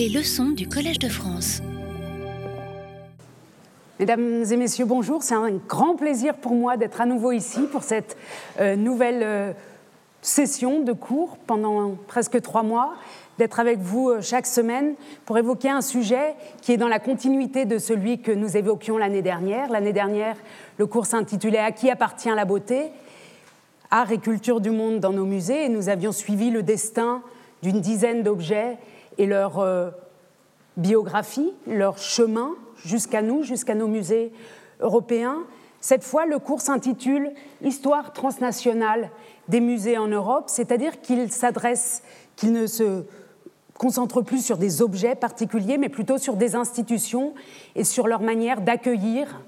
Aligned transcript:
Les 0.00 0.08
leçons 0.08 0.52
du 0.52 0.66
Collège 0.66 0.98
de 0.98 1.10
France. 1.10 1.60
Mesdames 3.98 4.44
et 4.50 4.56
messieurs, 4.56 4.86
bonjour. 4.86 5.22
C'est 5.22 5.34
un 5.34 5.50
grand 5.50 5.94
plaisir 5.94 6.36
pour 6.36 6.54
moi 6.54 6.78
d'être 6.78 7.02
à 7.02 7.04
nouveau 7.04 7.32
ici 7.32 7.60
pour 7.70 7.82
cette 7.82 8.16
euh, 8.60 8.76
nouvelle 8.76 9.20
euh, 9.22 9.52
session 10.22 10.80
de 10.80 10.94
cours 10.94 11.36
pendant 11.46 11.96
presque 12.08 12.40
trois 12.40 12.62
mois, 12.62 12.94
d'être 13.36 13.60
avec 13.60 13.78
vous 13.78 14.08
euh, 14.08 14.22
chaque 14.22 14.46
semaine 14.46 14.94
pour 15.26 15.36
évoquer 15.36 15.68
un 15.68 15.82
sujet 15.82 16.34
qui 16.62 16.72
est 16.72 16.78
dans 16.78 16.88
la 16.88 16.98
continuité 16.98 17.66
de 17.66 17.76
celui 17.76 18.22
que 18.22 18.32
nous 18.32 18.56
évoquions 18.56 18.96
l'année 18.96 19.20
dernière. 19.20 19.68
L'année 19.68 19.92
dernière, 19.92 20.36
le 20.78 20.86
cours 20.86 21.04
s'intitulait 21.04 21.58
À 21.58 21.72
qui 21.72 21.90
appartient 21.90 22.30
la 22.34 22.46
beauté? 22.46 22.84
Art 23.90 24.10
et 24.10 24.18
culture 24.18 24.62
du 24.62 24.70
monde 24.70 24.98
dans 24.98 25.12
nos 25.12 25.26
musées 25.26 25.66
et 25.66 25.68
nous 25.68 25.90
avions 25.90 26.12
suivi 26.12 26.50
le 26.50 26.62
destin 26.62 27.20
d'une 27.62 27.82
dizaine 27.82 28.22
d'objets 28.22 28.78
et 29.18 29.26
leur 29.26 29.92
biographie, 30.76 31.52
leur 31.66 31.98
chemin 31.98 32.54
jusqu'à 32.84 33.22
nous, 33.22 33.42
jusqu'à 33.42 33.74
nos 33.74 33.88
musées 33.88 34.32
européens. 34.80 35.38
Cette 35.80 36.04
fois, 36.04 36.26
le 36.26 36.38
cours 36.38 36.60
s'intitule 36.60 37.32
Histoire 37.62 38.12
transnationale 38.12 39.10
des 39.48 39.60
musées 39.60 39.98
en 39.98 40.08
Europe, 40.08 40.44
c'est-à-dire 40.46 41.00
qu'il 41.00 41.30
s'adresse, 41.32 42.02
qu'il 42.36 42.52
ne 42.52 42.66
se 42.66 43.04
concentre 43.74 44.20
plus 44.20 44.44
sur 44.44 44.58
des 44.58 44.82
objets 44.82 45.14
particuliers, 45.14 45.78
mais 45.78 45.88
plutôt 45.88 46.18
sur 46.18 46.36
des 46.36 46.54
institutions 46.54 47.34
et 47.74 47.84
sur 47.84 48.06
leur 48.06 48.20
manière 48.20 48.60
d'accueillir, 48.60 49.42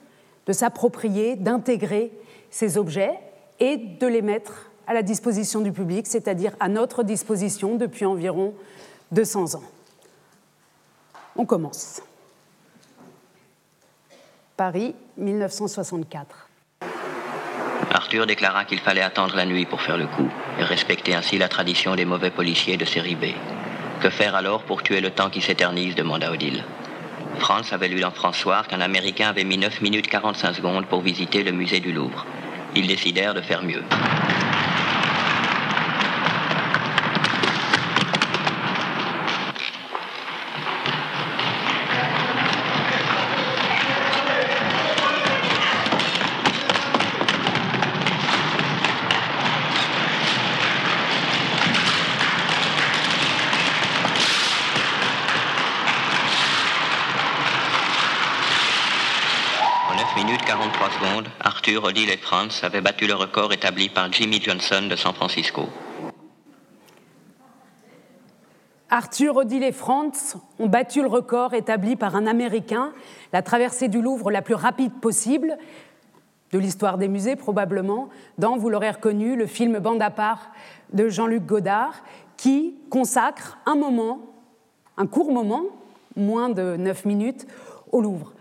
de 0.46 0.52
s'approprier, 0.52 1.36
d'intégrer 1.36 2.12
ces 2.50 2.78
objets 2.78 3.12
et 3.60 3.76
de 3.76 4.06
les 4.06 4.22
mettre 4.22 4.70
à 4.86 4.94
la 4.94 5.02
disposition 5.02 5.60
du 5.60 5.70
public, 5.70 6.06
c'est-à-dire 6.06 6.56
à 6.60 6.68
notre 6.68 7.02
disposition 7.02 7.76
depuis 7.76 8.04
environ 8.04 8.54
200 9.12 9.56
ans. 9.56 9.62
On 11.36 11.44
commence. 11.44 12.00
Paris, 14.56 14.94
1964. 15.18 16.48
Arthur 17.90 18.26
déclara 18.26 18.64
qu'il 18.64 18.80
fallait 18.80 19.02
attendre 19.02 19.36
la 19.36 19.44
nuit 19.44 19.66
pour 19.66 19.82
faire 19.82 19.98
le 19.98 20.06
coup 20.06 20.28
et 20.58 20.64
respecter 20.64 21.14
ainsi 21.14 21.36
la 21.36 21.48
tradition 21.48 21.94
des 21.94 22.06
mauvais 22.06 22.30
policiers 22.30 22.78
de 22.78 22.86
série 22.86 23.14
B. 23.14 23.26
Que 24.00 24.08
faire 24.08 24.34
alors 24.34 24.62
pour 24.62 24.82
tuer 24.82 25.02
le 25.02 25.10
temps 25.10 25.28
qui 25.28 25.42
s'éternise 25.42 25.94
demanda 25.94 26.32
Odile. 26.32 26.64
Franz 27.38 27.74
avait 27.74 27.88
lu 27.88 28.00
dans 28.00 28.12
François 28.12 28.62
qu'un 28.62 28.80
Américain 28.80 29.28
avait 29.28 29.44
mis 29.44 29.58
9 29.58 29.82
minutes 29.82 30.08
45 30.08 30.54
secondes 30.54 30.86
pour 30.86 31.02
visiter 31.02 31.42
le 31.42 31.52
musée 31.52 31.80
du 31.80 31.92
Louvre. 31.92 32.24
Ils 32.74 32.86
décidèrent 32.86 33.34
de 33.34 33.42
faire 33.42 33.62
mieux. 33.62 33.82
Arthur, 61.82 61.88
Odile 61.88 62.10
et 62.10 62.16
Franz 62.16 62.64
avaient 62.64 62.80
battu 62.80 63.08
le 63.08 63.14
record 63.14 63.52
établi 63.52 63.88
par 63.88 64.12
Jimmy 64.12 64.40
Johnson 64.40 64.86
de 64.88 64.94
San 64.94 65.12
Francisco. 65.14 65.62
Arthur, 68.88 69.36
Odile 69.36 69.64
et 69.64 69.72
Franz 69.72 70.36
ont 70.60 70.68
battu 70.68 71.02
le 71.02 71.08
record 71.08 71.54
établi 71.54 71.96
par 71.96 72.14
un 72.14 72.28
Américain, 72.28 72.92
la 73.32 73.42
traversée 73.42 73.88
du 73.88 74.00
Louvre 74.00 74.30
la 74.30 74.42
plus 74.42 74.54
rapide 74.54 74.92
possible, 75.00 75.58
de 76.52 76.58
l'histoire 76.60 76.98
des 76.98 77.08
musées 77.08 77.34
probablement, 77.34 78.10
dans, 78.38 78.56
vous 78.56 78.70
l'aurez 78.70 78.90
reconnu, 78.90 79.34
le 79.34 79.46
film 79.46 79.80
Bande 79.80 80.02
à 80.02 80.10
part 80.10 80.52
de 80.92 81.08
Jean-Luc 81.08 81.44
Godard, 81.46 82.04
qui 82.36 82.76
consacre 82.90 83.58
un 83.66 83.74
moment, 83.74 84.20
un 84.96 85.08
court 85.08 85.32
moment, 85.32 85.64
moins 86.14 86.48
de 86.48 86.76
9 86.76 87.06
minutes, 87.06 87.48
au 87.90 88.00
Louvre. 88.00 88.34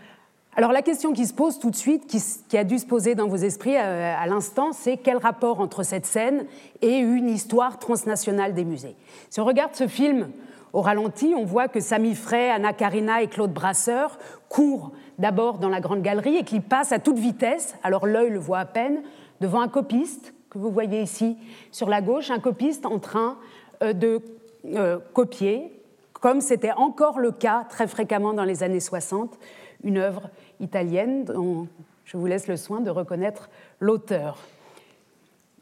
Alors 0.58 0.74
la 0.74 0.82
question 0.82 1.14
qui 1.14 1.26
se 1.26 1.34
pose 1.34 1.60
tout 1.60 1.70
de 1.70 1.78
suite, 1.78 2.08
qui, 2.08 2.58
a 2.58 2.66
dû 2.66 2.78
se 2.78 2.86
poser 2.86 3.16
dans 3.16 3.28
vos 3.28 3.38
esprits 3.38 3.78
euh, 3.78 4.14
à, 4.18 4.28
l'instant, 4.28 4.74
c'est 4.74 4.98
quel 4.98 5.16
rapport 5.16 5.62
entre 5.62 5.84
cette 5.84 6.06
scène 6.06 6.46
et 6.82 6.98
une 6.98 7.30
histoire 7.30 7.80
transnationale 7.80 8.54
des 8.54 8.66
musées? 8.66 8.98
Si 9.30 9.40
on 9.40 9.46
regarde 9.46 9.74
ce 9.76 9.88
film 9.88 10.30
au 10.74 10.82
ralenti, 10.82 11.34
on 11.38 11.46
voit 11.46 11.70
que 11.70 11.80
Samy 11.80 12.16
Frey, 12.16 12.50
Anna 12.50 12.74
Karina 12.74 13.22
et 13.22 13.28
Claude 13.28 13.54
Brasseur 13.54 14.20
courent 14.50 14.92
d'abord 15.20 15.58
dans 15.58 15.70
la 15.70 15.80
grande 15.80 16.02
galerie 16.02 16.36
et 16.36 16.44
qu'ils 16.44 16.62
passent 16.62 16.92
à 16.92 17.00
toute 17.00 17.18
vitesse, 17.18 17.76
alors 17.82 18.06
l'œil 18.06 18.32
le 18.32 18.40
voit 18.40 18.60
à 18.60 18.66
peine, 18.66 19.04
devant 19.40 19.62
un 19.62 19.70
copiste 19.70 20.34
que 20.50 20.58
vous 20.58 20.70
voyez 20.70 21.02
ici 21.02 21.38
sur 21.72 21.88
la 21.88 22.02
gauche, 22.02 22.30
un 22.30 22.40
copiste 22.40 22.86
en 22.86 23.00
train 23.00 23.38
euh, 23.82 23.94
de 23.94 24.22
euh, 24.66 25.00
copier, 25.14 25.82
comme 26.14 26.42
c'était 26.42 26.74
encore 26.74 27.20
le 27.20 27.32
cas 27.32 27.66
très 27.70 27.88
fréquemment 27.88 28.34
dans 28.34 28.44
les 28.44 28.64
années 28.64 28.82
60, 28.82 29.40
une 29.84 29.98
œuvre 29.98 30.30
italienne 30.60 31.26
dont 31.26 31.68
je 32.06 32.18
vous 32.18 32.26
laisse 32.26 32.48
le 32.48 32.58
soin 32.58 32.82
de 32.82 32.90
reconnaître 32.90 33.50
l'auteur. 33.80 34.38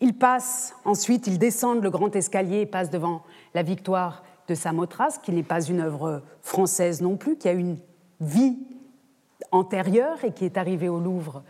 Ils 0.02 0.14
passent 0.14 0.76
ensuite, 0.86 1.28
ils 1.28 1.40
descendent 1.40 1.84
le 1.84 1.90
grand 1.90 2.16
escalier 2.16 2.62
et 2.62 2.66
passent 2.66 2.90
devant 2.90 3.24
la 3.54 3.64
victoire 3.64 4.24
de 4.48 4.56
Samothrace, 4.56 5.20
qui 5.20 5.32
n'est 5.32 5.44
pas 5.44 5.62
une 5.62 5.82
œuvre 5.82 6.24
française 6.42 7.02
non 7.02 7.18
plus, 7.18 7.38
qui 7.38 7.48
a 7.48 7.54
une 7.54 7.78
vie 8.20 8.58
antérieure 9.52 10.24
et 10.24 10.32
qui 10.32 10.46
est 10.46 10.58
arrivée 10.58 10.90
au 10.90 11.00
Louvre 11.00 11.44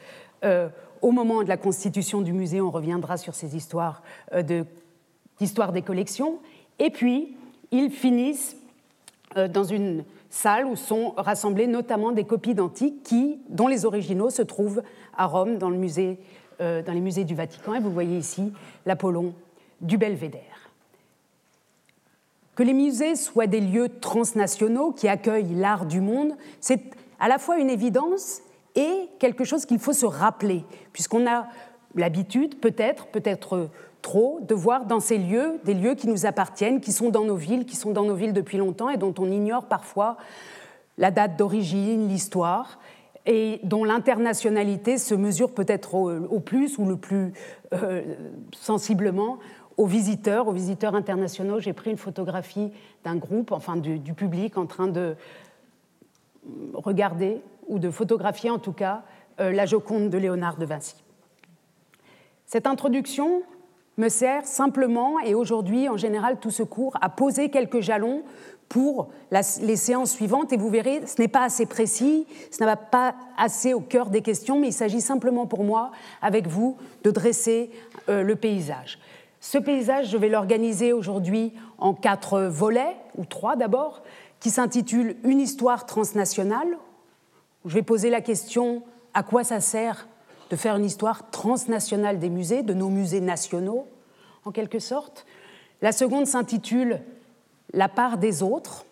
euh, 0.43 0.69
au 1.01 1.11
moment 1.11 1.43
de 1.43 1.49
la 1.49 1.57
constitution 1.57 2.21
du 2.21 2.33
musée. 2.33 2.61
On 2.61 2.71
reviendra 2.71 3.17
sur 3.17 3.35
ces 3.35 3.55
histoires 3.55 4.03
euh, 4.33 4.63
d'histoire 5.39 5.71
des 5.71 5.81
collections. 5.81 6.39
Et 6.77 6.89
puis, 6.89 7.37
ils 7.71 7.91
finissent 7.91 8.57
euh, 9.37 9.47
dans 9.47 9.63
une 9.63 10.03
salle 10.29 10.65
où 10.65 10.75
sont 10.75 11.13
rassemblées 11.17 11.67
notamment 11.67 12.11
des 12.11 12.23
copies 12.23 12.53
d'antiques 12.53 13.03
qui, 13.03 13.39
dont 13.49 13.67
les 13.67 13.85
originaux 13.85 14.29
se 14.29 14.41
trouvent 14.41 14.81
à 15.17 15.25
Rome 15.25 15.57
dans, 15.57 15.69
musée, 15.69 16.19
euh, 16.61 16.81
dans 16.83 16.93
les 16.93 17.01
musées 17.01 17.23
du 17.23 17.35
Vatican. 17.35 17.73
Et 17.73 17.79
vous 17.79 17.91
voyez 17.91 18.17
ici 18.17 18.53
l'Apollon 18.85 19.33
du 19.81 19.97
Belvédère. 19.97 20.41
Que 22.55 22.63
les 22.63 22.73
musées 22.73 23.15
soient 23.15 23.47
des 23.47 23.61
lieux 23.61 23.89
transnationaux 24.01 24.91
qui 24.91 25.07
accueillent 25.07 25.55
l'art 25.55 25.85
du 25.85 26.01
monde, 26.01 26.33
c'est 26.59 26.81
à 27.19 27.27
la 27.27 27.37
fois 27.37 27.57
une 27.57 27.69
évidence 27.69 28.41
et 28.75 29.09
quelque 29.17 29.43
chose 29.43 29.65
qu'il 29.65 29.79
faut 29.79 29.93
se 29.93 30.05
rappeler, 30.05 30.63
puisqu'on 30.93 31.25
a 31.25 31.47
l'habitude, 31.95 32.59
peut-être, 32.59 33.07
peut-être 33.07 33.69
trop 34.01 34.39
de 34.41 34.53
voir 34.55 34.85
dans 34.85 34.99
ces 34.99 35.17
lieux 35.17 35.59
des 35.65 35.73
lieux 35.73 35.95
qui 35.95 36.07
nous 36.07 36.25
appartiennent, 36.25 36.81
qui 36.81 36.91
sont 36.91 37.09
dans 37.09 37.25
nos 37.25 37.35
villes, 37.35 37.65
qui 37.65 37.75
sont 37.75 37.91
dans 37.91 38.05
nos 38.05 38.15
villes 38.15 38.33
depuis 38.33 38.57
longtemps 38.57 38.89
et 38.89 38.97
dont 38.97 39.13
on 39.17 39.29
ignore 39.31 39.65
parfois 39.65 40.17
la 40.97 41.11
date 41.11 41.37
d'origine, 41.37 42.07
l'histoire, 42.07 42.79
et 43.25 43.59
dont 43.63 43.83
l'internationalité 43.83 44.97
se 44.97 45.15
mesure 45.15 45.53
peut-être 45.53 45.95
au, 45.95 46.39
plus 46.39 46.77
ou 46.77 46.85
le 46.85 46.97
plus 46.97 47.33
euh, 47.73 48.15
sensiblement 48.53 49.37
aux 49.77 49.85
visiteurs, 49.85 50.47
aux 50.47 50.51
visiteurs 50.51 50.95
internationaux. 50.95 51.59
J'ai 51.59 51.73
pris 51.73 51.91
une 51.91 51.97
photographie 51.97 52.71
d'un 53.03 53.15
groupe, 53.15 53.51
enfin 53.51 53.77
du, 53.77 54.13
public, 54.13 54.57
en 54.57 54.65
train 54.65 54.87
de 54.87 55.15
regarder 56.73 57.41
ou 57.67 57.79
de 57.79 57.89
photographier 57.89 58.49
en 58.49 58.59
tout 58.59 58.73
cas 58.73 59.03
euh, 59.39 59.51
la 59.51 59.65
Joconde 59.65 60.09
de 60.09 60.17
Léonard 60.17 60.57
de 60.57 60.65
Vinci. 60.65 60.95
Cette 62.45 62.67
introduction 62.67 63.43
me 63.99 64.09
sert 64.09 64.45
simplement, 64.45 65.19
et 65.19 65.35
aujourd'hui 65.35 65.89
en 65.89 65.97
général 65.97 66.39
tout 66.39 66.51
ce 66.51 66.63
cours, 66.63 66.97
à 67.01 67.09
poser 67.09 67.49
quelques 67.49 67.81
jalons 67.81 68.23
pour 68.69 69.09
les 69.31 69.75
séances 69.75 70.11
suivantes. 70.11 70.53
Et 70.53 70.57
vous 70.57 70.69
verrez, 70.69 71.01
ce 71.05 71.21
n'est 71.21 71.27
pas 71.27 71.43
assez 71.43 71.65
précis, 71.65 72.27
ce 72.51 72.63
n'est 72.63 72.75
pas 72.91 73.15
assez 73.37 73.73
au 73.73 73.81
cœur 73.81 74.09
des 74.09 74.21
questions, 74.21 74.59
mais 74.59 74.67
il 74.67 74.73
s'agit 74.73 75.01
simplement 75.01 75.47
pour 75.47 75.63
moi, 75.63 75.91
avec 76.21 76.47
vous, 76.47 76.77
de 77.03 77.11
dresser 77.11 77.71
euh, 78.09 78.23
le 78.23 78.35
paysage. 78.35 78.99
Ce 79.41 79.57
paysage, 79.57 80.09
je 80.09 80.17
vais 80.17 80.29
l'organiser 80.29 80.93
aujourd'hui 80.93 81.53
en 81.77 81.93
quatre 81.93 82.41
volets, 82.41 82.95
ou 83.17 83.25
trois 83.25 83.55
d'abord, 83.55 84.03
qui 84.39 84.49
s'intitulent 84.49 85.15
Une 85.23 85.39
histoire 85.39 85.85
transnationale. 85.85 86.77
Je 87.65 87.73
vais 87.73 87.81
poser 87.81 88.09
la 88.09 88.21
question 88.21 88.83
à 89.13 89.23
quoi 89.23 89.43
ça 89.43 89.59
sert 89.59 90.07
de 90.49 90.55
faire 90.55 90.75
une 90.75 90.85
histoire 90.85 91.29
transnationale 91.31 92.19
des 92.19 92.29
musées, 92.29 92.63
de 92.63 92.73
nos 92.73 92.89
musées 92.89 93.21
nationaux, 93.21 93.87
en 94.45 94.51
quelque 94.51 94.79
sorte. 94.79 95.25
La 95.81 95.91
seconde 95.91 96.27
s'intitule 96.27 97.01
La 97.73 97.87
part 97.87 98.17
des 98.17 98.41
autres. 98.41 98.85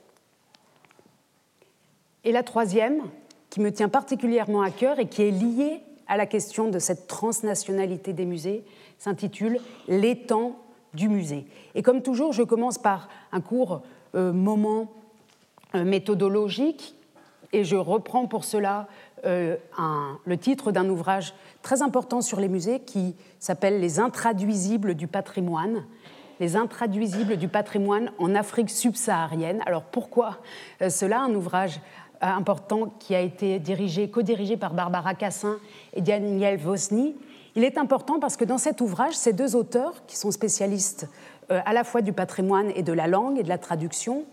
Et 2.24 2.31
la 2.31 2.44
troisième, 2.44 3.01
qui 3.50 3.59
me 3.62 3.71
tient 3.71 3.89
particulièrement 3.89 4.62
à 4.62 4.71
cœur 4.71 5.00
et 5.00 5.07
qui 5.07 5.24
est 5.24 5.31
liée 5.31 5.81
à 6.07 6.18
la 6.18 6.25
question 6.25 6.69
de 6.69 6.80
cette 6.80 7.07
transnationalité 7.07 8.13
des 8.13 8.25
musées, 8.25 8.63
s'intitule 9.00 9.59
L'étang 9.88 10.56
du 10.94 11.09
musée. 11.09 11.45
Et 11.75 11.81
comme 11.81 12.01
toujours, 12.01 12.33
je 12.33 12.44
commence 12.44 12.77
par 12.77 13.09
un 13.31 13.42
court 13.42 13.81
euh, 14.15 14.31
moment 14.31 14.92
méthodologique, 15.74 16.95
et 17.51 17.63
je 17.63 17.75
reprends 17.75 18.25
pour 18.27 18.45
cela 18.45 18.88
le 19.24 20.38
titre 20.38 20.71
d'un 20.71 20.88
ouvrage 20.89 21.33
très 21.68 21.81
important 21.81 22.22
sur 22.22 22.40
les 22.40 22.48
musées 22.48 22.80
qui 22.80 23.14
s'appelle 23.40 23.81
Les 23.81 24.00
intraduisibles 24.00 24.96
du 24.96 25.06
patrimoine, 25.06 25.84
les 26.40 26.56
intraduisibles 26.56 27.36
du 27.36 27.50
patrimoine 27.50 28.10
en 28.19 28.36
Afrique 28.36 28.69
subsaharienne. 28.69 29.62
Alors 29.66 29.84
pourquoi 29.84 30.38
euh, 30.81 30.90
cela? 30.90 31.19
Un 31.19 31.36
ouvrage 31.36 31.81
euh, 32.24 32.28
important 32.28 32.94
qui 33.00 33.16
a 33.16 33.19
été 33.19 33.60
dirigé, 33.60 34.10
co-dirigé 34.10 34.56
par 34.56 34.74
Barbara 34.74 35.14
Cassin 35.14 35.58
et 35.94 36.00
Daniel 36.00 36.58
Vosny. 36.58 37.18
Il 37.56 37.66
est 37.66 37.78
important 37.78 38.22
parce 38.22 38.38
que 38.38 38.46
dans 38.46 38.58
cet 38.58 38.80
ouvrage, 38.80 39.16
ces 39.16 39.34
deux 39.34 39.54
auteurs, 39.54 40.06
qui 40.08 40.16
sont 40.16 40.31
spécialistes 40.31 41.10
euh, 41.52 41.60
à 41.66 41.74
la 41.74 41.84
fois 41.84 42.02
du 42.02 42.14
patrimoine 42.14 42.72
et 42.75 42.81
de 42.81 42.94
la 42.94 43.08
langue 43.08 43.40
et 43.40 43.44
de 43.44 43.50
la 43.50 43.58
traduction, 43.58 44.24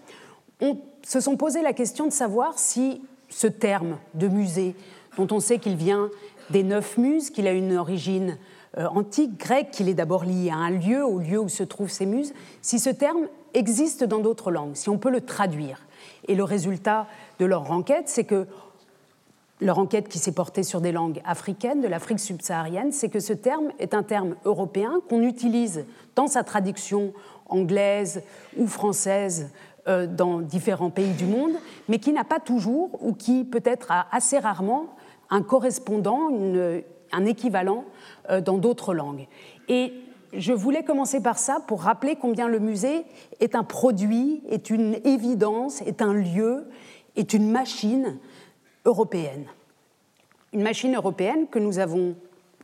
se 1.05 1.19
sont 1.19 1.37
posé 1.37 1.63
la 1.63 1.73
question 1.73 2.07
de 2.07 2.13
savoir 2.13 2.61
si 2.61 3.03
ce 3.29 3.49
terme 3.49 3.99
de 4.15 4.29
musée, 4.29 4.77
dont 5.17 5.27
on 5.33 5.41
sait 5.41 5.59
qu'il 5.59 5.75
vient 5.75 6.11
des 6.51 6.63
neuf 6.63 6.99
muses, 6.99 7.31
qu'il 7.31 7.47
a 7.47 7.53
une 7.53 7.77
origine 7.77 8.39
euh, 8.79 8.87
antique 8.89 9.39
grec, 9.39 9.71
qu'il 9.71 9.89
est 9.89 9.95
d'abord 9.95 10.25
lié 10.25 10.51
à 10.51 10.57
un 10.57 10.71
lieu, 10.71 11.05
au 11.05 11.19
lieu 11.19 11.39
où 11.39 11.49
se 11.49 11.63
trouvent 11.63 11.91
ces 11.91 12.07
muses, 12.07 12.33
si 12.63 12.79
ce 12.79 12.91
terme 12.91 13.29
existe 13.55 14.05
dans 14.05 14.19
d'autres 14.19 14.51
langues, 14.51 14.75
si 14.75 14.89
on 14.89 14.99
peut 14.99 15.11
le 15.11 15.21
traduire. 15.21 15.87
Et 16.27 16.35
le 16.35 16.45
résultat 16.45 17.07
de 17.39 17.47
leur 17.47 17.71
enquête, 17.71 18.09
c'est 18.09 18.25
que 18.25 18.47
leur 19.61 19.79
enquête 19.79 20.09
qui 20.09 20.19
s'est 20.19 20.33
portée 20.33 20.63
sur 20.65 20.81
des 20.81 20.93
langues 20.93 21.21
africaines, 21.25 21.81
de 21.81 21.89
l'Afrique 21.89 22.19
subsaharienne, 22.19 22.93
c'est 22.93 23.09
que 23.09 23.21
ce 23.21 23.33
terme 23.33 23.71
est 23.79 23.95
un 23.95 24.03
terme 24.03 24.35
européen 24.45 25.01
qu'on 25.09 25.23
utilise 25.23 25.85
dans 26.17 26.27
sa 26.27 26.43
traduction 26.43 27.13
anglaise 27.49 28.23
ou 28.57 28.67
française 28.67 29.51
euh, 29.87 30.07
dans 30.07 30.41
différents 30.41 30.91
pays 30.91 31.13
du 31.13 31.27
monde, 31.27 31.53
mais 31.89 31.99
qui 31.99 32.13
n'a 32.13 32.25
pas 32.25 32.41
toujours, 32.41 32.99
ou 33.03 33.13
qui 33.13 33.45
peut-être 33.45 33.91
a 33.91 34.07
assez 34.11 34.39
rarement, 34.39 34.87
un 35.31 35.43
correspondant, 35.43 36.31
un 37.13 37.25
équivalent 37.25 37.85
euh, 38.31 38.41
dans 38.41 38.59
d'autres 38.59 38.95
langues. 38.95 39.27
Et 39.69 39.93
je 40.33 40.53
voulais 40.53 40.83
commencer 40.83 41.23
par 41.23 41.39
ça 41.39 41.59
pour 41.67 41.83
rappeler 41.83 42.17
combien 42.17 42.49
le 42.49 42.59
musée 42.59 43.05
est 43.41 43.55
un 43.55 43.63
produit, 43.65 44.43
est 44.49 44.71
une 44.71 44.99
évidence, 45.05 45.81
est 45.83 46.03
un 46.03 46.13
lieu, 46.13 46.67
est 47.17 47.35
une 47.35 47.51
machine 47.51 48.19
européenne. 48.85 49.47
Une 50.53 50.63
machine 50.63 50.95
européenne 50.95 51.47
que 51.49 51.59
nous 51.59 51.79
avons, 51.79 52.15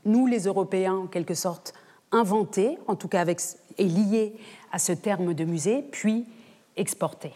nous 0.04 0.26
les 0.26 0.44
Européens, 0.44 0.94
en 0.94 1.06
quelque 1.06 1.34
sorte, 1.34 1.72
inventée, 2.12 2.78
en 2.88 2.96
tout 2.96 3.08
cas 3.08 3.20
avec, 3.20 3.40
et 3.78 3.84
liée 3.84 4.34
à 4.72 4.78
ce 4.78 4.92
terme 4.92 5.34
de 5.34 5.44
musée, 5.44 5.82
puis 5.90 6.26
exportée. 6.76 7.32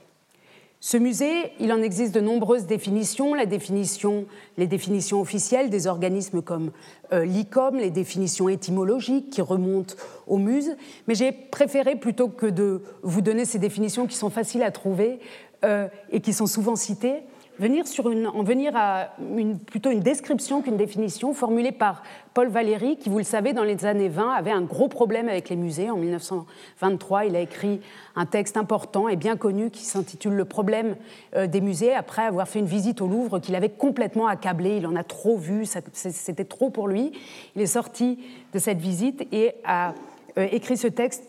Ce 0.87 0.99
musée, 0.99 1.51
il 1.61 1.73
en 1.73 1.81
existe 1.81 2.15
de 2.15 2.21
nombreuses 2.21 2.67
définitions, 2.67 3.33
la 3.33 3.47
définition, 3.47 4.27
les 4.59 4.67
définitions 4.67 5.19
officielles 5.19 5.71
des 5.71 5.87
organismes 5.87 6.43
comme 6.43 6.73
euh, 7.15 7.25
l'ICOM, 7.25 7.79
les 7.79 7.91
définitions 7.91 8.51
étymologiques 8.51 9.31
qui 9.31 9.41
remontent 9.41 9.95
aux 10.27 10.37
muses, 10.37 10.77
mais 11.09 11.15
j'ai 11.15 11.33
préféré, 11.33 11.97
plutôt 11.97 12.29
que 12.29 12.45
de 12.45 12.83
vous 13.03 13.23
donner 13.23 13.47
ces 13.47 13.59
définitions 13.59 14.07
qui 14.07 14.15
sont 14.15 14.29
faciles 14.29 14.63
à 14.63 14.71
trouver 14.71 15.21
euh, 15.65 15.89
et 16.11 16.21
qui 16.21 16.35
sont 16.35 16.47
souvent 16.47 16.77
citées, 16.77 17.23
en 17.61 18.43
venir 18.43 18.73
à 18.75 19.11
une, 19.37 19.59
plutôt 19.59 19.91
une 19.91 20.01
description 20.01 20.61
qu'une 20.61 20.77
définition 20.77 21.35
formulée 21.35 21.73
par 21.73 22.03
Paul 22.33 22.49
Valéry, 22.49 22.97
qui, 22.97 23.09
vous 23.09 23.19
le 23.19 23.25
savez, 23.25 23.53
dans 23.53 23.63
les 23.63 23.85
années 23.85 24.09
20, 24.09 24.33
avait 24.33 24.51
un 24.51 24.63
gros 24.63 24.89
problème 24.89 25.29
avec 25.29 25.49
les 25.49 25.57
musées. 25.57 25.91
En 25.91 25.97
1923, 25.97 27.27
il 27.27 27.37
a 27.37 27.41
écrit 27.41 27.81
un 28.17 28.27
texte 28.27 28.57
important 28.57 29.09
et 29.09 29.17
bien 29.17 29.37
connu 29.37 29.71
qui 29.71 29.85
s'intitule 29.85 30.35
Le 30.35 30.45
problème 30.45 30.97
euh, 31.37 31.47
des 31.47 31.61
musées, 31.61 31.95
après 31.95 32.23
avoir 32.23 32.49
fait 32.49 32.59
une 32.59 32.67
visite 32.67 33.01
au 33.01 33.07
Louvre 33.07 33.39
qu'il 33.39 33.55
avait 33.55 33.71
complètement 33.71 34.27
accablé. 34.27 34.79
Il 34.79 34.87
en 34.87 34.97
a 34.97 35.05
trop 35.05 35.37
vu, 35.37 35.65
c'était 35.93 36.45
trop 36.45 36.71
pour 36.71 36.89
lui. 36.89 37.13
Il 37.55 37.63
est 37.63 37.67
sorti 37.67 38.19
de 38.53 38.59
cette 38.59 38.79
visite 38.79 39.29
et 39.33 39.53
a 39.65 39.95
euh, 40.39 40.49
écrit 40.51 40.77
ce 40.77 40.89
texte 40.89 41.23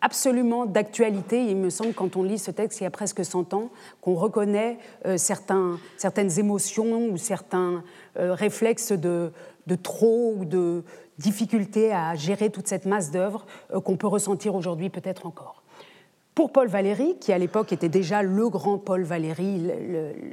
absolument 0.00 0.66
d'actualité. 0.66 1.44
Il 1.44 1.56
me 1.56 1.70
semble, 1.70 1.94
quand 1.94 2.16
on 2.16 2.22
lit 2.22 2.38
ce 2.38 2.50
texte 2.50 2.80
il 2.80 2.84
y 2.84 2.86
a 2.86 2.90
presque 2.90 3.24
100 3.24 3.54
ans, 3.54 3.70
qu'on 4.00 4.14
reconnaît 4.14 4.78
euh, 5.06 5.16
certains, 5.16 5.78
certaines 5.96 6.38
émotions 6.38 7.08
ou 7.08 7.16
certains 7.16 7.82
euh, 8.18 8.34
réflexes 8.34 8.92
de, 8.92 9.32
de, 9.66 9.74
trop 9.74 10.34
ou 10.36 10.44
de 10.44 10.84
difficulté 11.18 11.92
à 11.92 12.14
gérer 12.14 12.50
toute 12.50 12.68
cette 12.68 12.86
masse 12.86 13.10
d'œuvres 13.10 13.46
euh, 13.72 13.80
qu'on 13.80 13.96
peut 13.96 14.06
ressentir 14.06 14.54
aujourd'hui 14.54 14.90
peut-être 14.90 15.26
encore. 15.26 15.62
Pour 16.34 16.52
Paul 16.52 16.68
Valéry, 16.68 17.16
qui 17.20 17.32
à 17.32 17.38
l'époque 17.38 17.72
était 17.72 17.88
déjà 17.88 18.22
le 18.22 18.48
grand 18.48 18.78
Paul 18.78 19.02
Valéry, 19.02 19.62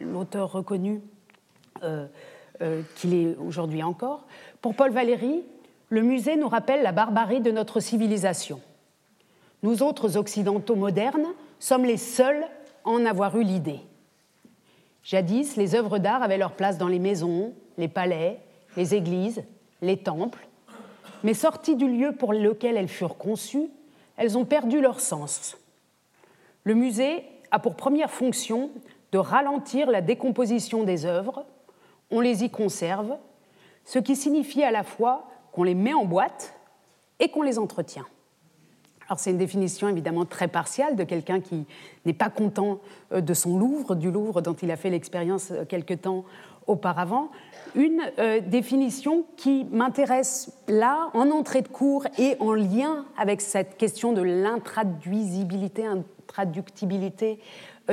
l'auteur 0.02 0.52
reconnu 0.52 1.02
qu'il 2.96 3.14
est 3.14 3.36
aujourd'hui 3.36 3.84
encore, 3.84 4.26
pour 4.62 4.76
Paul 4.76 4.92
Valéry, 4.92 5.44
le 5.90 6.04
musée 6.04 6.38
nous 6.38 6.48
rappelle 6.48 6.84
la 6.84 6.92
barbarie 6.92 7.42
de 7.42 7.52
notre 7.52 7.80
civilisation 7.80 8.62
nous 9.64 9.84
autres 9.84 10.18
occidentaux 10.18 10.76
modernes 10.76 11.28
sommes 11.60 11.86
les 11.86 11.98
seuls 11.98 12.44
à 12.86 12.90
en 12.90 13.06
avoir 13.06 13.38
eu 13.38 13.44
l'idée. 13.44 13.80
Jadis, 15.04 15.56
les 15.56 15.76
œuvres 15.76 16.00
d'art 16.00 16.22
avaient 16.22 16.38
leur 16.38 16.52
place 16.52 16.78
dans 16.78 16.88
les 16.88 17.00
maisons, 17.00 17.54
les 17.78 17.88
palais, 17.88 18.40
les 18.76 18.94
églises, 18.94 19.44
les 19.82 19.98
temples, 19.98 20.48
mais 21.24 21.34
sorties 21.34 21.76
du 21.76 21.88
lieu 21.88 22.12
pour 22.12 22.34
lequel 22.34 22.78
elles 22.78 22.88
furent 22.88 23.18
conçues, 23.18 23.70
elles 24.18 24.38
ont 24.38 24.46
perdu 24.46 24.82
leur 24.82 25.00
sens. 25.00 25.58
Le 26.64 26.74
musée 26.74 27.24
a 27.52 27.60
pour 27.60 27.76
première 27.76 28.12
fonction 28.12 28.70
de 29.12 29.18
ralentir 29.18 29.90
la 29.90 30.02
décomposition 30.02 30.84
des 30.84 31.06
œuvres, 31.06 31.46
on 32.12 32.20
les 32.20 32.44
y 32.44 32.50
conserve, 32.50 33.16
ce 33.86 34.00
qui 34.00 34.16
signifie 34.16 34.64
à 34.64 34.72
la 34.72 34.84
fois 34.84 35.28
qu'on 35.52 35.64
les 35.64 35.76
met 35.76 35.94
en 35.94 36.06
boîte 36.06 36.54
et 37.20 37.30
qu'on 37.30 37.42
les 37.42 37.58
entretient. 37.58 38.06
Alors 39.10 39.20
c'est 39.20 39.32
une 39.32 39.38
définition 39.38 39.88
évidemment 39.88 40.26
très 40.26 40.50
partielle 40.50 40.96
de 40.96 41.04
quelqu'un 41.04 41.40
qui 41.40 41.66
n'est 42.06 42.14
pas 42.14 42.30
content 42.30 42.80
euh, 43.14 43.22
de 43.22 43.34
son 43.34 43.58
Louvre, 43.58 43.96
du 43.96 44.12
Louvre 44.12 44.42
dont 44.42 44.54
il 44.54 44.70
a 44.70 44.76
fait 44.76 44.90
l'expérience 44.90 45.52
euh, 45.52 45.64
quelque 45.66 45.94
temps 45.94 46.26
auparavant. 46.68 47.30
Une 47.76 48.02
euh, 48.20 48.42
définition 48.42 49.24
qui 49.38 49.66
m'intéresse 49.72 50.52
là, 50.68 51.10
en 51.14 51.32
entrée 51.32 51.62
de 51.62 51.70
cours 51.70 52.06
et 52.18 52.36
en 52.42 52.54
lien 52.54 53.06
avec 53.18 53.40
cette 53.40 53.78
question 53.78 54.12
de 54.12 54.22
l'intraduisibilité, 54.22 55.86
intraductibilité 55.86 57.40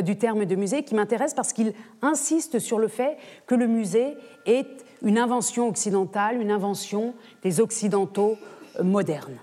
du 0.02 0.18
terme 0.18 0.44
de 0.44 0.56
musée, 0.56 0.82
qui 0.82 0.96
m'intéresse 0.96 1.34
parce 1.34 1.52
qu'il 1.52 1.72
insiste 2.02 2.58
sur 2.58 2.80
le 2.80 2.88
fait 2.88 3.16
que 3.46 3.54
le 3.54 3.68
musée 3.68 4.16
est 4.44 4.84
une 5.02 5.18
invention 5.18 5.68
occidentale, 5.68 6.40
une 6.40 6.50
invention 6.50 7.14
des 7.44 7.60
Occidentaux 7.60 8.36
modernes. 8.82 9.38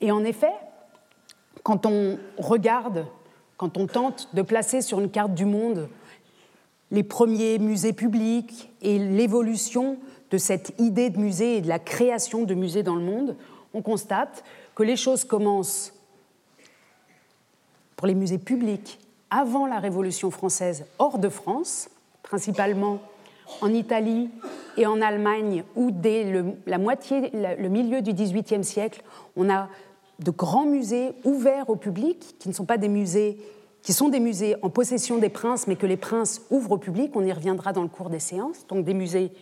Et 0.00 0.10
en 0.10 0.24
effet, 0.24 0.52
quand 1.62 1.86
on 1.86 2.18
regarde, 2.38 3.06
quand 3.56 3.76
on 3.76 3.86
tente 3.86 4.28
de 4.34 4.42
placer 4.42 4.82
sur 4.82 5.00
une 5.00 5.10
carte 5.10 5.34
du 5.34 5.44
monde 5.44 5.88
les 6.90 7.02
premiers 7.02 7.58
musées 7.58 7.94
publics 7.94 8.70
et 8.82 8.98
l'évolution 8.98 9.96
de 10.30 10.38
cette 10.38 10.78
idée 10.78 11.10
de 11.10 11.18
musée 11.18 11.56
et 11.56 11.60
de 11.62 11.68
la 11.68 11.78
création 11.78 12.42
de 12.42 12.54
musées 12.54 12.82
dans 12.82 12.96
le 12.96 13.02
monde, 13.02 13.36
on 13.72 13.80
constate 13.80 14.44
que 14.74 14.82
les 14.82 14.96
choses 14.96 15.24
commencent 15.24 15.94
pour 17.96 18.06
les 18.06 18.14
musées 18.14 18.38
publics 18.38 18.98
avant 19.30 19.66
la 19.66 19.78
Révolution 19.78 20.30
française 20.30 20.84
hors 20.98 21.18
de 21.18 21.30
France, 21.30 21.88
principalement 22.22 23.00
en 23.62 23.72
Italie 23.72 24.28
et 24.76 24.86
en 24.86 25.00
Allemagne, 25.00 25.64
où 25.76 25.90
dès 25.90 26.24
le, 26.24 26.54
la 26.66 26.78
moitié, 26.78 27.30
le 27.32 27.68
milieu 27.68 28.02
du 28.02 28.12
XVIIIe 28.12 28.64
siècle, 28.64 29.02
on 29.36 29.48
a 29.48 29.68
de 30.22 30.30
grands 30.30 30.66
musées 30.66 31.12
ouverts 31.24 31.70
au 31.70 31.76
public, 31.76 32.36
qui 32.38 32.48
ne 32.48 32.54
sont 32.54 32.64
pas 32.64 32.78
des 32.78 32.88
musées, 32.88 33.38
qui 33.82 33.92
sont 33.92 34.08
des 34.08 34.20
musées 34.20 34.56
en 34.62 34.70
possession 34.70 35.18
des 35.18 35.28
princes, 35.28 35.66
mais 35.66 35.76
que 35.76 35.86
les 35.86 35.96
princes 35.96 36.42
ouvrent 36.50 36.72
au 36.72 36.78
public. 36.78 37.12
On 37.14 37.24
y 37.24 37.32
reviendra 37.32 37.72
dans 37.72 37.82
le 37.82 37.88
cours 37.88 38.10
des 38.10 38.20
séances. 38.20 38.66
Donc 38.68 38.84
des 38.84 38.94
musées 38.94 39.32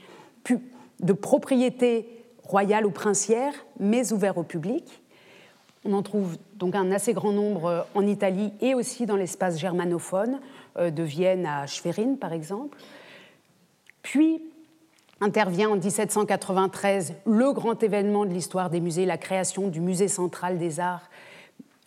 de 1.00 1.12
propriété 1.12 2.08
royale 2.42 2.86
ou 2.86 2.90
princière, 2.90 3.52
mais 3.78 4.12
ouverts 4.12 4.38
au 4.38 4.42
public. 4.42 5.02
On 5.84 5.92
en 5.94 6.02
trouve 6.02 6.36
donc 6.56 6.74
un 6.74 6.90
assez 6.90 7.14
grand 7.14 7.32
nombre 7.32 7.66
euh, 7.66 7.82
en 7.94 8.06
Italie 8.06 8.52
et 8.60 8.74
aussi 8.74 9.06
dans 9.06 9.16
l'espace 9.16 9.58
germanophone, 9.58 10.40
euh, 10.76 10.90
de 10.90 11.02
Vienne 11.02 11.46
à 11.46 11.66
Schwerin 11.66 12.16
par 12.16 12.32
exemple. 12.32 12.76
Puis 14.02 14.42
intervient 15.20 15.70
en 15.70 15.76
1793 15.76 17.14
le 17.26 17.52
grand 17.52 17.82
événement 17.82 18.24
de 18.24 18.32
l'histoire 18.32 18.70
des 18.70 18.80
musées, 18.80 19.04
la 19.04 19.18
création 19.18 19.68
du 19.68 19.80
Musée 19.80 20.08
central 20.08 20.58
des 20.58 20.80
arts 20.80 21.10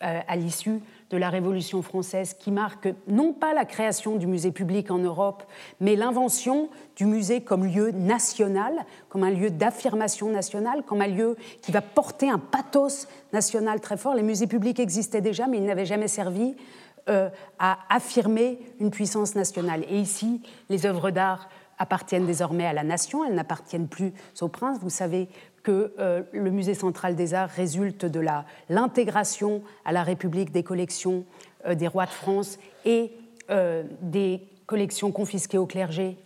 euh, 0.02 0.20
à 0.26 0.36
l'issue 0.36 0.80
de 1.10 1.16
la 1.16 1.30
Révolution 1.30 1.82
française, 1.82 2.34
qui 2.34 2.50
marque 2.50 2.88
non 3.06 3.32
pas 3.32 3.54
la 3.54 3.64
création 3.64 4.16
du 4.16 4.26
musée 4.26 4.50
public 4.50 4.90
en 4.90 4.98
Europe, 4.98 5.44
mais 5.80 5.96
l'invention 5.96 6.68
du 6.96 7.06
musée 7.06 7.42
comme 7.42 7.64
lieu 7.64 7.90
national, 7.90 8.72
comme 9.08 9.22
un 9.22 9.30
lieu 9.30 9.50
d'affirmation 9.50 10.30
nationale, 10.30 10.82
comme 10.84 11.00
un 11.00 11.06
lieu 11.06 11.36
qui 11.62 11.72
va 11.72 11.80
porter 11.80 12.28
un 12.28 12.38
pathos 12.38 13.06
national 13.32 13.80
très 13.80 13.96
fort. 13.96 14.14
Les 14.14 14.22
musées 14.22 14.46
publics 14.46 14.80
existaient 14.80 15.20
déjà, 15.20 15.46
mais 15.46 15.58
ils 15.58 15.64
n'avaient 15.64 15.86
jamais 15.86 16.08
servi 16.08 16.56
à 17.58 17.78
affirmer 17.90 18.58
une 18.80 18.90
puissance 18.90 19.34
nationale. 19.34 19.84
Et 19.90 19.98
ici, 19.98 20.40
les 20.70 20.86
œuvres 20.86 21.10
d'art 21.10 21.50
appartiennent 21.78 22.26
désormais 22.26 22.66
à 22.66 22.72
la 22.72 22.84
nation, 22.84 23.24
elles 23.24 23.34
n'appartiennent 23.34 23.88
plus 23.88 24.12
au 24.40 24.48
prince. 24.48 24.78
Vous 24.80 24.90
savez 24.90 25.28
que 25.62 25.92
le 26.32 26.50
Musée 26.50 26.74
central 26.74 27.16
des 27.16 27.34
arts 27.34 27.48
résulte 27.48 28.04
de 28.04 28.20
l'intégration 28.68 29.62
à 29.84 29.92
la 29.92 30.02
République 30.02 30.52
des 30.52 30.62
collections 30.62 31.24
des 31.72 31.88
rois 31.88 32.06
de 32.06 32.10
France 32.10 32.58
et 32.84 33.12
des 34.02 34.42
collections 34.66 35.10
confisquées 35.10 35.58
au 35.58 35.66
clergé 35.66 36.18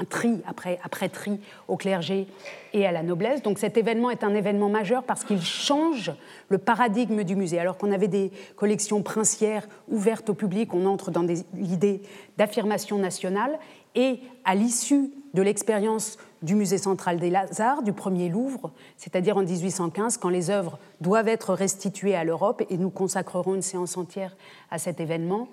un 0.00 0.04
tri 0.04 0.40
après, 0.46 0.78
après 0.82 1.08
tri 1.08 1.40
au 1.68 1.76
clergé 1.76 2.26
et 2.72 2.86
à 2.86 2.92
la 2.92 3.02
noblesse. 3.02 3.42
Donc 3.42 3.58
cet 3.58 3.76
événement 3.76 4.10
est 4.10 4.24
un 4.24 4.34
événement 4.34 4.68
majeur 4.68 5.04
parce 5.04 5.24
qu'il 5.24 5.42
change 5.42 6.12
le 6.48 6.58
paradigme 6.58 7.22
du 7.22 7.36
musée. 7.36 7.58
Alors 7.58 7.78
qu'on 7.78 7.92
avait 7.92 8.08
des 8.08 8.32
collections 8.56 9.02
princières 9.02 9.66
ouvertes 9.88 10.30
au 10.30 10.34
public, 10.34 10.74
on 10.74 10.86
entre 10.86 11.10
dans 11.10 11.26
l'idée 11.54 12.02
d'affirmation 12.36 12.98
nationale. 12.98 13.58
Et 13.98 14.20
à 14.44 14.54
l'issue 14.54 15.10
de 15.34 15.42
l'expérience 15.42 16.18
du 16.40 16.54
Musée 16.54 16.78
central 16.78 17.18
des 17.18 17.30
Lazars, 17.30 17.82
du 17.82 17.92
premier 17.92 18.28
Louvre, 18.28 18.70
c'est-à-dire 18.96 19.36
en 19.36 19.42
1815, 19.42 20.18
quand 20.18 20.28
les 20.28 20.50
œuvres 20.50 20.78
doivent 21.00 21.26
être 21.26 21.52
restituées 21.52 22.14
à 22.14 22.22
l'Europe, 22.22 22.62
et 22.70 22.78
nous 22.78 22.90
consacrerons 22.90 23.56
une 23.56 23.62
séance 23.62 23.96
entière 23.96 24.36
à 24.70 24.78
cet 24.78 25.00
événement, 25.00 25.48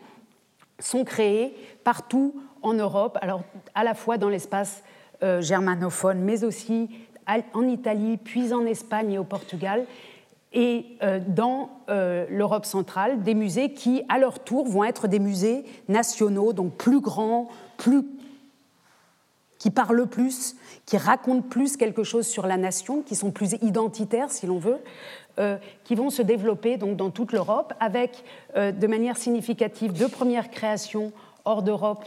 sont 0.78 1.04
créées 1.04 1.56
partout 1.84 2.36
en 2.62 2.74
Europe, 2.74 3.18
alors 3.20 3.42
à 3.74 3.84
la 3.84 3.96
fois 3.96 4.20
dans 4.20 4.30
l'espace 4.30 4.84
euh, 5.24 5.42
germanophone, 5.42 6.20
mais 6.20 6.44
aussi 6.44 6.90
en 7.56 7.64
Italie, 7.64 8.18
puis 8.18 8.54
en 8.54 8.68
Espagne 8.68 9.14
et 9.14 9.18
au 9.18 9.24
Portugal, 9.24 9.88
et 10.56 10.86
euh, 11.04 11.20
dans 11.28 11.70
euh, 11.90 12.26
l'Europe 12.30 12.66
centrale, 12.66 13.22
des 13.24 13.34
musées 13.34 13.74
qui, 13.74 14.04
à 14.08 14.18
leur 14.18 14.40
tour, 14.40 14.68
vont 14.68 14.86
être 14.86 15.08
des 15.08 15.20
musées 15.20 15.66
nationaux, 15.90 16.54
donc 16.54 16.76
plus 16.76 17.02
grands, 17.02 17.50
plus 17.78 18.04
qui 19.66 19.72
parlent 19.72 20.06
plus, 20.06 20.56
qui 20.86 20.96
racontent 20.96 21.42
plus 21.42 21.76
quelque 21.76 22.04
chose 22.04 22.28
sur 22.28 22.46
la 22.46 22.56
nation, 22.56 23.02
qui 23.02 23.16
sont 23.16 23.32
plus 23.32 23.54
identitaires, 23.64 24.30
si 24.30 24.46
l'on 24.46 24.60
veut, 24.60 24.78
qui 25.84 25.96
vont 25.96 26.12
se 26.12 26.22
développer 26.22 26.78
donc 26.78 26.98
dans 26.98 27.10
toute 27.10 27.32
l'Europe, 27.34 27.74
avec 27.80 28.24
de 28.56 28.86
manière 28.86 29.18
significative 29.18 29.92
deux 29.92 30.08
premières 30.08 30.52
créations 30.52 31.12
hors 31.46 31.64
d'Europe 31.64 32.06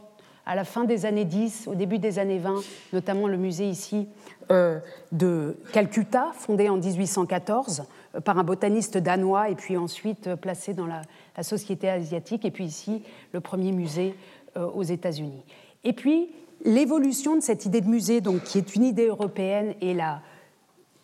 à 0.49 0.55
la 0.55 0.65
fin 0.65 0.85
des 0.85 1.05
années 1.05 1.27
10, 1.27 1.69
au 1.69 1.75
début 1.75 1.99
des 1.99 2.19
années 2.19 2.38
20, 2.38 2.62
notamment 2.95 3.27
le 3.29 3.37
musée 3.37 3.69
ici 3.69 4.09
euh, 4.50 4.79
de 5.12 5.59
Calcutta, 5.75 6.31
fondé 6.33 6.71
en 6.71 6.79
1814 6.79 7.83
euh, 8.15 8.21
par 8.21 8.38
un 8.38 8.45
botaniste 8.45 8.97
danois 8.97 9.50
et 9.50 9.55
puis 9.55 9.77
ensuite 9.77 10.27
euh, 10.27 10.37
placé 10.37 10.73
dans 10.73 10.87
la, 10.87 11.03
Société 11.43 11.88
asiatique, 11.88 12.45
et 12.45 12.50
puis 12.50 12.65
ici 12.65 13.05
le 13.31 13.41
premier 13.41 13.71
musée 13.71 14.17
aux 14.57 14.83
États-Unis. 14.83 15.45
Et 15.85 15.93
puis 15.93 16.31
l'évolution 16.65 17.37
de 17.37 17.41
cette 17.41 17.67
idée 17.67 17.81
de 17.81 17.88
musée, 17.88 18.21
qui 18.45 18.59
est 18.59 18.75
une 18.75 18.85
idée 18.85 19.07
européenne, 19.07 19.75
et 19.81 19.97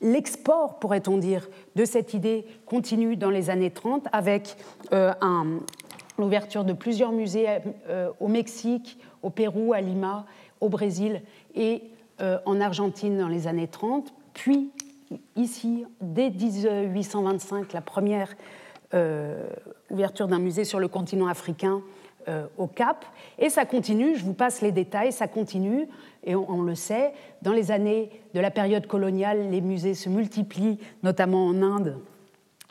l'export, 0.01 0.79
pourrait-on 0.79 1.19
dire, 1.19 1.49
de 1.77 1.85
cette 1.85 2.15
idée 2.15 2.47
continue 2.67 3.17
dans 3.17 3.31
les 3.31 3.51
années 3.51 3.71
30 3.71 4.07
avec 4.13 4.57
l'ouverture 6.19 6.65
de 6.65 6.73
plusieurs 6.73 7.13
musées 7.13 7.47
au 8.21 8.29
Mexique, 8.29 8.99
au 9.23 9.31
Pérou, 9.31 9.73
à 9.73 9.81
Lima, 9.81 10.27
au 10.61 10.69
Brésil 10.69 11.23
et 11.55 11.83
euh, 12.21 12.39
en 12.47 12.61
Argentine 12.61 13.19
dans 13.19 13.29
les 13.29 13.47
années 13.47 13.67
30, 13.67 14.15
puis 14.35 14.71
ici, 15.37 15.85
dès 16.01 16.31
1825, 16.31 17.73
la 17.73 17.81
première 17.81 18.35
euh, 18.95 19.49
ouverture 19.91 20.29
d'un 20.29 20.39
musée 20.39 20.65
sur 20.65 20.79
le 20.79 20.87
continent 20.87 21.27
africain 21.27 21.83
euh, 21.83 22.14
au 22.57 22.67
Cap. 22.67 23.05
Et 23.39 23.51
ça 23.51 23.65
continue, 23.65 24.17
je 24.17 24.25
vous 24.25 24.35
passe 24.35 24.63
les 24.63 24.73
détails, 24.73 25.13
ça 25.13 25.29
continue, 25.29 25.89
et 26.25 26.35
on, 26.35 26.63
le 26.63 26.75
sait, 26.75 27.13
dans 27.43 27.53
les 27.53 27.71
années 27.71 28.11
de 28.33 28.41
la 28.41 28.51
période 28.51 28.87
coloniale, 28.87 29.51
les 29.51 29.61
musées 29.61 29.95
se 29.95 30.09
multiplient, 30.09 30.79
notamment 31.03 31.47
en 31.47 31.63
Inde, 31.63 31.99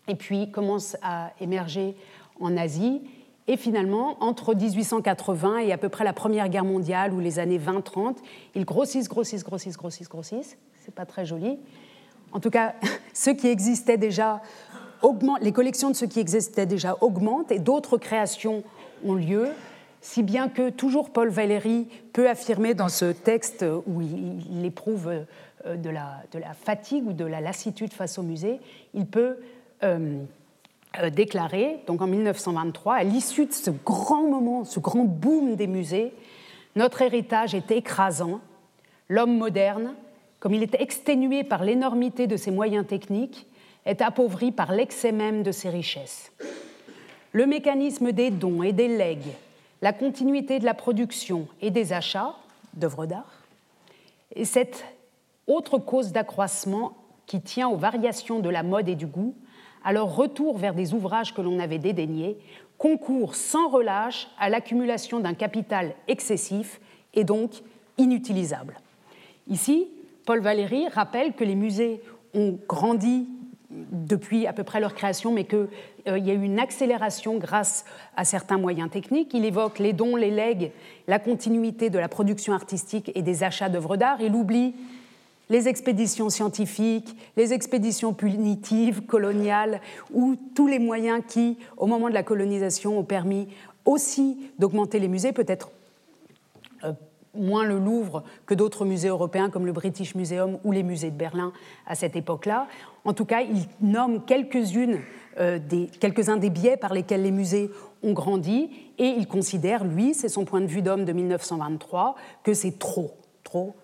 et 0.07 0.15
puis 0.15 0.49
commencent 0.51 0.97
à 1.03 1.31
émerger 1.39 1.95
en 2.39 2.57
Asie. 2.57 3.01
Et 3.47 3.57
finalement, 3.57 4.17
entre 4.23 4.55
1880 4.55 5.59
et 5.59 5.71
à 5.71 5.77
peu 5.77 5.89
près 5.89 6.03
la 6.03 6.13
Première 6.13 6.49
Guerre 6.49 6.63
mondiale 6.63 7.13
ou 7.13 7.19
les 7.19 7.39
années 7.39 7.59
20-30, 7.59 8.15
ils 8.55 8.65
grossissent, 8.65 9.09
grossissent, 9.09 9.43
grossissent, 9.43 9.77
grossissent, 9.77 10.09
grossissent. 10.09 10.57
C'est 10.83 10.95
pas 10.95 11.05
très 11.05 11.25
joli. 11.25 11.59
En 12.31 12.39
tout 12.39 12.49
cas, 12.49 12.73
ceux 13.13 13.33
qui 13.33 13.47
existaient 13.47 13.97
déjà 13.97 14.41
augmentent, 15.01 15.41
les 15.41 15.51
collections 15.51 15.91
de 15.91 15.95
ceux 15.95 16.07
qui 16.07 16.19
existaient 16.19 16.65
déjà 16.65 16.97
augmentent 17.01 17.51
et 17.51 17.59
d'autres 17.59 17.97
créations 17.97 18.63
ont 19.05 19.15
lieu, 19.15 19.49
si 20.01 20.21
bien 20.21 20.49
que 20.49 20.69
toujours 20.69 21.11
Paul 21.11 21.29
Valéry 21.29 21.87
peut 22.11 22.29
affirmer 22.29 22.73
dans 22.73 22.89
ce 22.89 23.05
texte 23.05 23.65
où 23.87 24.01
il, 24.01 24.65
éprouve 24.65 25.07
euh, 25.65 25.75
de 25.77 25.89
la, 25.89 26.53
fatigue 26.53 27.07
ou 27.07 27.13
de 27.13 27.25
la 27.25 27.39
lassitude 27.39 27.93
face 27.93 28.17
au 28.17 28.21
musée, 28.21 28.59
il 28.93 29.05
peut 29.05 29.37
euh, 29.83 30.19
euh, 31.01 31.09
déclaré, 31.09 31.79
donc 31.87 32.01
en 32.01 32.07
1923, 32.07 32.95
à 32.95 33.03
l'issue 33.03 33.45
de 33.45 33.53
ce 33.53 33.71
grand 33.71 34.27
moment, 34.27 34.65
ce 34.65 34.79
grand 34.79 35.05
boom 35.05 35.55
des 35.55 35.67
musées, 35.67 36.13
notre 36.75 37.01
héritage 37.01 37.55
est 37.55 37.71
écrasant. 37.71 38.41
L'homme 39.07 39.37
moderne, 39.37 39.93
comme 40.39 40.53
il 40.53 40.63
est 40.63 40.79
exténué 40.81 41.43
par 41.43 41.63
l'énormité 41.63 42.27
de 42.27 42.35
ses 42.35 42.51
moyens 42.51 42.85
techniques, 42.85 43.47
est 43.85 44.01
appauvri 44.01 44.51
par 44.51 44.73
l'excès 44.73 45.11
même 45.11 45.43
de 45.43 45.51
ses 45.51 45.69
richesses. 45.69 46.31
Le 47.33 47.47
mécanisme 47.47 48.11
des 48.11 48.29
dons 48.29 48.61
et 48.61 48.73
des 48.73 48.87
legs, 48.87 49.33
la 49.81 49.91
continuité 49.91 50.59
de 50.59 50.65
la 50.65 50.75
production 50.75 51.47
et 51.61 51.71
des 51.71 51.91
achats 51.91 52.35
d'œuvres 52.75 53.07
d'art, 53.07 53.41
et 54.35 54.45
cette 54.45 54.85
autre 55.47 55.79
cause 55.79 56.11
d'accroissement 56.11 56.95
qui 57.25 57.41
tient 57.41 57.69
aux 57.69 57.75
variations 57.75 58.39
de 58.39 58.49
la 58.49 58.61
mode 58.61 58.87
et 58.87 58.95
du 58.95 59.07
goût, 59.07 59.33
alors 59.83 60.15
retour 60.15 60.59
vers 60.59 60.75
des 60.75 60.93
ouvrages 60.93 61.33
que 61.33 61.41
l'on 61.41 61.59
avait 61.59 61.79
dédaignés, 61.79 62.37
concourt 62.77 63.33
sans 63.33 63.67
relâche 63.67 64.27
à 64.39 64.49
l'accumulation 64.49 65.19
d'un 65.19 65.33
capital 65.33 65.95
excessif 66.07 66.79
et 67.15 67.23
donc 67.23 67.51
inutilisable. 67.97 68.79
Ici, 69.47 69.87
Paul 70.25 70.39
Valéry 70.39 70.87
rappelle 70.87 71.33
que 71.33 71.43
les 71.43 71.55
musées 71.55 72.01
ont 72.33 72.57
grandi 72.67 73.27
depuis 73.91 74.47
à 74.47 74.53
peu 74.53 74.63
près 74.63 74.79
leur 74.79 74.93
création, 74.93 75.31
mais 75.31 75.45
qu'il 75.45 75.67
euh, 76.07 76.17
y 76.17 76.31
a 76.31 76.33
eu 76.33 76.43
une 76.43 76.59
accélération 76.59 77.37
grâce 77.37 77.85
à 78.15 78.25
certains 78.25 78.57
moyens 78.57 78.89
techniques. 78.89 79.33
Il 79.33 79.45
évoque 79.45 79.79
les 79.79 79.93
dons, 79.93 80.15
les 80.15 80.31
legs, 80.31 80.71
la 81.07 81.19
continuité 81.19 81.89
de 81.89 81.99
la 81.99 82.07
production 82.07 82.53
artistique 82.53 83.11
et 83.15 83.21
des 83.21 83.43
achats 83.43 83.69
d'œuvres 83.69 83.97
d'art. 83.97 84.21
Il 84.21 84.35
oublie 84.35 84.75
les 85.49 85.67
expéditions 85.67 86.29
scientifiques, 86.29 87.15
les 87.37 87.53
expéditions 87.53 88.13
punitives, 88.13 89.01
coloniales, 89.01 89.81
ou 90.13 90.35
tous 90.55 90.67
les 90.67 90.79
moyens 90.79 91.21
qui, 91.27 91.57
au 91.77 91.85
moment 91.85 92.09
de 92.09 92.13
la 92.13 92.23
colonisation, 92.23 92.97
ont 92.97 93.03
permis 93.03 93.47
aussi 93.85 94.37
d'augmenter 94.57 94.99
les 94.99 95.07
musées, 95.07 95.33
peut-être 95.33 95.69
moins 97.33 97.63
le 97.63 97.79
Louvre 97.79 98.23
que 98.45 98.53
d'autres 98.53 98.85
musées 98.85 99.07
européens 99.07 99.49
comme 99.49 99.65
le 99.65 99.71
British 99.71 100.15
Museum 100.15 100.59
ou 100.63 100.71
les 100.71 100.83
musées 100.83 101.11
de 101.11 101.17
Berlin 101.17 101.51
à 101.87 101.95
cette 101.95 102.15
époque-là. 102.15 102.67
En 103.05 103.13
tout 103.13 103.25
cas, 103.25 103.41
il 103.41 103.65
nomme 103.81 104.23
quelques-unes 104.25 104.99
euh, 105.39 105.59
des, 105.59 105.87
quelques-uns 105.99 106.37
des 106.37 106.49
biais 106.49 106.77
par 106.77 106.93
lesquels 106.93 107.23
les 107.23 107.31
musées 107.31 107.71
ont 108.03 108.13
grandi 108.13 108.69
et 108.97 109.07
il 109.07 109.27
considère, 109.27 109.83
lui, 109.83 110.13
c'est 110.13 110.29
son 110.29 110.45
point 110.45 110.61
de 110.61 110.67
vue 110.67 110.81
d'homme 110.81 111.05
de 111.05 111.13
1923, 111.13 112.15
que 112.43 112.53
c'est 112.53 112.77
trop, 112.77 113.17
trop 113.43 113.75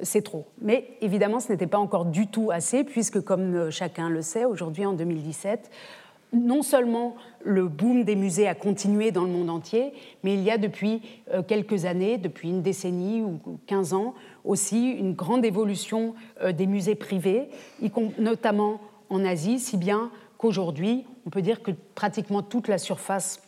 c'est 0.00 0.22
trop. 0.22 0.46
Mais 0.60 0.88
évidemment, 1.00 1.40
ce 1.40 1.52
n'était 1.52 1.66
pas 1.66 1.78
encore 1.78 2.06
du 2.06 2.26
tout 2.26 2.50
assez, 2.50 2.84
puisque, 2.84 3.20
comme 3.20 3.54
euh, 3.54 3.70
chacun 3.70 4.08
le 4.08 4.22
sait, 4.22 4.44
aujourd'hui, 4.44 4.86
en 4.86 4.94
2017, 4.94 5.70
non 6.32 6.62
seulement 6.62 7.14
le 7.44 7.68
boom 7.68 8.04
des 8.04 8.16
musées 8.16 8.48
a 8.48 8.54
continué 8.54 9.10
dans 9.10 9.24
le 9.24 9.30
monde 9.30 9.50
entier, 9.50 9.92
mais 10.22 10.34
il 10.34 10.42
y 10.42 10.50
a 10.50 10.58
depuis 10.58 11.02
euh, 11.32 11.42
quelques 11.42 11.84
années, 11.84 12.18
depuis 12.18 12.48
une 12.48 12.62
décennie 12.62 13.22
ou 13.22 13.40
15 13.66 13.92
ans, 13.92 14.14
aussi 14.44 14.90
une 14.90 15.14
grande 15.14 15.44
évolution 15.44 16.14
euh, 16.42 16.52
des 16.52 16.66
musées 16.66 16.94
privés, 16.94 17.48
notamment 18.18 18.80
en 19.10 19.24
Asie, 19.24 19.58
si 19.58 19.76
bien 19.76 20.10
qu'aujourd'hui, 20.38 21.04
on 21.26 21.30
peut 21.30 21.42
dire 21.42 21.62
que 21.62 21.70
pratiquement 21.94 22.42
toute 22.42 22.68
la 22.68 22.78
surface 22.78 23.42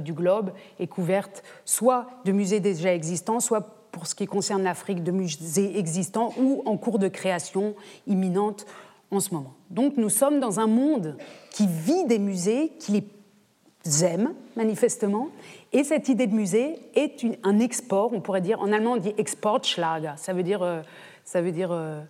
du 0.00 0.12
globe 0.12 0.50
est 0.80 0.88
couverte 0.88 1.44
soit 1.64 2.08
de 2.24 2.32
musées 2.32 2.60
déjà 2.60 2.92
existants, 2.92 3.40
soit 3.40 3.76
pour 3.96 4.06
ce 4.06 4.14
qui 4.14 4.26
concerne 4.26 4.62
l'Afrique, 4.62 5.02
de 5.02 5.10
musées 5.10 5.78
existants 5.78 6.34
ou 6.38 6.62
en 6.66 6.76
cours 6.76 6.98
de 6.98 7.08
création 7.08 7.74
imminente 8.06 8.66
en 9.10 9.20
ce 9.20 9.34
moment. 9.34 9.54
Donc 9.70 9.96
nous 9.96 10.08
sommes 10.08 10.40
dans 10.40 10.60
un 10.60 10.66
monde 10.66 11.16
qui 11.50 11.66
vit 11.66 12.04
des 12.06 12.18
musées, 12.18 12.72
qui 12.78 12.92
les 12.92 14.04
aime 14.04 14.34
manifestement, 14.56 15.28
et 15.72 15.84
cette 15.84 16.08
idée 16.08 16.26
de 16.26 16.34
musée 16.34 16.78
est 16.94 17.24
un 17.42 17.58
export, 17.58 18.12
on 18.12 18.20
pourrait 18.20 18.40
dire, 18.40 18.60
en 18.60 18.72
allemand 18.72 18.92
on 18.92 18.96
dit 18.96 19.14
Exportschlager, 19.18 20.14
ça 20.16 20.32
veut 20.32 20.42
dire, 20.42 20.62
euh, 20.62 20.82
ça 21.24 21.42
veut 21.42 21.52
dire 21.52 21.70
euh, 21.70 22.00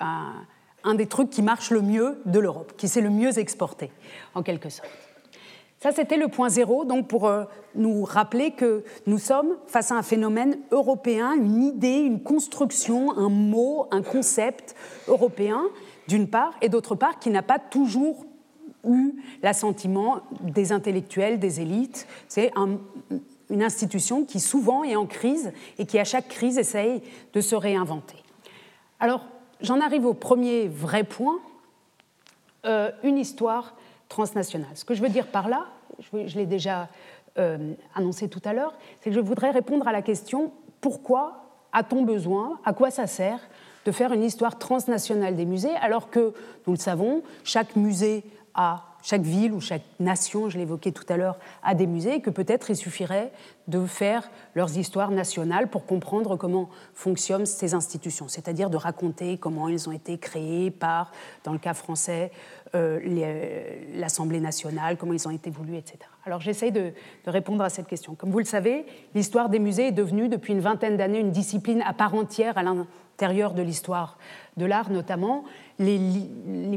un, 0.00 0.94
des 0.94 1.06
trucs 1.06 1.30
qui 1.30 1.42
marche 1.42 1.70
le 1.70 1.80
mieux 1.80 2.20
de 2.26 2.38
l'Europe, 2.38 2.74
qui 2.76 2.88
s'est 2.88 3.00
le 3.00 3.10
mieux 3.10 3.38
exporté, 3.38 3.90
en 4.34 4.42
quelque 4.42 4.68
sorte. 4.68 4.90
Ça, 5.80 5.92
c'était 5.92 6.16
le 6.16 6.28
point 6.28 6.48
zéro, 6.48 6.86
donc 6.86 7.08
pour 7.08 7.26
euh, 7.26 7.44
nous 7.74 8.04
rappeler 8.04 8.52
que 8.52 8.84
nous 9.06 9.18
sommes 9.18 9.56
face 9.66 9.92
à 9.92 9.96
un 9.96 10.02
phénomène 10.02 10.56
européen, 10.70 11.34
une 11.34 11.62
idée, 11.62 11.98
une 11.98 12.22
construction, 12.22 13.14
un 13.18 13.28
mot, 13.28 13.86
un 13.90 14.00
concept 14.00 14.74
européen, 15.08 15.62
d'une 16.08 16.28
part, 16.28 16.54
et 16.60 16.68
d'autre 16.68 16.94
part, 16.94 17.18
qui 17.18 17.30
n'a 17.30 17.42
pas 17.42 17.58
toujours 17.58 18.26
eu 18.86 19.14
l'assentiment 19.42 20.20
des 20.40 20.72
intellectuels, 20.72 21.38
des 21.38 21.60
élites. 21.60 22.06
C'est 22.28 22.52
une 23.50 23.62
institution 23.62 24.24
qui 24.24 24.40
souvent 24.40 24.84
est 24.84 24.96
en 24.96 25.06
crise 25.06 25.52
et 25.78 25.86
qui 25.86 25.98
à 25.98 26.04
chaque 26.04 26.28
crise 26.28 26.58
essaye 26.58 27.02
de 27.32 27.40
se 27.40 27.54
réinventer. 27.54 28.22
Alors, 29.00 29.26
j'en 29.60 29.80
arrive 29.80 30.06
au 30.06 30.14
premier 30.14 30.68
vrai 30.68 31.04
point, 31.04 31.38
euh, 32.66 32.90
une 33.02 33.18
histoire 33.18 33.74
transnationale. 34.08 34.70
Ce 34.74 34.84
que 34.84 34.94
je 34.94 35.02
veux 35.02 35.08
dire 35.08 35.26
par 35.26 35.48
là, 35.48 35.66
je, 35.98 36.36
l'ai 36.36 36.46
déjà 36.46 36.88
euh, 37.38 37.74
annoncé 37.94 38.28
tout 38.28 38.42
à 38.44 38.52
l'heure, 38.52 38.74
c'est 39.00 39.10
que 39.10 39.16
je 39.16 39.20
voudrais 39.20 39.50
répondre 39.50 39.86
à 39.88 39.92
la 39.92 40.02
question 40.02 40.52
pourquoi 40.80 41.44
a-t-on 41.72 42.02
besoin, 42.02 42.60
à 42.64 42.72
quoi 42.72 42.90
ça 42.90 43.06
sert 43.06 43.40
de 43.84 43.92
faire 43.92 44.12
une 44.12 44.22
histoire 44.22 44.58
transnationale 44.58 45.36
des 45.36 45.46
musées, 45.46 45.74
alors 45.80 46.10
que, 46.10 46.32
nous 46.66 46.74
le 46.74 46.78
savons, 46.78 47.22
chaque 47.44 47.76
musée 47.76 48.24
a 48.54 48.84
chaque 49.04 49.22
ville 49.22 49.52
ou 49.52 49.60
chaque 49.60 49.82
nation, 50.00 50.48
je 50.48 50.56
l'évoquais 50.56 50.90
tout 50.90 51.04
à 51.10 51.18
l'heure, 51.18 51.36
a 51.62 51.74
des 51.74 51.86
musées, 51.86 52.14
et 52.14 52.20
que 52.22 52.30
peut-être 52.30 52.70
il 52.70 52.76
suffirait 52.76 53.30
de 53.68 53.84
faire 53.84 54.30
leurs 54.54 54.78
histoires 54.78 55.10
nationales 55.10 55.68
pour 55.68 55.84
comprendre 55.84 56.36
comment 56.36 56.70
fonctionnent 56.94 57.44
ces 57.44 57.74
institutions, 57.74 58.28
c'est-à-dire 58.28 58.70
de 58.70 58.78
raconter 58.78 59.36
comment 59.36 59.68
elles 59.68 59.90
ont 59.90 59.92
été 59.92 60.16
créées 60.16 60.70
par, 60.70 61.12
dans 61.44 61.52
le 61.52 61.58
cas 61.58 61.74
français, 61.74 62.32
euh, 62.74 62.98
l'Assemblée 63.94 64.40
nationale, 64.40 64.96
comment 64.96 65.12
ils 65.12 65.28
ont 65.28 65.32
été 65.32 65.50
voulus, 65.50 65.76
etc. 65.76 65.98
Alors 66.24 66.40
j'essaye 66.40 66.72
de, 66.72 66.92
répondre 67.26 67.62
à 67.62 67.68
cette 67.68 67.86
question. 67.86 68.14
Comme 68.14 68.30
vous 68.30 68.38
le 68.38 68.46
savez, 68.46 68.86
l'histoire 69.14 69.50
des 69.50 69.58
musées 69.58 69.88
est 69.88 69.92
devenue 69.92 70.30
depuis 70.30 70.54
une 70.54 70.60
vingtaine 70.60 70.96
d'années 70.96 71.20
une 71.20 71.30
discipline 71.30 71.82
à 71.86 71.92
part 71.92 72.14
entière 72.14 72.56
à 72.56 72.62
de 73.18 73.62
l'histoire 73.62 74.18
de 74.56 74.66
l'art 74.66 74.90
notamment 74.90 75.44
les, 75.78 75.98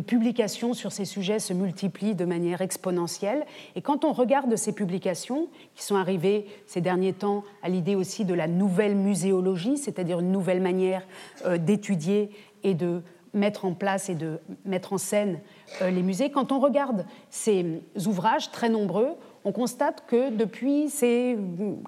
publications 0.01 0.73
sur 0.73 0.91
ces 0.91 1.05
sujets 1.05 1.39
se 1.39 1.53
multiplient 1.53 2.15
de 2.15 2.25
manière 2.25 2.61
exponentielle. 2.61 3.45
Et 3.75 3.81
quand 3.81 4.05
on 4.05 4.13
regarde 4.13 4.55
ces 4.55 4.71
publications, 4.71 5.47
qui 5.75 5.83
sont 5.83 5.95
arrivées 5.95 6.45
ces 6.65 6.81
derniers 6.81 7.13
temps 7.13 7.43
à 7.61 7.69
l'idée 7.69 7.95
aussi 7.95 8.25
de 8.25 8.33
la 8.33 8.47
nouvelle 8.47 8.95
muséologie, 8.95 9.77
c'est-à-dire 9.77 10.19
une 10.19 10.31
nouvelle 10.31 10.61
manière 10.61 11.03
euh, 11.45 11.57
d'étudier 11.57 12.31
et 12.63 12.73
de 12.73 13.01
mettre 13.33 13.65
en 13.65 13.73
place 13.73 14.09
et 14.09 14.15
de 14.15 14.39
mettre 14.65 14.93
en 14.93 14.97
scène 14.97 15.39
euh, 15.81 15.89
les 15.89 16.01
musées, 16.01 16.31
quand 16.31 16.51
on 16.51 16.59
regarde 16.59 17.05
ces 17.29 17.81
ouvrages 18.05 18.51
très 18.51 18.69
nombreux, 18.69 19.15
on 19.43 19.51
constate 19.51 20.03
que 20.07 20.29
depuis 20.29 20.89
ces 20.89 21.37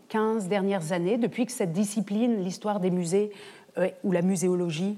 15 0.09 0.47
dernières 0.47 0.91
années, 0.91 1.17
depuis 1.17 1.45
que 1.45 1.51
cette 1.51 1.73
discipline, 1.73 2.43
l'histoire 2.43 2.79
des 2.79 2.91
musées 2.91 3.31
ou 4.03 4.11
la 4.11 4.21
muséologie, 4.21 4.97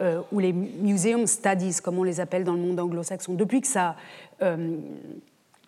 euh, 0.00 0.22
ou 0.32 0.38
les 0.38 0.54
museum 0.54 1.26
studies, 1.26 1.76
comme 1.82 1.98
on 1.98 2.04
les 2.04 2.20
appelle 2.20 2.42
dans 2.42 2.54
le 2.54 2.60
monde 2.60 2.80
anglo-saxon, 2.80 3.34
depuis 3.34 3.60
que 3.60 3.66
ça 3.66 3.96
euh, 4.40 4.76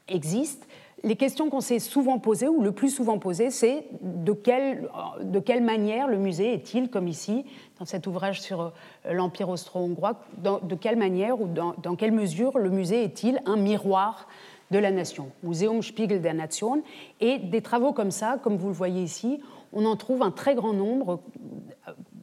existe, 0.08 0.66
les 1.04 1.16
questions 1.16 1.50
qu'on 1.50 1.60
s'est 1.60 1.80
souvent 1.80 2.18
posées, 2.18 2.48
ou 2.48 2.62
le 2.62 2.72
plus 2.72 2.88
souvent 2.88 3.18
posées, 3.18 3.50
c'est 3.50 3.84
de 4.00 4.32
quelle, 4.32 4.88
de 5.20 5.38
quelle 5.38 5.62
manière 5.62 6.08
le 6.08 6.16
musée 6.16 6.54
est-il, 6.54 6.88
comme 6.88 7.08
ici, 7.08 7.44
dans 7.78 7.84
cet 7.84 8.06
ouvrage 8.06 8.40
sur 8.40 8.62
euh, 8.62 9.12
l'Empire 9.12 9.50
austro-hongrois, 9.50 10.14
de 10.38 10.74
quelle 10.76 10.96
manière 10.96 11.38
ou 11.38 11.46
dans, 11.46 11.74
dans 11.82 11.94
quelle 11.94 12.12
mesure 12.12 12.58
le 12.58 12.70
musée 12.70 13.04
est-il 13.04 13.38
un 13.44 13.56
miroir 13.56 14.28
de 14.70 14.78
la 14.78 14.92
nation, 14.92 15.28
Museum 15.42 15.82
Spiegel 15.82 16.22
der 16.22 16.32
Nation, 16.32 16.82
et 17.20 17.38
des 17.38 17.60
travaux 17.60 17.92
comme 17.92 18.10
ça, 18.10 18.38
comme 18.42 18.56
vous 18.56 18.68
le 18.68 18.74
voyez 18.74 19.02
ici, 19.02 19.42
on 19.74 19.84
en 19.84 19.96
trouve 19.96 20.22
un 20.22 20.30
très 20.30 20.54
grand 20.54 20.72
nombre 20.72 21.20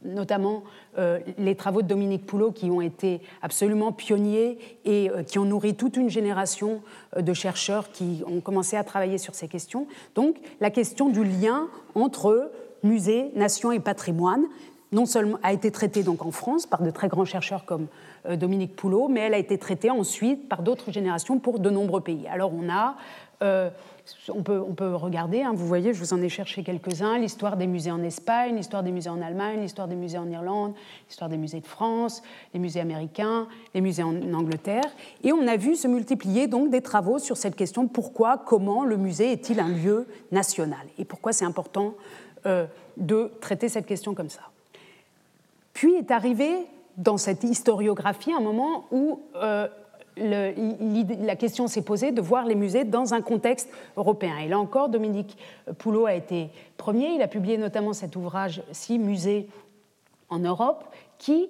notamment 0.04 0.62
euh, 0.98 1.18
les 1.38 1.54
travaux 1.54 1.82
de 1.82 1.86
Dominique 1.86 2.26
Poulot 2.26 2.52
qui 2.52 2.70
ont 2.70 2.80
été 2.80 3.20
absolument 3.42 3.92
pionniers 3.92 4.58
et 4.84 5.10
euh, 5.10 5.22
qui 5.22 5.38
ont 5.38 5.44
nourri 5.44 5.74
toute 5.74 5.96
une 5.96 6.10
génération 6.10 6.82
euh, 7.16 7.22
de 7.22 7.32
chercheurs 7.32 7.90
qui 7.92 8.22
ont 8.26 8.40
commencé 8.40 8.76
à 8.76 8.84
travailler 8.84 9.18
sur 9.18 9.34
ces 9.34 9.48
questions. 9.48 9.86
Donc 10.14 10.36
la 10.60 10.70
question 10.70 11.08
du 11.08 11.24
lien 11.24 11.68
entre 11.94 12.50
musée, 12.82 13.30
nation 13.34 13.72
et 13.72 13.80
patrimoine 13.80 14.44
non 14.92 15.06
seulement 15.06 15.38
a 15.44 15.52
été 15.52 15.70
traitée 15.70 16.02
donc 16.02 16.26
en 16.26 16.32
France 16.32 16.66
par 16.66 16.82
de 16.82 16.90
très 16.90 17.06
grands 17.06 17.24
chercheurs 17.24 17.64
comme 17.64 17.86
Dominique 18.28 18.74
Poulot, 18.74 19.06
mais 19.06 19.20
elle 19.20 19.34
a 19.34 19.38
été 19.38 19.56
traitée 19.56 19.88
ensuite 19.88 20.48
par 20.48 20.62
d'autres 20.62 20.90
générations 20.90 21.38
pour 21.38 21.60
de 21.60 21.70
nombreux 21.70 22.00
pays. 22.00 22.26
Alors 22.26 22.52
on 22.52 22.68
a 22.68 22.96
on 24.28 24.42
peut, 24.42 24.60
on 24.60 24.74
peut 24.74 24.94
regarder, 24.94 25.42
hein, 25.42 25.52
vous 25.54 25.66
voyez, 25.66 25.92
je 25.92 25.98
vous 25.98 26.12
en 26.12 26.22
ai 26.22 26.28
cherché 26.28 26.62
quelques-uns, 26.62 27.18
l'histoire 27.18 27.56
des 27.56 27.66
musées 27.66 27.90
en 27.90 28.02
Espagne, 28.02 28.56
l'histoire 28.56 28.82
des 28.82 28.92
musées 28.92 29.10
en 29.10 29.20
Allemagne, 29.20 29.60
l'histoire 29.60 29.88
des 29.88 29.94
musées 29.94 30.18
en 30.18 30.28
Irlande, 30.28 30.74
l'histoire 31.08 31.30
des 31.30 31.36
musées 31.36 31.60
de 31.60 31.66
France, 31.66 32.22
les 32.54 32.60
musées 32.60 32.80
américains, 32.80 33.48
les 33.74 33.80
musées 33.80 34.02
en 34.02 34.14
Angleterre. 34.32 34.88
Et 35.22 35.32
on 35.32 35.46
a 35.46 35.56
vu 35.56 35.76
se 35.76 35.88
multiplier 35.88 36.46
donc 36.46 36.70
des 36.70 36.82
travaux 36.82 37.18
sur 37.18 37.36
cette 37.36 37.56
question 37.56 37.88
pourquoi, 37.88 38.38
comment 38.38 38.84
le 38.84 38.96
musée 38.96 39.32
est-il 39.32 39.60
un 39.60 39.68
lieu 39.68 40.06
national 40.32 40.86
Et 40.98 41.04
pourquoi 41.04 41.32
c'est 41.32 41.44
important 41.44 41.94
euh, 42.46 42.66
de 42.96 43.30
traiter 43.40 43.68
cette 43.68 43.86
question 43.86 44.14
comme 44.14 44.30
ça. 44.30 44.42
Puis 45.72 45.94
est 45.94 46.10
arrivé 46.10 46.66
dans 46.96 47.16
cette 47.16 47.44
historiographie 47.44 48.32
un 48.32 48.40
moment 48.40 48.84
où 48.90 49.20
euh, 49.36 49.68
la 50.20 51.36
question 51.36 51.66
s'est 51.66 51.82
posée 51.82 52.12
de 52.12 52.20
voir 52.20 52.44
les 52.44 52.54
musées 52.54 52.84
dans 52.84 53.14
un 53.14 53.22
contexte 53.22 53.68
européen. 53.96 54.36
Et 54.38 54.48
là 54.48 54.58
encore, 54.58 54.88
Dominique 54.88 55.36
Poulot 55.78 56.06
a 56.06 56.14
été 56.14 56.50
premier. 56.76 57.14
Il 57.14 57.22
a 57.22 57.28
publié 57.28 57.58
notamment 57.58 57.92
cet 57.92 58.16
ouvrage 58.16 58.62
Six 58.72 58.98
musées 58.98 59.48
en 60.28 60.38
Europe, 60.38 60.84
qui, 61.18 61.48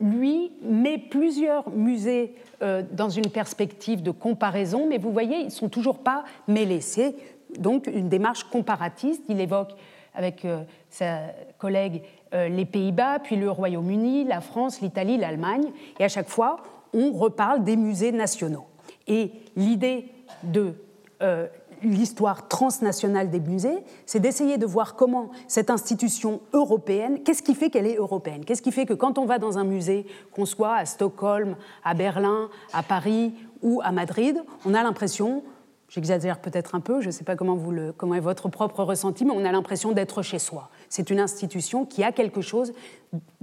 lui, 0.00 0.52
met 0.62 0.98
plusieurs 0.98 1.68
musées 1.70 2.34
euh, 2.62 2.82
dans 2.92 3.10
une 3.10 3.30
perspective 3.30 4.02
de 4.02 4.10
comparaison, 4.10 4.86
mais 4.88 4.98
vous 4.98 5.12
voyez, 5.12 5.38
ils 5.38 5.46
ne 5.46 5.50
sont 5.50 5.68
toujours 5.68 5.98
pas 5.98 6.24
mêlés. 6.46 6.80
C'est 6.80 7.14
donc 7.58 7.86
une 7.86 8.08
démarche 8.08 8.44
comparatiste. 8.44 9.22
Il 9.28 9.40
évoque 9.40 9.74
avec 10.14 10.44
euh, 10.44 10.62
sa 10.90 11.18
collègue 11.58 12.02
euh, 12.34 12.48
les 12.48 12.64
Pays-Bas, 12.64 13.18
puis 13.18 13.36
le 13.36 13.50
Royaume-Uni, 13.50 14.24
la 14.24 14.40
France, 14.40 14.80
l'Italie, 14.80 15.16
l'Allemagne, 15.16 15.64
et 15.98 16.04
à 16.04 16.08
chaque 16.08 16.28
fois, 16.28 16.58
on 16.92 17.12
reparle 17.12 17.64
des 17.64 17.76
musées 17.76 18.12
nationaux. 18.12 18.66
Et 19.06 19.32
l'idée 19.56 20.08
de 20.42 20.74
euh, 21.22 21.46
l'histoire 21.82 22.48
transnationale 22.48 23.30
des 23.30 23.40
musées, 23.40 23.84
c'est 24.06 24.20
d'essayer 24.20 24.58
de 24.58 24.66
voir 24.66 24.94
comment 24.94 25.30
cette 25.48 25.70
institution 25.70 26.40
européenne, 26.52 27.22
qu'est-ce 27.24 27.42
qui 27.42 27.54
fait 27.54 27.70
qu'elle 27.70 27.86
est 27.86 27.96
européenne? 27.96 28.44
Qu'est-ce 28.44 28.62
qui 28.62 28.72
fait 28.72 28.86
que 28.86 28.94
quand 28.94 29.18
on 29.18 29.24
va 29.24 29.38
dans 29.38 29.58
un 29.58 29.64
musée, 29.64 30.06
qu'on 30.32 30.46
soit 30.46 30.74
à 30.74 30.84
Stockholm, 30.84 31.56
à 31.84 31.94
Berlin, 31.94 32.48
à 32.72 32.82
Paris 32.82 33.34
ou 33.62 33.80
à 33.82 33.92
Madrid, 33.92 34.42
on 34.64 34.74
a 34.74 34.82
l'impression 34.82 35.42
J'exagère 35.88 36.40
peut-être 36.40 36.74
un 36.74 36.80
peu, 36.80 37.02
je 37.02 37.08
ne 37.08 37.10
sais 37.10 37.22
pas 37.22 37.36
comment, 37.36 37.54
vous 37.54 37.70
le, 37.70 37.92
comment 37.92 38.14
est 38.14 38.20
votre 38.20 38.48
propre 38.48 38.82
ressenti, 38.82 39.26
mais 39.26 39.32
on 39.36 39.44
a 39.44 39.52
l'impression 39.52 39.92
d'être 39.92 40.22
chez 40.22 40.38
soi. 40.38 40.70
C'est 40.88 41.10
une 41.10 41.20
institution 41.20 41.84
qui 41.84 42.02
a 42.02 42.12
quelque 42.12 42.40
chose 42.40 42.72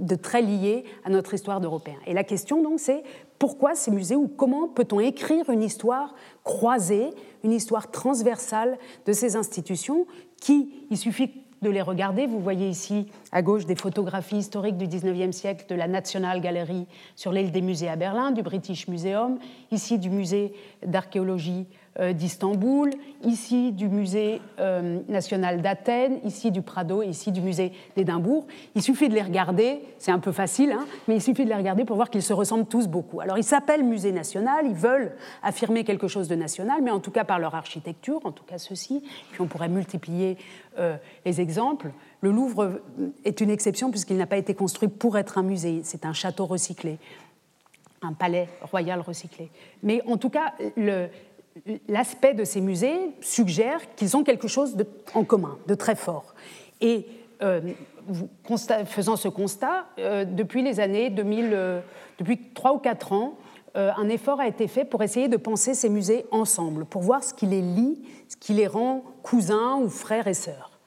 de 0.00 0.14
très 0.16 0.42
lié 0.42 0.82
à 1.04 1.10
notre 1.10 1.32
histoire 1.32 1.60
d'Européens. 1.60 2.00
Et 2.08 2.12
la 2.12 2.24
question 2.24 2.60
donc 2.60 2.80
c'est 2.80 3.04
pourquoi 3.40 3.74
ces 3.74 3.90
musées 3.90 4.16
ou 4.16 4.28
comment 4.28 4.68
peut-on 4.68 5.00
écrire 5.00 5.48
une 5.48 5.62
histoire 5.62 6.14
croisée, 6.44 7.08
une 7.42 7.52
histoire 7.52 7.90
transversale 7.90 8.78
de 9.06 9.12
ces 9.14 9.34
institutions 9.34 10.06
qui, 10.40 10.86
il 10.90 10.98
suffit 10.98 11.30
de 11.62 11.70
les 11.70 11.80
regarder. 11.80 12.26
Vous 12.26 12.38
voyez 12.38 12.68
ici 12.68 13.06
à 13.32 13.40
gauche 13.40 13.64
des 13.64 13.76
photographies 13.76 14.36
historiques 14.36 14.76
du 14.76 14.86
19e 14.86 15.32
siècle 15.32 15.64
de 15.70 15.74
la 15.74 15.88
National 15.88 16.42
Gallery 16.42 16.86
sur 17.16 17.32
l'île 17.32 17.50
des 17.50 17.62
musées 17.62 17.88
à 17.88 17.96
Berlin, 17.96 18.30
du 18.30 18.42
British 18.42 18.88
Museum, 18.88 19.38
ici 19.70 19.98
du 19.98 20.10
musée 20.10 20.52
d'archéologie 20.86 21.66
d'Istanbul, 21.98 22.90
ici 23.24 23.72
du 23.72 23.88
musée 23.88 24.40
euh, 24.58 25.00
national 25.08 25.60
d'Athènes, 25.60 26.18
ici 26.24 26.50
du 26.50 26.62
Prado, 26.62 27.02
ici 27.02 27.32
du 27.32 27.40
musée 27.40 27.72
d'Édimbourg. 27.96 28.46
Il 28.74 28.82
suffit 28.82 29.08
de 29.08 29.14
les 29.14 29.22
regarder, 29.22 29.82
c'est 29.98 30.12
un 30.12 30.18
peu 30.18 30.32
facile, 30.32 30.72
hein, 30.72 30.86
mais 31.08 31.16
il 31.16 31.22
suffit 31.22 31.44
de 31.44 31.48
les 31.50 31.56
regarder 31.56 31.84
pour 31.84 31.96
voir 31.96 32.10
qu'ils 32.10 32.22
se 32.22 32.32
ressemblent 32.32 32.66
tous 32.66 32.88
beaucoup. 32.88 33.20
Alors 33.20 33.38
ils 33.38 33.44
s'appellent 33.44 33.84
musée 33.84 34.12
national, 34.12 34.66
ils 34.66 34.74
veulent 34.74 35.12
affirmer 35.42 35.84
quelque 35.84 36.08
chose 36.08 36.28
de 36.28 36.34
national, 36.34 36.80
mais 36.82 36.90
en 36.90 37.00
tout 37.00 37.10
cas 37.10 37.24
par 37.24 37.38
leur 37.38 37.54
architecture, 37.54 38.20
en 38.24 38.32
tout 38.32 38.44
cas 38.44 38.58
ceci, 38.58 39.02
puis 39.32 39.40
on 39.40 39.46
pourrait 39.46 39.68
multiplier 39.68 40.38
euh, 40.78 40.96
les 41.26 41.40
exemples. 41.40 41.90
Le 42.20 42.30
Louvre 42.30 42.80
est 43.24 43.40
une 43.40 43.50
exception 43.50 43.90
puisqu'il 43.90 44.16
n'a 44.16 44.26
pas 44.26 44.36
été 44.36 44.54
construit 44.54 44.88
pour 44.88 45.18
être 45.18 45.38
un 45.38 45.42
musée, 45.42 45.80
c'est 45.84 46.04
un 46.04 46.12
château 46.12 46.46
recyclé 46.46 46.98
un 48.02 48.12
palais 48.14 48.48
royal 48.62 49.00
recyclé. 49.00 49.50
Mais 49.82 50.02
en 50.06 50.16
tout 50.16 50.30
cas, 50.30 50.54
le, 50.76 51.08
l'aspect 51.88 52.34
de 52.34 52.44
ces 52.44 52.60
musées 52.60 53.12
suggère 53.20 53.94
qu'ils 53.94 54.16
ont 54.16 54.24
quelque 54.24 54.48
chose 54.48 54.76
en 55.14 55.24
commun, 55.24 55.58
de 55.66 55.74
très 55.74 55.96
fort. 55.96 56.34
Et 56.80 57.06
euh, 57.42 57.60
faisant 58.86 59.16
ce 59.16 59.28
constat, 59.28 59.86
euh, 59.98 60.24
depuis 60.24 60.62
les 60.62 60.80
années 60.80 61.10
2000, 61.10 61.50
euh, 61.52 61.80
depuis 62.18 62.38
trois 62.54 62.74
ou 62.74 62.78
quatre 62.78 63.12
ans, 63.12 63.36
un 63.76 64.08
effort 64.08 64.40
a 64.40 64.48
été 64.48 64.66
fait 64.66 64.84
pour 64.84 65.00
essayer 65.00 65.28
de 65.28 65.36
penser 65.36 65.74
ces 65.74 65.88
musées 65.88 66.26
ensemble, 66.32 66.84
pour 66.86 67.02
voir 67.02 67.22
ce 67.22 67.32
qui 67.32 67.46
les 67.46 67.62
lie, 67.62 68.02
qui 68.40 68.52
les 68.52 68.66
rend 68.66 69.04
cousins 69.22 69.76
ou 69.76 69.88
frères 69.88 70.26
et 70.26 70.34
sœurs, 70.34 70.80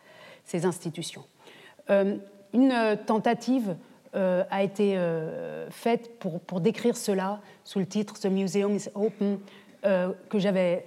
ces 0.44 0.66
institutions. 0.66 1.24
une 1.88 2.98
tentative 3.06 3.78
a 4.14 4.64
été 4.64 5.00
faite 5.70 6.20
pour, 6.20 6.42
pour, 6.42 6.60
décrire 6.60 6.98
cela 6.98 7.40
sous 7.64 7.80
le 7.80 7.86
titre 7.86 8.20
The 8.20 8.26
Museum 8.26 8.76
is 8.76 8.90
Open, 8.96 9.40
que 9.84 10.40
j'avais 10.40 10.86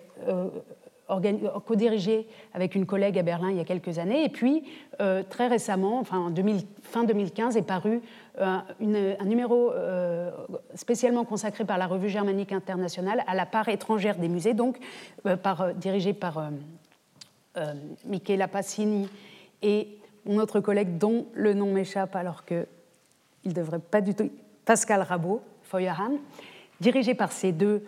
co-dirigé 1.65 2.27
avec 2.53 2.75
une 2.75 2.87
collègue 2.87 3.19
à 3.19 3.23
Berlin 3.23 3.51
il 3.51 3.57
y 3.57 3.61
a 3.61 3.65
quelques 3.65 3.99
années. 3.99 4.25
Et 4.25 4.29
puis, 4.29 4.65
euh, 5.01 5.23
très 5.29 5.47
récemment, 5.47 5.99
enfin, 6.01 6.19
en 6.19 6.33
fin 6.83 7.05
2015, 7.05 7.57
est 7.57 7.63
paru 7.63 8.03
euh, 8.41 8.59
un 9.19 9.25
numéro 9.25 9.73
euh, 9.73 10.31
spécialement 10.75 11.25
consacré 11.25 11.65
par 11.65 11.79
la 11.79 11.87
Revue 11.87 12.09
germanique 12.09 12.53
internationale 12.53 13.23
à 13.27 13.35
la 13.35 13.47
part 13.47 13.69
étrangère 13.69 14.17
des 14.17 14.29
musées, 14.29 14.55
donc 14.55 14.79
dirigé 15.77 16.13
par 16.13 16.51
Michela 18.05 18.49
Passini 18.49 19.09
et 19.63 19.89
mon 20.25 20.39
autre 20.39 20.61
collègue 20.61 20.99
dont 20.99 21.27
le 21.35 21.55
nom 21.55 21.73
m'échappe 21.73 22.17
alors 22.17 22.45
qu'il 22.45 22.67
ne 23.45 23.53
devrait 23.53 23.79
pas 23.79 24.01
du 24.01 24.15
tout... 24.15 24.31
Pascal 24.65 25.03
Rabot, 25.03 25.43
Feuerhahn, 25.63 26.19
dirigé 26.81 27.15
par 27.15 27.31
ces 27.31 27.53
deux 27.53 27.85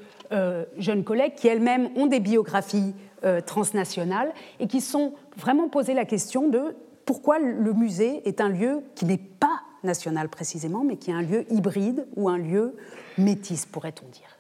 jeunes 0.79 1.05
collègues 1.05 1.35
qui 1.35 1.49
elles-mêmes 1.49 1.91
ont 1.97 2.07
des 2.07 2.21
biographies 2.21 2.95
euh, 3.25 3.41
transnationales 3.41 4.33
et 4.61 4.69
qui 4.69 4.81
sont 4.81 5.13
vraiment 5.37 5.69
posé 5.69 5.93
la 5.93 6.05
question 6.05 6.49
de 6.49 6.77
pourquoi 7.05 7.41
le 7.41 7.73
musée 7.73 8.23
est 8.29 8.41
un 8.41 8.49
lieu 8.49 8.85
qui 8.95 9.07
n'est 9.07 9.17
pas 9.17 9.61
national 9.83 10.29
précisément, 10.29 10.85
mais 10.85 10.97
qui 10.97 11.11
est 11.11 11.15
un 11.15 11.23
lieu 11.23 11.45
hybride 11.51 12.07
ou 12.15 12.29
un 12.29 12.39
lieu 12.39 12.77
métis, 13.17 13.67
pourrait-on 13.67 14.07
dire. 14.07 14.39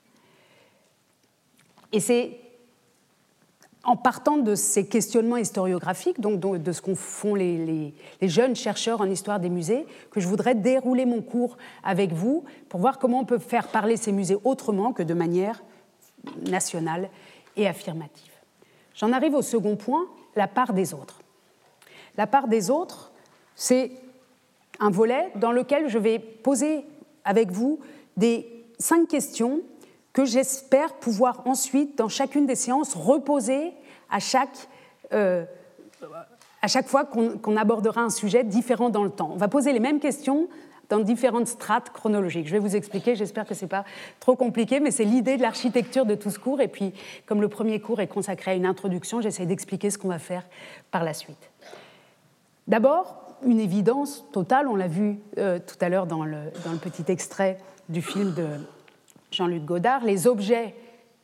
Et 1.91 1.99
c'est 1.99 2.39
en 3.83 3.97
partant 3.97 4.37
de 4.37 4.55
ces 4.55 4.87
questionnements 4.87 5.39
historiographiques, 5.39 6.21
donc 6.21 6.39
de 6.39 6.73
ce 6.73 6.81
qu'ont 6.81 6.95
font 6.95 7.35
les, 7.35 7.95
jeunes 8.23 8.55
chercheurs 8.55 9.01
en 9.01 9.07
histoire 9.07 9.41
des 9.41 9.51
musées, 9.51 9.87
que 10.13 10.21
je 10.21 10.29
voudrais 10.29 10.55
dérouler 10.55 11.05
mon 11.05 11.21
cours 11.21 11.57
avec 11.83 12.13
vous 12.13 12.45
pour 12.69 12.79
voir 12.79 13.01
comment 13.01 13.19
on 13.19 13.25
peut 13.25 13.39
faire 13.39 13.67
parler 13.69 13.97
ces 13.97 14.13
musées 14.13 14.37
autrement 14.45 14.93
que 14.93 15.03
de 15.03 15.15
manière 15.15 15.65
nationale 16.47 17.09
et 17.57 17.67
affirmative. 17.67 18.33
J'en 18.95 19.13
arrive 19.13 19.35
au 19.35 19.43
second 19.43 19.77
point, 19.77 20.07
la 20.37 20.49
part 20.49 20.73
des 20.73 20.95
autres. 20.95 21.21
La 22.17 22.27
part 22.27 22.49
des 22.49 22.71
autres, 22.71 23.13
c'est 23.55 23.93
un 24.81 24.91
volet 24.91 25.31
dans 25.37 25.53
lequel 25.53 25.89
je 25.89 25.99
vais 25.99 26.19
poser 26.19 26.85
avec 27.25 27.51
vous 27.51 27.81
des 28.17 28.65
cinq 28.79 29.09
questions 29.09 29.61
que 30.13 30.25
j'espère 30.25 30.95
pouvoir 30.95 31.43
ensuite, 31.47 31.99
dans 31.99 32.09
chacune 32.09 32.47
des 32.47 32.55
séances, 32.55 32.95
reposer 32.95 33.73
à 34.11 34.19
chaque, 34.19 34.69
euh, 35.13 35.45
à 36.63 36.67
chaque 36.67 36.89
fois 36.89 37.05
qu'on 37.05 37.57
abordera 37.57 38.01
un 38.01 38.11
sujet 38.11 38.43
différent 38.43 38.89
dans 38.89 39.05
le 39.05 39.11
temps. 39.11 39.31
On 39.33 39.37
va 39.37 39.49
poser 39.49 39.73
les 39.73 39.81
mêmes 39.81 40.01
questions 40.01 40.49
dans 40.89 41.01
différentes 41.01 41.49
strates 41.49 41.91
chronologiques. 41.91 42.47
Je 42.47 42.53
vais 42.53 42.59
vous 42.59 42.77
expliquer, 42.77 43.15
j'espère 43.15 43.47
que 43.47 43.55
ce 43.55 43.65
n'est 43.65 43.69
pas 43.69 43.85
trop 44.21 44.37
compliqué, 44.37 44.81
mais 44.81 44.91
c'est 44.91 45.05
l'idée 45.05 45.37
de 45.37 45.43
l'architecture 45.43 46.07
de 46.07 46.15
tout 46.15 46.31
ce 46.31 46.39
cours. 46.39 46.61
Et 46.61 46.69
puis, 46.69 46.93
comme 47.27 47.41
le 47.41 47.49
premier 47.49 47.81
cours 47.81 48.01
est 48.01 48.07
consacré 48.07 48.53
à 48.53 48.55
une 48.55 48.67
introduction, 48.67 49.21
j'essaie 49.21 49.47
d'expliquer 49.47 49.91
ce 49.91 49.99
qu'on 49.99 50.09
va 50.09 50.19
faire 50.19 50.45
par 50.91 51.05
la 51.05 51.15
suite. 51.15 51.51
D'abord, 52.67 53.17
une 53.45 53.61
évidence 53.61 54.25
totale, 54.33 54.69
on 54.69 54.77
l'a 54.77 54.89
vu 54.89 55.19
euh, 55.39 55.59
tout 55.59 55.77
à 55.81 55.89
l'heure 55.89 56.07
dans 56.07 56.25
le, 56.25 56.39
dans 56.65 56.73
le 56.73 56.79
petit 56.79 57.11
extrait 57.11 57.59
du 57.89 58.03
film 58.03 58.35
de 58.35 58.47
Jean-Luc 59.31 59.65
Godard, 59.65 60.05
les 60.05 60.27
objets 60.27 60.75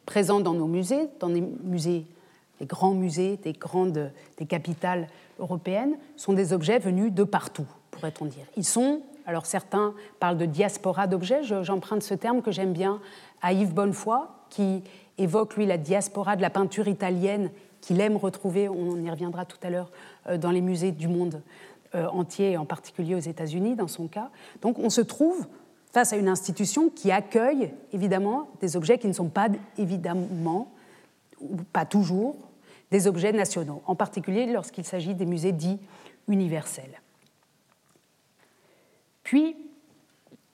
présents 0.07 0.40
dans 0.40 0.55
nos 0.55 0.66
musées, 0.66 1.09
dans 1.20 1.29
les 1.29 1.40
musées, 1.40 2.05
les 2.61 2.66
grands 2.66 2.94
musées 2.94 3.38
des 3.38 3.53
grandes 3.53 4.11
des 4.37 4.46
capitales 4.46 5.09
européennes, 5.38 5.96
sont 6.16 6.33
des 6.35 6.53
objets 6.53 6.79
venus 6.79 7.12
de 7.12 7.24
partout, 7.24 7.66
pourrait-on 7.90 8.27
dire. 8.27 8.44
Ils 8.57 8.64
sont 8.64 9.03
alors 9.27 9.47
certains 9.47 9.95
parlent 10.21 10.37
de 10.37 10.47
diaspora 10.47 11.07
d'objets, 11.07 11.43
j'emprunte 11.43 12.03
ce 12.03 12.15
terme 12.15 12.43
que 12.43 12.51
j'aime 12.51 12.73
bien 12.73 13.01
à 13.43 13.53
Yves 13.53 13.73
Bonnefoy, 13.73 14.29
qui 14.51 14.83
évoque, 15.19 15.57
lui, 15.57 15.67
la 15.67 15.79
diaspora 15.79 16.37
de 16.37 16.43
la 16.43 16.51
peinture 16.51 16.89
italienne 16.89 17.51
qu'il 17.81 18.01
aime 18.01 18.17
retrouver, 18.17 18.69
on 18.69 18.97
y 18.97 19.11
reviendra 19.11 19.45
tout 19.45 19.59
à 19.63 19.71
l'heure, 19.71 19.91
euh, 20.29 20.39
dans 20.39 20.51
les 20.51 20.63
musées 20.63 20.93
du 20.93 21.09
monde 21.09 21.43
euh, 21.95 22.07
entier, 22.09 22.57
en 22.57 22.65
particulier 22.65 23.15
aux 23.15 23.21
États-Unis 23.21 23.77
dans 23.77 23.89
son 23.89 24.09
cas. 24.09 24.31
Donc 24.63 24.79
on 24.79 24.91
se 24.91 25.01
trouve 25.01 25.47
face 25.93 26.13
à 26.13 26.17
une 26.17 26.29
institution 26.29 26.89
qui 26.89 27.13
accueille 27.13 27.73
évidemment 27.93 28.49
des 28.61 28.77
objets 28.77 28.99
qui 28.99 29.07
ne 29.07 29.13
sont 29.13 29.29
pas 29.29 29.49
évidemment, 29.79 30.73
ou 31.41 31.57
pas 31.73 31.85
toujours, 31.85 32.37
des 32.91 33.07
objets 33.07 33.33
nationaux, 33.33 33.83
en 33.87 33.95
particulier 33.95 34.47
lorsqu'il 34.47 34.85
s'agit 34.85 35.15
des 35.15 35.27
musées 35.27 35.53
dits 35.53 35.79
universels. 36.27 37.01
Puis, 39.25 39.57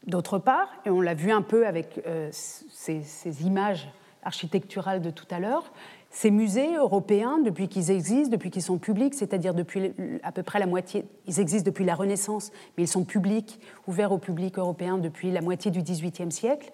d'autre 0.06 0.38
part, 0.38 0.68
et 0.86 0.90
on 0.90 1.00
l'a 1.00 1.14
vu 1.14 1.30
un 1.30 1.42
peu 1.42 1.66
avec 1.66 2.00
euh, 2.06 2.30
ces, 2.32 3.44
images 3.44 3.92
architecturales 4.22 5.02
de 5.02 5.10
tout 5.10 5.26
à 5.30 5.40
l'heure, 5.40 5.72
ces 6.10 6.30
musées 6.30 6.74
européens, 6.74 7.38
depuis 7.38 7.68
qu'ils 7.68 7.90
existent, 7.90 8.30
depuis 8.30 8.50
qu'ils 8.50 8.62
sont 8.62 8.78
publics, 8.78 9.14
c'est-à-dire 9.14 9.54
depuis 9.54 9.92
à 10.22 10.32
peu 10.32 10.42
près 10.42 10.58
la 10.58 10.66
moitié, 10.66 11.04
ils 11.26 11.40
existent 11.40 11.66
depuis 11.68 11.84
la 11.84 11.94
Renaissance, 11.94 12.50
mais 12.76 12.84
ils 12.84 12.88
sont 12.88 13.04
publics, 13.04 13.60
ouverts 13.86 14.12
au 14.12 14.18
public 14.18 14.58
européen 14.58 14.98
depuis 14.98 15.30
la 15.30 15.40
moitié 15.40 15.70
du 15.70 15.82
XVIIIe 15.82 16.32
siècle, 16.32 16.70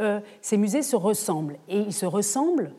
euh, 0.00 0.20
ces 0.40 0.56
musées 0.56 0.82
se 0.82 0.96
ressemblent. 0.96 1.56
Et 1.68 1.78
ils 1.78 1.92
se 1.92 2.06
ressemblent 2.06 2.72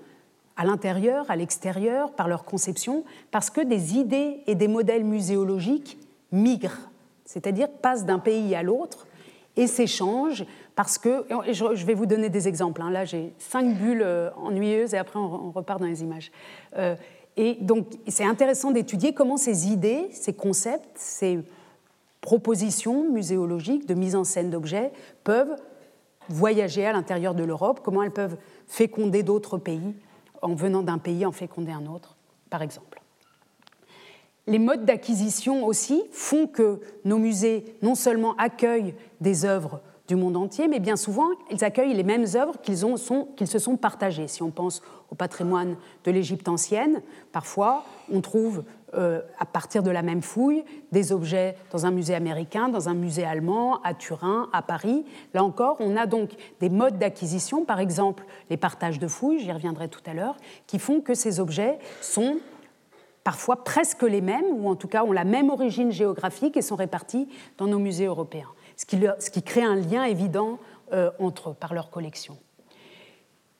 à 0.57 0.65
l'intérieur, 0.65 1.31
à 1.31 1.35
l'extérieur, 1.35 2.13
par 2.13 2.27
leur 2.27 2.43
conception, 2.43 3.05
parce 3.31 3.49
que 3.49 3.61
des 3.61 3.97
idées 3.97 4.41
et 4.47 4.55
des 4.55 4.67
modèles 4.67 5.05
muséologiques 5.05 5.97
migrent 6.31 6.90
c'est-à-dire 7.31 7.69
passe 7.69 8.05
d'un 8.05 8.19
pays 8.19 8.53
à 8.55 8.61
l'autre 8.61 9.07
et 9.55 9.67
s'échange 9.67 10.45
parce 10.75 10.97
que, 10.97 11.25
je 11.51 11.85
vais 11.85 11.93
vous 11.93 12.05
donner 12.05 12.29
des 12.29 12.47
exemples, 12.47 12.81
hein. 12.81 12.91
là 12.91 13.05
j'ai 13.05 13.33
cinq 13.39 13.77
bulles 13.77 14.01
euh, 14.03 14.29
ennuyeuses 14.35 14.93
et 14.93 14.97
après 14.97 15.17
on 15.17 15.51
repart 15.51 15.79
dans 15.79 15.85
les 15.85 16.01
images. 16.01 16.31
Euh, 16.77 16.95
et 17.37 17.57
donc 17.61 17.87
c'est 18.07 18.25
intéressant 18.25 18.71
d'étudier 18.71 19.13
comment 19.13 19.37
ces 19.37 19.67
idées, 19.69 20.09
ces 20.11 20.33
concepts, 20.33 20.89
ces 20.95 21.39
propositions 22.19 23.09
muséologiques 23.09 23.87
de 23.87 23.93
mise 23.93 24.15
en 24.15 24.25
scène 24.25 24.49
d'objets 24.49 24.91
peuvent 25.23 25.55
voyager 26.27 26.85
à 26.85 26.91
l'intérieur 26.91 27.33
de 27.33 27.43
l'Europe, 27.43 27.79
comment 27.81 28.03
elles 28.03 28.11
peuvent 28.11 28.37
féconder 28.67 29.23
d'autres 29.23 29.57
pays 29.57 29.95
en 30.41 30.53
venant 30.53 30.83
d'un 30.83 30.97
pays 30.97 31.25
en 31.25 31.31
féconder 31.31 31.71
un 31.71 31.85
autre, 31.85 32.15
par 32.49 32.61
exemple 32.61 32.90
les 34.47 34.59
modes 34.59 34.85
d'acquisition 34.85 35.65
aussi 35.65 36.03
font 36.11 36.47
que 36.47 36.79
nos 37.05 37.17
musées 37.17 37.65
non 37.81 37.95
seulement 37.95 38.35
accueillent 38.37 38.95
des 39.19 39.45
œuvres 39.45 39.81
du 40.07 40.15
monde 40.15 40.35
entier, 40.35 40.67
mais 40.67 40.79
bien 40.79 40.97
souvent, 40.97 41.29
ils 41.51 41.63
accueillent 41.63 41.93
les 41.93 42.03
mêmes 42.03 42.25
œuvres 42.35 42.59
qu'ils 42.61 42.77
se 43.47 43.59
sont 43.59 43.77
partagées. 43.77 44.27
Si 44.27 44.43
on 44.43 44.51
pense 44.51 44.81
au 45.09 45.15
patrimoine 45.15 45.77
de 46.03 46.11
l'Égypte 46.11 46.49
ancienne, 46.49 47.01
parfois, 47.31 47.85
on 48.11 48.19
trouve, 48.19 48.63
euh, 48.93 49.21
à 49.39 49.45
partir 49.45 49.83
de 49.83 49.91
la 49.91 50.01
même 50.01 50.21
fouille, 50.21 50.65
des 50.91 51.13
objets 51.13 51.55
dans 51.71 51.85
un 51.85 51.91
musée 51.91 52.15
américain, 52.15 52.67
dans 52.67 52.89
un 52.89 52.93
musée 52.93 53.23
allemand, 53.23 53.81
à 53.83 53.93
Turin, 53.93 54.49
à 54.51 54.61
Paris. 54.61 55.05
Là 55.33 55.45
encore, 55.45 55.77
on 55.79 55.95
a 55.95 56.05
donc 56.05 56.31
des 56.59 56.69
modes 56.69 56.97
d'acquisition, 56.97 57.63
par 57.63 57.79
exemple 57.79 58.25
les 58.49 58.57
partages 58.57 58.99
de 58.99 59.07
fouilles, 59.07 59.39
j'y 59.39 59.51
reviendrai 59.51 59.87
tout 59.87 60.03
à 60.05 60.13
l'heure, 60.13 60.35
qui 60.67 60.77
font 60.77 60.99
que 60.99 61.13
ces 61.13 61.39
objets 61.39 61.79
sont 62.01 62.37
parfois 63.23 63.63
presque 63.63 64.03
les 64.03 64.21
mêmes, 64.21 64.45
ou 64.51 64.69
en 64.69 64.75
tout 64.75 64.87
cas 64.87 65.03
ont 65.03 65.11
la 65.11 65.25
même 65.25 65.49
origine 65.49 65.91
géographique 65.91 66.57
et 66.57 66.61
sont 66.61 66.75
répartis 66.75 67.27
dans 67.57 67.67
nos 67.67 67.79
musées 67.79 68.05
européens, 68.05 68.49
ce 68.77 68.85
qui, 68.85 69.43
crée 69.43 69.63
un 69.63 69.75
lien 69.75 70.03
évident 70.03 70.59
euh, 70.93 71.11
entre 71.19 71.51
eux 71.51 71.53
par 71.53 71.73
leur 71.73 71.89
collection. 71.89 72.37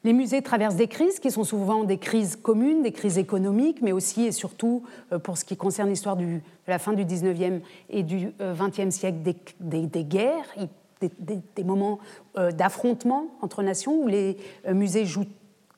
Les 0.04 0.13
musées 0.13 0.41
traversent 0.41 0.78
des 0.78 0.88
crises 0.88 1.19
qui 1.19 1.30
sont 1.30 1.43
souvent 1.43 1.84
des 1.84 2.00
crises 2.00 2.36
communes, 2.36 2.82
des 2.82 2.91
crises 2.91 3.19
économiques, 3.19 3.84
mais 3.84 3.91
aussi 3.91 4.26
et 4.26 4.32
surtout, 4.32 4.82
euh, 5.12 5.19
pour 5.19 5.38
ce 5.38 5.45
qui 5.45 5.56
concerne 5.56 5.89
l'histoire 5.89 6.17
de 6.17 6.39
la 6.67 6.80
fin 6.80 6.93
du 6.93 7.06
19e 7.06 7.62
et 7.89 8.02
du 8.02 8.30
20e 8.39 8.88
euh, 8.88 8.91
siècle, 8.91 9.19
des, 9.60 10.04
guerres, 10.04 10.56
des, 11.02 11.39
des 11.56 11.63
moments 11.63 12.00
d'affrontement 12.36 13.28
entre 13.41 13.62
nations 13.62 14.04
où 14.04 14.08
les 14.08 14.38
musées 14.71 15.06
jouent 15.06 15.26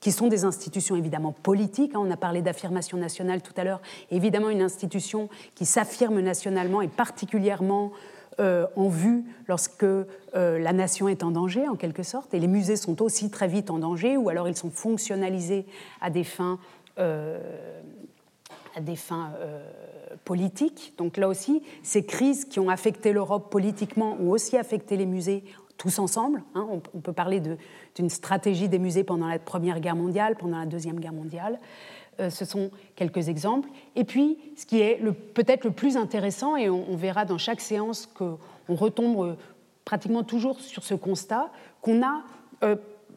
qui 0.03 0.11
sont 0.11 0.27
des 0.27 0.43
institutions 0.43 0.97
évidemment 0.97 1.31
politiques. 1.31 1.95
Hein. 1.95 2.01
On 2.01 2.11
a 2.11 2.17
parlé 2.17 2.41
d'affirmation 2.41 2.97
nationale 2.97 3.41
tout 3.41 3.53
à 3.55 3.63
l'heure. 3.63 3.79
Évidemment, 4.11 4.49
une 4.49 4.61
institution 4.61 5.29
qui 5.55 5.65
s'affirme 5.65 6.19
nationalement 6.19 6.81
et 6.81 6.89
particulièrement 6.89 7.93
euh, 8.41 8.67
en 8.75 8.89
vue 8.89 9.23
lorsque 9.47 9.83
euh, 9.83 10.05
la 10.33 10.73
nation 10.73 11.07
est 11.07 11.23
en 11.23 11.31
danger, 11.31 11.69
en 11.69 11.75
quelque 11.75 12.03
sorte. 12.03 12.33
Et 12.33 12.39
les 12.41 12.49
musées 12.49 12.75
sont 12.75 13.01
aussi 13.01 13.31
très 13.31 13.47
vite 13.47 13.69
en 13.69 13.79
danger, 13.79 14.17
ou 14.17 14.27
alors 14.27 14.49
ils 14.49 14.57
sont 14.57 14.71
fonctionnalisés 14.71 15.65
à 16.01 16.09
des 16.09 16.25
fins, 16.25 16.59
euh, 16.99 17.39
à 18.75 18.81
des 18.81 18.97
fins 18.97 19.31
politiques. 20.25 20.95
Donc 20.97 21.15
là 21.15 21.29
aussi, 21.29 21.63
ces 21.81 22.03
crises 22.03 22.43
qui 22.43 22.59
ont 22.59 22.67
affecté 22.67 23.13
l'Europe 23.13 23.49
politiquement 23.49 24.17
ont 24.19 24.31
aussi 24.31 24.57
affecté 24.57 24.97
les 24.97 25.05
musées 25.05 25.45
tous 25.77 25.97
ensemble. 25.97 26.43
Hein. 26.55 26.67
on, 26.93 26.99
peut 26.99 27.13
parler 27.13 27.41
d'une 27.95 28.10
stratégie 28.10 28.69
des 28.69 28.79
musées 28.79 29.03
pendant 29.03 29.27
la 29.27 29.39
Première 29.39 29.79
Guerre 29.79 29.95
mondiale, 29.95 30.36
pendant 30.36 30.60
la 30.60 30.65
Deuxième 30.65 30.99
Guerre 30.99 31.13
mondiale. 31.13 31.60
ce 32.19 32.45
sont 32.45 32.71
quelques 32.95 33.29
exemples. 33.29 33.69
Et 33.95 34.03
puis, 34.03 34.38
ce 34.56 34.65
qui 34.65 34.79
est 34.79 34.99
peut-être 35.34 35.63
le 35.63 35.71
plus 35.71 35.97
intéressant, 35.97 36.56
et 36.56 36.69
on, 36.69 36.95
verra 36.95 37.25
dans 37.25 37.38
chaque 37.38 37.62
séance 37.62 38.08
qu'on 38.08 38.38
retombe 38.75 39.36
pratiquement 39.86 40.23
toujours 40.23 40.60
sur 40.60 40.84
ce 40.84 40.93
constat, 40.93 41.51
qu'on 41.82 42.03
a 42.03 42.23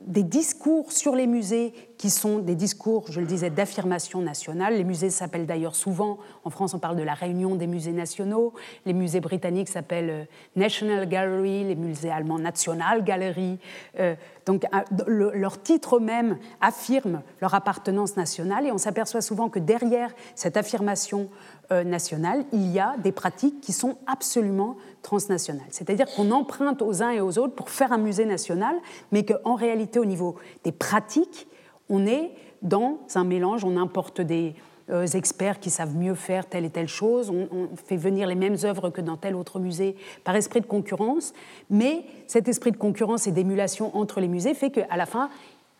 des 0.03 0.23
discours 0.23 0.93
sur 0.93 1.15
les 1.15 1.27
musées 1.27 1.73
qui 1.99 2.11
sont 2.11 2.39
des 2.39 2.55
discours, 2.55 3.05
je 3.11 3.21
le 3.21 3.27
disais, 3.27 3.51
d'affirmation 3.51 4.21
nationale. 4.21 4.75
Les 4.75 4.85
musées 4.85 5.11
s'appellent 5.11 5.47
d'ailleurs 5.47 5.75
souvent, 5.75 6.19
en 6.45 6.51
France 6.51 6.75
on 6.75 6.79
parle 6.79 6.97
de 6.97 7.03
la 7.03 7.15
réunion 7.15 7.55
des 7.55 7.67
musées 7.67 7.93
nationaux, 7.93 8.53
les 8.85 8.93
musées 8.93 9.21
britanniques 9.21 9.69
s'appellent 9.69 10.11
euh, 10.11 10.25
National 10.57 11.09
Gallery, 11.09 11.65
les 11.65 11.75
musées 11.75 12.11
allemands 12.11 12.39
National 12.39 13.05
Gallery. 13.05 13.59
Euh, 13.99 14.15
donc 14.45 14.65
leur 15.09 15.61
titre 15.61 15.99
même 15.99 16.39
affirme 16.61 17.23
leur 17.41 17.55
appartenance 17.55 18.17
nationale 18.17 18.65
et 18.67 18.73
on 18.73 18.79
s'aperçoit 18.79 19.21
souvent 19.21 19.49
que 19.49 19.59
derrière 19.59 20.13
cette 20.37 20.57
affirmation 20.57 21.29
euh, 21.73 21.83
nationale, 21.83 22.45
il 22.53 22.71
y 22.71 22.79
a 22.79 22.95
des 22.99 23.11
pratiques 23.11 23.61
qui 23.61 23.73
sont 23.73 23.99
absolument 24.07 24.77
transnationales. 25.03 25.67
C'est-à-dire 25.71 26.07
qu'on 26.15 26.31
emprunte 26.31 26.81
aux 26.81 27.03
uns 27.03 27.11
et 27.11 27.21
aux 27.21 27.39
autres 27.39 27.55
pour 27.55 27.71
faire 27.71 27.93
un 27.93 27.99
musée 27.99 28.25
national, 28.25 28.77
mais 29.11 29.25
qu'en 29.25 29.57
réalité, 29.57 29.99
au 29.99 30.05
niveau 30.05 30.37
des 30.63 30.71
pratiques, 30.71 31.49
on 31.89 32.07
est 32.07 32.31
dans 32.63 32.99
un 33.15 33.25
mélange, 33.25 33.65
on 33.65 33.77
importe 33.77 34.21
des 34.21 34.55
euh, 34.91 35.07
experts 35.07 35.59
qui 35.61 35.71
savent 35.71 35.97
mieux 35.97 36.15
faire 36.15 36.47
telle 36.47 36.65
et 36.65 36.71
telle 36.71 36.89
chose, 36.89 37.31
on, 37.31 37.69
fait 37.77 37.97
venir 37.97 38.29
les 38.29 38.35
mêmes 38.35 38.57
œuvres 38.65 38.91
que 38.91 39.01
dans 39.01 39.17
tel 39.17 39.35
autre 39.35 39.59
musée 39.59 39.97
par 40.23 40.37
esprit 40.37 40.61
de 40.61 40.67
concurrence, 40.67 41.33
mais 41.71 42.05
cet 42.27 42.49
esprit 42.49 42.71
de 42.71 42.77
concurrence 42.77 43.27
et 43.27 43.33
d'émulation 43.33 43.97
entre 43.97 44.21
les 44.21 44.29
musées 44.29 44.55
fait 44.55 44.71
qu'à 44.71 44.97
la 44.97 45.07
fin, 45.07 45.29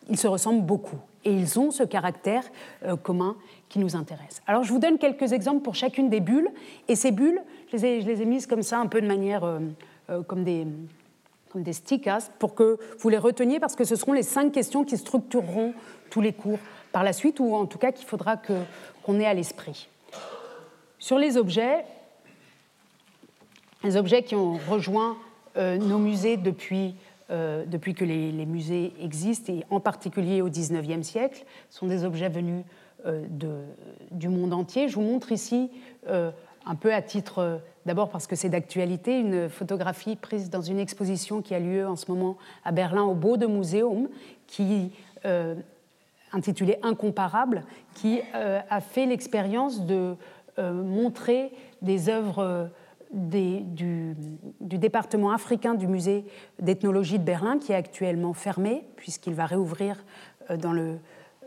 ils 0.09 0.17
se 0.17 0.27
ressemblent 0.27 0.65
beaucoup 0.65 0.97
et 1.23 1.31
ils 1.31 1.57
ont 1.57 1.71
ce 1.71 1.83
caractère 1.83 2.43
euh, 2.85 2.95
commun 2.95 3.35
qui 3.69 3.79
nous 3.79 3.95
intéresse. 3.95 4.41
Alors 4.45 4.63
je 4.63 4.73
vous 4.73 4.79
donne 4.79 4.97
quelques 4.97 5.31
exemples 5.31 5.61
pour 5.61 5.75
chacune 5.75 6.09
des 6.09 6.19
bulles, 6.19 6.49
et 6.89 6.95
ces 6.95 7.11
bulles, 7.11 7.41
je 7.71 7.77
les 7.77 8.21
ai, 8.21 8.25
mises 8.25 8.45
comme 8.45 8.61
ça, 8.61 8.79
un 8.79 8.87
peu 8.87 9.01
de 9.01 9.07
manière 9.07 9.43
euh, 9.45 10.23
comme 10.23 10.43
des 10.43 10.67
des 11.63 11.73
stickers, 11.73 12.29
pour 12.39 12.55
que 12.55 12.77
vous 12.99 13.09
les 13.09 13.17
reteniez, 13.17 13.59
parce 13.59 13.75
que 13.75 13.83
ce 13.83 13.95
seront 13.95 14.13
les 14.13 14.23
cinq 14.23 14.51
questions 14.51 14.83
qui 14.83 14.97
structureront 14.97 15.73
tous 16.09 16.21
les 16.21 16.33
cours 16.33 16.59
par 16.91 17.03
la 17.03 17.13
suite, 17.13 17.39
ou 17.39 17.55
en 17.55 17.65
tout 17.65 17.77
cas 17.77 17.91
qu'il 17.91 18.07
faudra 18.07 18.37
qu'on 18.37 19.19
ait 19.19 19.25
à 19.25 19.33
l'esprit. 19.33 19.89
Sur 20.99 21.17
les 21.17 21.37
objets, 21.37 21.85
les 23.83 23.97
objets 23.97 24.23
qui 24.23 24.35
ont 24.35 24.57
rejoint 24.69 25.17
nos 25.55 25.97
musées 25.97 26.37
depuis 26.37 26.95
euh, 27.29 27.65
depuis 27.65 27.93
que 27.93 28.05
les, 28.05 28.45
musées 28.45 28.93
existent, 29.01 29.51
et 29.51 29.65
en 29.69 29.81
particulier 29.81 30.41
au 30.41 30.49
XIXe 30.49 31.05
siècle, 31.05 31.43
sont 31.69 31.85
des 31.85 32.05
objets 32.05 32.29
venus 32.29 32.63
euh, 33.05 33.25
du 34.11 34.29
monde 34.29 34.53
entier. 34.53 34.87
Je 34.87 34.95
vous 34.95 35.01
montre 35.01 35.33
ici, 35.33 35.69
euh, 36.07 36.31
un 36.65 36.75
peu 36.75 36.93
à 36.93 37.01
titre, 37.01 37.59
d'abord 37.87 38.09
parce 38.09 38.27
que 38.27 38.35
c'est 38.35 38.49
d'actualité, 38.49 39.19
une 39.19 39.49
photographie 39.49 40.15
prise 40.15 40.51
dans 40.51 40.61
une 40.61 40.77
exposition 40.77 41.41
qui 41.41 41.55
a 41.55 41.59
lieu 41.59 41.87
en 41.87 41.95
ce 41.95 42.11
moment 42.11 42.37
à 42.63 42.71
Berlin 42.71 43.03
au 43.03 43.15
Bode 43.15 43.43
Museum, 43.49 44.07
qui 44.45 44.91
intitulée 46.31 46.77
Incomparable, 46.83 47.63
qui 47.95 48.21
a 48.33 48.81
fait 48.81 49.05
l'expérience 49.05 49.85
de 49.85 50.15
montrer 50.57 51.51
des 51.81 52.09
œuvres 52.09 52.69
du, 53.11 54.15
département 54.59 55.31
africain 55.31 55.73
du 55.73 55.87
musée 55.87 56.25
d'ethnologie 56.59 57.19
de 57.19 57.23
Berlin, 57.23 57.57
qui 57.59 57.71
est 57.71 57.75
actuellement 57.75 58.33
fermé, 58.33 58.83
puisqu'il 58.95 59.33
va 59.33 59.45
réouvrir 59.45 60.03
euh, 60.49 60.97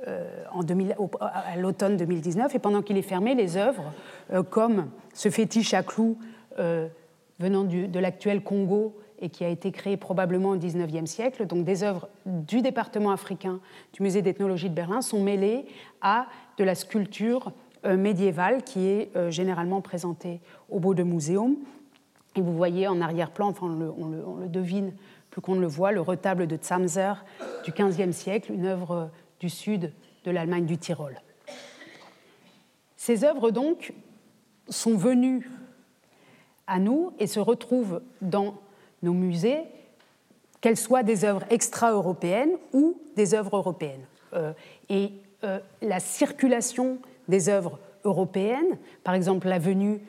euh, 0.09 0.45
en 0.53 0.63
2000, 0.63 0.97
à 1.21 1.57
l'automne 1.57 1.97
2019. 1.97 2.55
Et 2.55 2.59
pendant 2.59 2.83
qu'il 2.83 2.97
est 2.97 3.03
fermé, 3.03 3.35
les 3.35 3.57
œuvres, 3.57 3.93
euh, 4.33 4.43
comme 4.43 4.87
ce 5.13 5.29
fétiche 5.29 5.75
à 5.75 5.83
clous 5.83 6.17
venant 6.59 7.65
de 7.65 7.99
l'actuel 7.99 8.43
Congo 8.43 8.99
et 9.21 9.29
qui 9.29 9.45
a 9.45 9.49
été 9.49 9.71
créé 9.71 9.97
probablement 9.97 10.51
au 10.51 10.57
XIXe 10.57 11.09
siècle, 11.09 11.47
donc 11.47 11.65
des 11.65 11.83
œuvres 11.83 12.09
du 12.27 12.63
département 12.63 13.11
africain 13.11 13.61
du 13.93 14.03
musée 14.03 14.23
d'ethnologie 14.23 14.71
de 14.71 14.75
Berlin, 14.75 15.03
sont 15.03 15.23
mêlées 15.23 15.67
à 16.01 16.27
de 16.57 16.65
la 16.65 16.75
sculpture 16.75 17.53
euh, 17.85 17.97
médiévale 17.97 18.63
qui 18.63 18.87
est 18.87 19.15
euh, 19.17 19.31
généralement 19.31 19.81
présentée 19.81 20.41
au 20.69 20.81
Beau 20.81 20.95
de 20.95 21.03
Muséum. 21.03 21.57
Et 22.37 22.41
vous 22.41 22.55
voyez 22.55 22.89
en 22.89 23.01
arrière-plan, 23.01 23.49
enfin 23.49 23.67
on 23.67 24.37
le, 24.39 24.49
devine 24.49 24.93
plus 25.31 25.41
qu'on 25.41 25.55
ne 25.55 25.61
le 25.61 25.67
voit, 25.67 25.93
le 25.93 26.01
retable 26.01 26.47
de 26.47 26.59
Zamser 26.61 27.13
du 27.65 27.73
XVe 27.73 28.13
siècle, 28.13 28.53
une 28.53 28.67
œuvre 28.67 29.11
du 29.39 29.49
sud 29.49 29.93
de 30.25 30.31
l'Allemagne 30.31 30.67
du 30.67 30.79
Tyrol. 30.79 31.21
Ces 32.97 33.25
œuvres 33.25 33.51
donc 33.51 33.93
sont 34.69 34.97
venues 34.97 35.49
à 36.71 36.79
nous 36.79 37.13
et 37.19 37.27
se 37.27 37.41
retrouvent 37.41 38.01
dans 38.23 38.55
nos 39.03 39.13
musées, 39.13 39.63
qu'elles 40.63 40.77
soient 40.77 41.03
des 41.03 41.25
œuvres 41.25 41.45
extra-européennes 41.51 42.53
ou 42.73 42.97
des 43.17 43.35
œuvres 43.35 43.57
européennes. 43.57 44.05
Euh, 44.35 44.53
et 44.89 45.13
la 45.81 46.01
circulation 46.01 46.99
des 47.29 47.49
œuvres 47.49 47.79
européennes, 48.05 48.79
par 49.05 49.15
exemple 49.15 49.49
la 49.49 49.59
venue 49.59 50.01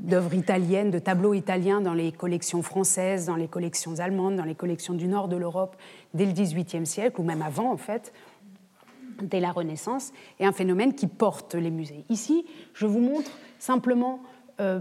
d'œuvres 0.00 0.34
italiennes, 0.34 0.90
de 0.90 0.98
tableaux 0.98 1.34
italiens 1.34 1.80
dans 1.80 1.94
les 1.94 2.10
collections 2.10 2.62
françaises, 2.62 3.26
dans 3.26 3.36
les 3.36 3.48
collections 3.48 3.98
allemandes, 3.98 4.36
dans 4.36 4.44
les 4.44 4.54
collections 4.54 4.94
du 4.94 5.06
nord 5.06 5.28
de 5.28 5.36
l'Europe 5.36 5.76
dès 6.14 6.24
le 6.24 6.32
XVIIIe 6.32 6.86
siècle, 6.86 7.20
ou 7.20 7.24
même 7.24 7.42
avant 7.42 7.70
en 7.70 7.76
fait, 7.76 8.12
dès 9.20 9.40
la 9.40 9.52
Renaissance, 9.52 10.12
est 10.38 10.46
un 10.46 10.52
phénomène 10.52 10.94
qui 10.94 11.06
porte 11.06 11.54
les 11.54 11.70
musées. 11.70 12.04
Ici, 12.08 12.46
je 12.72 12.86
vous 12.86 13.00
montre 13.00 13.30
simplement, 13.58 14.20
euh, 14.60 14.80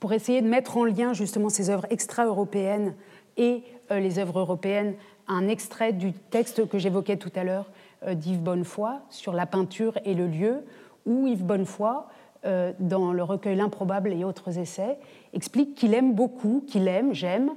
pour 0.00 0.12
essayer 0.12 0.42
de 0.42 0.48
mettre 0.48 0.76
en 0.76 0.84
lien 0.84 1.12
justement 1.12 1.48
ces 1.48 1.70
œuvres 1.70 1.86
extra-européennes 1.90 2.94
et 3.36 3.62
euh, 3.90 4.00
les 4.00 4.18
œuvres 4.18 4.40
européennes, 4.40 4.94
un 5.28 5.48
extrait 5.48 5.92
du 5.92 6.12
texte 6.12 6.68
que 6.68 6.78
j'évoquais 6.78 7.16
tout 7.16 7.32
à 7.34 7.44
l'heure 7.44 7.70
euh, 8.06 8.14
d'Yves 8.14 8.42
Bonnefoy 8.42 9.00
sur 9.10 9.32
la 9.32 9.46
peinture 9.46 9.98
et 10.04 10.14
le 10.14 10.26
lieu, 10.26 10.64
où 11.04 11.26
Yves 11.26 11.44
Bonnefoy, 11.44 12.04
euh, 12.44 12.72
dans 12.78 13.12
le 13.12 13.22
recueil 13.22 13.56
L'improbable 13.56 14.12
et 14.12 14.24
autres 14.24 14.58
essais, 14.58 14.98
explique 15.32 15.74
qu'il 15.74 15.94
aime 15.94 16.14
beaucoup, 16.14 16.64
qu'il 16.66 16.88
aime, 16.88 17.12
j'aime, 17.12 17.52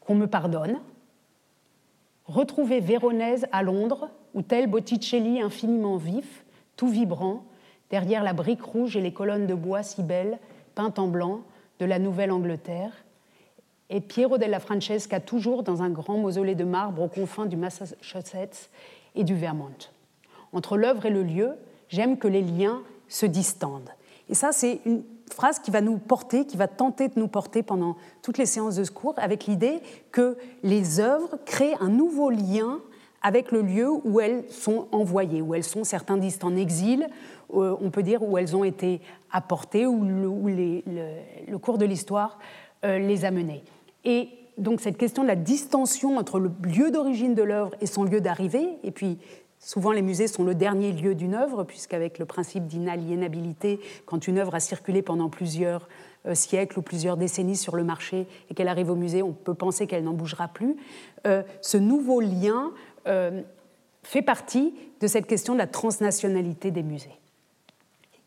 qu'on 0.00 0.14
me 0.14 0.26
pardonne. 0.26 0.80
Retrouver 2.26 2.80
Véronèse 2.80 3.46
à 3.52 3.62
Londres, 3.62 4.08
où 4.34 4.42
tel 4.42 4.66
Botticelli 4.66 5.40
infiniment 5.40 5.96
vif, 5.96 6.44
tout 6.76 6.88
vibrant, 6.88 7.44
derrière 7.90 8.24
la 8.24 8.32
brique 8.32 8.62
rouge 8.62 8.96
et 8.96 9.00
les 9.00 9.12
colonnes 9.12 9.46
de 9.46 9.54
bois 9.54 9.82
si 9.82 10.02
belles, 10.02 10.38
peintes 10.74 10.98
en 10.98 11.06
blanc, 11.06 11.42
de 11.78 11.86
la 11.86 11.98
Nouvelle-Angleterre, 11.98 12.92
et 13.90 14.00
Piero 14.00 14.38
della 14.38 14.60
Francesca 14.60 15.20
toujours 15.20 15.62
dans 15.62 15.82
un 15.82 15.90
grand 15.90 16.16
mausolée 16.16 16.54
de 16.54 16.64
marbre 16.64 17.02
aux 17.02 17.08
confins 17.08 17.46
du 17.46 17.56
Massachusetts 17.56 18.70
et 19.14 19.24
du 19.24 19.34
Vermont. 19.34 19.70
Entre 20.52 20.76
l'œuvre 20.76 21.06
et 21.06 21.10
le 21.10 21.22
lieu, 21.22 21.52
j'aime 21.88 22.16
que 22.16 22.28
les 22.28 22.42
liens 22.42 22.82
se 23.08 23.26
distendent. 23.26 23.90
Et 24.28 24.34
ça, 24.34 24.52
c'est 24.52 24.80
une 24.86 25.02
phrase 25.30 25.58
qui 25.58 25.70
va 25.70 25.80
nous 25.80 25.98
porter, 25.98 26.46
qui 26.46 26.56
va 26.56 26.68
tenter 26.68 27.08
de 27.08 27.18
nous 27.18 27.28
porter 27.28 27.62
pendant 27.62 27.96
toutes 28.22 28.38
les 28.38 28.46
séances 28.46 28.76
de 28.76 28.84
secours, 28.84 29.14
avec 29.16 29.46
l'idée 29.46 29.80
que 30.12 30.38
les 30.62 31.00
œuvres 31.00 31.38
créent 31.44 31.76
un 31.80 31.88
nouveau 31.88 32.30
lien 32.30 32.80
avec 33.22 33.52
le 33.52 33.62
lieu 33.62 33.88
où 33.88 34.20
elles 34.20 34.44
sont 34.50 34.86
envoyées, 34.92 35.40
où 35.40 35.54
elles 35.54 35.64
sont, 35.64 35.82
certains 35.82 36.18
disent 36.18 36.38
en 36.42 36.56
exil, 36.56 37.08
on 37.50 37.90
peut 37.90 38.02
dire 38.02 38.22
où 38.22 38.38
elles 38.38 38.56
ont 38.56 38.64
été 38.64 39.00
apportées, 39.30 39.86
où 39.86 40.04
le, 40.04 41.58
cours 41.58 41.78
de 41.78 41.84
l'histoire 41.84 42.38
euh, 42.84 42.98
les 42.98 43.24
a 43.24 43.30
menées. 43.30 43.62
Et 44.04 44.28
donc 44.58 44.80
cette 44.80 44.96
question 44.96 45.22
de 45.22 45.28
la 45.28 45.36
distension 45.36 46.16
entre 46.18 46.38
le 46.38 46.50
lieu 46.62 46.90
d'origine 46.90 47.34
de 47.34 47.42
l'œuvre 47.42 47.72
et 47.80 47.86
son 47.86 48.04
lieu 48.04 48.20
d'arrivée, 48.20 48.68
et 48.82 48.90
puis 48.90 49.18
Souvent, 49.64 49.92
les 49.92 50.02
musées 50.02 50.26
sont 50.26 50.44
le 50.44 50.54
dernier 50.54 50.92
lieu 50.92 51.14
d'une 51.14 51.32
œuvre, 51.32 51.64
puisqu'avec 51.64 52.18
le 52.18 52.26
principe 52.26 52.66
d'inaliénabilité, 52.66 53.80
quand 54.04 54.28
une 54.28 54.36
œuvre 54.36 54.54
a 54.54 54.60
circulé 54.60 55.00
pendant 55.00 55.30
plusieurs 55.30 55.88
euh, 56.26 56.34
siècles 56.34 56.78
ou 56.78 56.82
plusieurs 56.82 57.16
décennies 57.16 57.56
sur 57.56 57.74
le 57.74 57.82
marché 57.82 58.26
et 58.50 58.54
qu'elle 58.54 58.68
arrive 58.68 58.90
au 58.90 58.94
musée, 58.94 59.22
on 59.22 59.32
peut 59.32 59.54
penser 59.54 59.86
qu'elle 59.86 60.04
n'en 60.04 60.12
bougera 60.12 60.48
plus. 60.48 60.76
Euh, 61.26 61.42
ce 61.62 61.78
nouveau 61.78 62.20
lien 62.20 62.72
euh, 63.06 63.40
fait 64.02 64.20
partie 64.20 64.74
de 65.00 65.06
cette 65.06 65.26
question 65.26 65.54
de 65.54 65.58
la 65.58 65.66
transnationalité 65.66 66.70
des 66.70 66.82
musées 66.82 67.18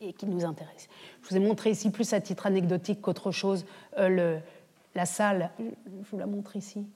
et 0.00 0.12
qui 0.12 0.26
nous 0.26 0.44
intéresse. 0.44 0.88
Je 1.22 1.28
vous 1.28 1.36
ai 1.36 1.40
montré 1.40 1.70
ici, 1.70 1.90
plus 1.90 2.12
à 2.12 2.20
titre 2.20 2.46
anecdotique 2.46 3.00
qu'autre 3.00 3.30
chose, 3.30 3.64
la 3.96 5.06
salle, 5.06 5.50
je 5.58 6.10
vous 6.10 6.18
la 6.18 6.26
montre 6.26 6.56
ici, 6.56 6.86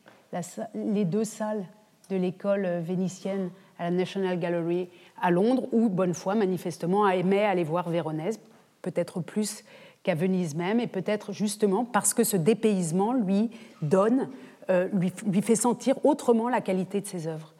les 0.74 1.04
deux 1.04 1.24
salles 1.24 1.64
de 2.10 2.16
l'école 2.16 2.66
vénitienne 2.80 3.50
à 3.78 3.84
la 3.84 3.90
National 3.90 4.38
Gallery 4.38 4.88
à 5.20 5.30
Londres, 5.30 5.68
où 5.72 5.88
Bonnefoy, 5.88 6.34
manifestement, 6.34 7.04
a 7.04 7.16
aimé 7.16 7.44
aller 7.44 7.64
voir 7.64 7.88
Véronèse, 7.88 8.40
peut-être 8.82 9.20
plus 9.20 9.64
qu'à 10.02 10.14
Venise 10.14 10.54
même, 10.54 10.80
et 10.80 10.86
peut-être 10.86 11.32
justement 11.32 11.84
parce 11.84 12.12
que 12.14 12.24
ce 12.24 12.36
dépaysement 12.36 13.12
lui 13.12 13.50
donne, 13.82 14.28
euh, 14.70 14.88
lui, 14.92 15.42
fait 15.42 15.56
sentir 15.56 16.04
autrement 16.04 16.48
la 16.48 16.60
qualité 16.60 17.00
de 17.00 17.06
ses 17.06 17.28
œuvres 17.28 17.54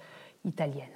italiennes. 0.45 0.89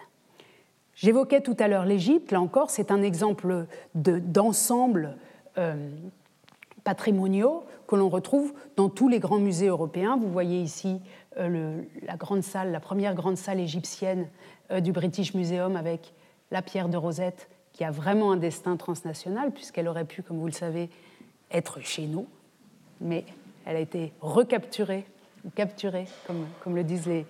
J'évoquais 0.96 1.42
tout 1.42 1.56
à 1.58 1.68
l'heure 1.68 1.84
l'Égypte, 1.84 2.32
là 2.32 2.40
encore, 2.40 2.70
c'est 2.70 2.90
un 2.90 3.02
exemple 3.02 3.66
d'ensemble 3.94 5.18
euh, 5.58 5.90
patrimoniaux 6.84 7.64
que 7.86 7.96
l'on 7.96 8.08
retrouve 8.08 8.54
dans 8.76 8.88
tous 8.88 9.08
les 9.08 9.18
grands 9.18 9.38
musées 9.38 9.66
européens. 9.66 10.16
Vous 10.16 10.30
voyez 10.30 10.58
ici 10.58 11.02
euh, 11.36 11.82
la 12.02 12.16
grande 12.16 12.42
salle, 12.42 12.72
la 12.72 12.80
première 12.80 13.14
grande 13.14 13.36
salle 13.36 13.60
égyptienne 13.60 14.26
euh, 14.70 14.80
du 14.80 14.92
British 14.92 15.34
Museum 15.34 15.76
avec 15.76 16.14
la 16.50 16.62
pierre 16.62 16.88
de 16.88 16.96
Rosette, 16.96 17.50
qui 17.74 17.84
a 17.84 17.90
vraiment 17.90 18.32
un 18.32 18.38
destin 18.38 18.78
transnational, 18.78 19.50
puisqu'elle 19.52 19.88
aurait 19.88 20.06
pu, 20.06 20.22
comme 20.22 20.38
vous 20.38 20.46
le 20.46 20.52
savez, 20.52 20.88
être 21.50 21.80
chez 21.80 22.06
nous, 22.06 22.26
mais 23.02 23.26
elle 23.66 23.76
a 23.76 23.80
été 23.80 24.14
recapturée, 24.22 25.04
ou 25.44 25.50
capturée, 25.50 26.06
comme, 26.26 26.46
comme 26.64 26.74
le 26.74 26.84
disent 26.84 27.06
les, 27.06 27.26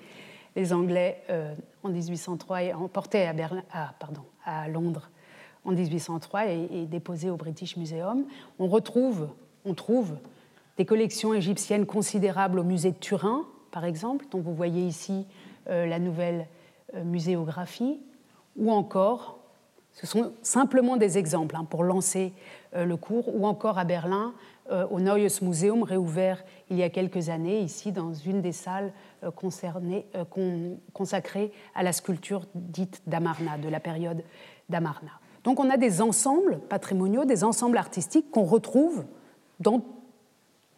les 0.56 0.72
Anglais 0.72 1.22
euh, 1.30 1.54
en 1.82 1.90
1803 1.90 2.62
et 2.62 2.72
emportée 2.72 3.26
à, 3.26 3.32
Berlin, 3.32 3.62
pardon, 4.00 4.22
à 4.44 4.68
Londres 4.68 5.10
en 5.64 5.72
1803 5.72 6.46
et, 6.46 6.68
et, 6.72 6.86
déposée 6.86 7.30
au 7.30 7.36
British 7.36 7.76
Museum. 7.76 8.24
On 8.58 8.66
retrouve, 8.66 9.28
on 9.64 9.74
trouve 9.74 10.16
des 10.78 10.86
collections 10.86 11.34
égyptiennes 11.34 11.86
considérables 11.86 12.58
au 12.58 12.64
musée 12.64 12.90
de 12.90 12.96
Turin, 12.96 13.44
par 13.70 13.84
exemple, 13.84 14.24
dont 14.30 14.40
vous 14.40 14.54
voyez 14.54 14.82
ici 14.82 15.26
euh, 15.68 15.86
la 15.86 15.98
nouvelle 15.98 16.46
euh, 16.94 17.04
muséographie, 17.04 18.00
ou 18.56 18.72
encore, 18.72 19.38
ce 19.92 20.06
sont 20.06 20.32
simplement 20.42 20.96
des 20.96 21.18
exemples 21.18 21.56
hein, 21.56 21.66
pour 21.68 21.84
lancer 21.84 22.32
le 22.74 22.96
cours, 22.96 23.34
ou 23.34 23.46
encore 23.46 23.78
à 23.78 23.84
Berlin, 23.84 24.34
au 24.90 25.00
Neues 25.00 25.42
Museum, 25.42 25.82
réouvert 25.82 26.42
il 26.70 26.76
y 26.76 26.82
a 26.82 26.90
quelques 26.90 27.28
années, 27.28 27.60
ici 27.60 27.92
dans 27.92 28.12
une 28.12 28.42
des 28.42 28.52
salles 28.52 28.92
consacrées 30.92 31.52
à 31.74 31.82
la 31.82 31.92
sculpture 31.92 32.46
dite 32.54 33.02
d'Amarna, 33.06 33.58
de 33.58 33.68
la 33.68 33.80
période 33.80 34.22
d'Amarna. 34.68 35.12
Donc 35.44 35.60
on 35.60 35.70
a 35.70 35.76
des 35.76 36.02
ensembles 36.02 36.58
patrimoniaux, 36.68 37.24
des 37.24 37.44
ensembles 37.44 37.78
artistiques 37.78 38.32
qu'on 38.32 38.44
retrouve 38.44 39.04
dans 39.60 39.80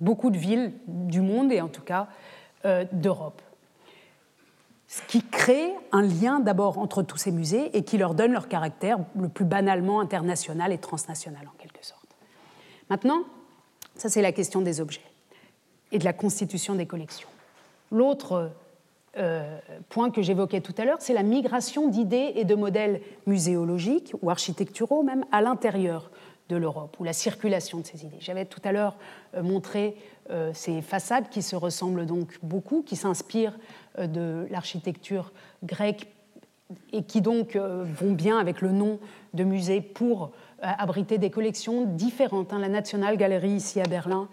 beaucoup 0.01 0.31
de 0.31 0.37
villes 0.37 0.73
du 0.87 1.23
monde 1.23 1.51
et 1.53 1.61
en 1.61 1.69
tout 1.69 1.83
cas 1.83 2.09
euh, 2.65 2.85
d'Europe. 2.93 3.41
Ce 4.87 5.03
qui 5.07 5.23
crée 5.23 5.73
un 5.93 6.03
lien 6.03 6.41
d'abord 6.41 6.79
entre 6.79 7.03
tous 7.03 7.17
ces 7.17 7.31
musées 7.31 7.77
et 7.77 7.83
qui 7.83 7.99
leur 7.99 8.15
donne 8.15 8.33
leur 8.33 8.49
caractère 8.49 8.99
le 9.19 9.29
plus 9.29 9.45
banalement 9.45 10.01
international 10.01 10.73
et 10.73 10.79
transnational 10.79 11.47
en 11.47 11.57
quelque 11.59 11.85
sorte. 11.85 12.17
Maintenant, 12.91 13.21
ça 13.99 14.09
c'est 14.09 14.23
la 14.23 14.33
question 14.33 14.61
des 14.61 14.81
objets 14.81 15.03
et 15.93 15.99
de 15.99 16.05
la 16.05 16.13
constitution 16.13 16.75
des 16.75 16.87
collections. 16.87 17.29
L'autre 17.91 18.51
euh, 19.17 19.59
point 19.89 20.11
que 20.11 20.23
j'évoquais 20.23 20.61
tout 20.61 20.75
à 20.79 20.85
l'heure, 20.85 20.99
c'est 21.01 21.15
la 21.15 21.23
migration 21.23 21.89
d'idées 21.89 22.33
et 22.37 22.45
de 22.45 22.55
modèles 22.55 23.01
muséologiques 23.27 24.13
ou 24.23 24.31
architecturaux 24.31 25.03
même 25.03 25.25
à 25.33 25.41
l'intérieur 25.41 26.11
de 26.49 26.57
l'Europe, 26.57 26.97
ou 26.99 27.05
la 27.05 27.13
circulation 27.13 27.79
de 27.79 27.87
ces 27.87 28.05
idées. 28.05 28.17
J'avais 28.21 28.45
tout 28.45 28.61
à 28.65 28.73
l'heure 28.73 28.97
euh, 29.35 29.43
montré 29.43 29.97
euh, 30.31 30.51
ces 30.55 30.83
façades 30.83 31.29
qui 31.31 31.43
se 31.43 31.57
ressemblent 31.57 32.07
donc 32.07 32.39
beaucoup, 32.43 32.83
qui 32.83 32.97
s'inspirent 32.97 33.59
de 33.99 34.47
l'architecture 34.51 35.33
grecque 35.65 36.07
et 36.93 37.03
qui 37.03 37.21
donc 37.21 37.57
vont 37.57 38.13
bien 38.13 38.39
avec 38.39 38.61
le 38.61 38.71
nom 38.71 39.01
de 39.35 39.45
musée 39.45 39.81
pour 39.81 40.31
abriter 40.61 41.19
des 41.19 41.31
collections 41.31 41.85
différentes. 41.85 42.53
Hein. 42.53 42.59
La 42.59 42.69
National 42.69 43.17
Gallery 43.17 43.51
ici 43.51 43.81
à 43.81 43.85
Berlin 43.85 44.29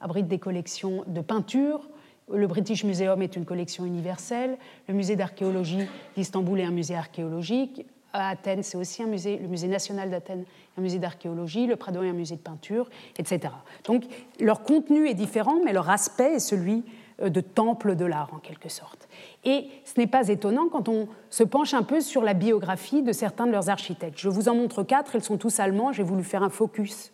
abrite 0.00 0.28
des 0.28 0.38
collections 0.38 1.04
de 1.06 1.20
peinture, 1.20 1.88
le 2.32 2.46
British 2.46 2.84
Museum 2.84 3.22
est 3.22 3.36
une 3.36 3.44
collection 3.44 3.84
universelle. 3.84 4.58
Le 4.88 4.94
musée 4.94 5.14
d'archéologie 5.14 5.86
d'Istanbul 6.16 6.60
est 6.60 6.64
un 6.64 6.70
musée 6.70 6.96
archéologique 6.96 7.86
à 8.12 8.30
Athènes, 8.30 8.62
c'est 8.62 8.78
aussi 8.78 9.02
un 9.02 9.06
musée, 9.06 9.36
le 9.36 9.46
musée 9.46 9.68
national 9.68 10.10
d'Athènes, 10.10 10.44
un 10.78 10.80
musée 10.80 10.98
d'archéologie, 10.98 11.66
le 11.66 11.76
Prado 11.76 12.02
est 12.02 12.08
un 12.08 12.14
musée 12.14 12.36
de 12.36 12.40
peinture, 12.40 12.88
etc. 13.18 13.52
Donc 13.84 14.04
leur 14.40 14.62
contenu 14.62 15.06
est 15.06 15.14
différent, 15.14 15.60
mais 15.64 15.72
leur 15.72 15.90
aspect 15.90 16.34
est 16.34 16.40
celui 16.40 16.78
euh, 16.78 16.82
de 17.22 17.40
temple 17.40 17.96
de 17.96 18.04
l'art 18.04 18.30
en 18.34 18.38
quelque 18.38 18.68
sorte. 18.68 19.08
Et 19.44 19.68
ce 19.84 19.98
n'est 19.98 20.06
pas 20.06 20.28
étonnant 20.28 20.68
quand 20.68 20.88
on 20.88 21.08
se 21.30 21.44
penche 21.44 21.72
un 21.74 21.82
peu 21.82 22.00
sur 22.00 22.22
la 22.22 22.34
biographie 22.34 23.02
de 23.02 23.12
certains 23.12 23.46
de 23.46 23.52
leurs 23.52 23.70
architectes. 23.70 24.18
Je 24.18 24.28
vous 24.28 24.48
en 24.48 24.54
montre 24.54 24.82
quatre, 24.82 25.14
ils 25.14 25.22
sont 25.22 25.38
tous 25.38 25.60
allemands, 25.60 25.92
j'ai 25.92 26.02
voulu 26.02 26.24
faire 26.24 26.42
un 26.42 26.50
focus, 26.50 27.12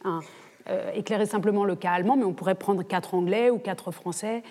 euh, 0.69 0.91
éclairer 0.95 1.27
simplement 1.27 1.65
le 1.65 1.77
cas 1.77 1.93
allemand, 1.93 2.17
mais 2.17 2.25
on 2.25 2.33
pourrait 2.33 2.55
prendre 2.55 2.83
quatre 2.83 3.15
anglais 3.15 3.51
ou 3.51 3.59
quatre 3.59 3.91
français. 3.91 4.43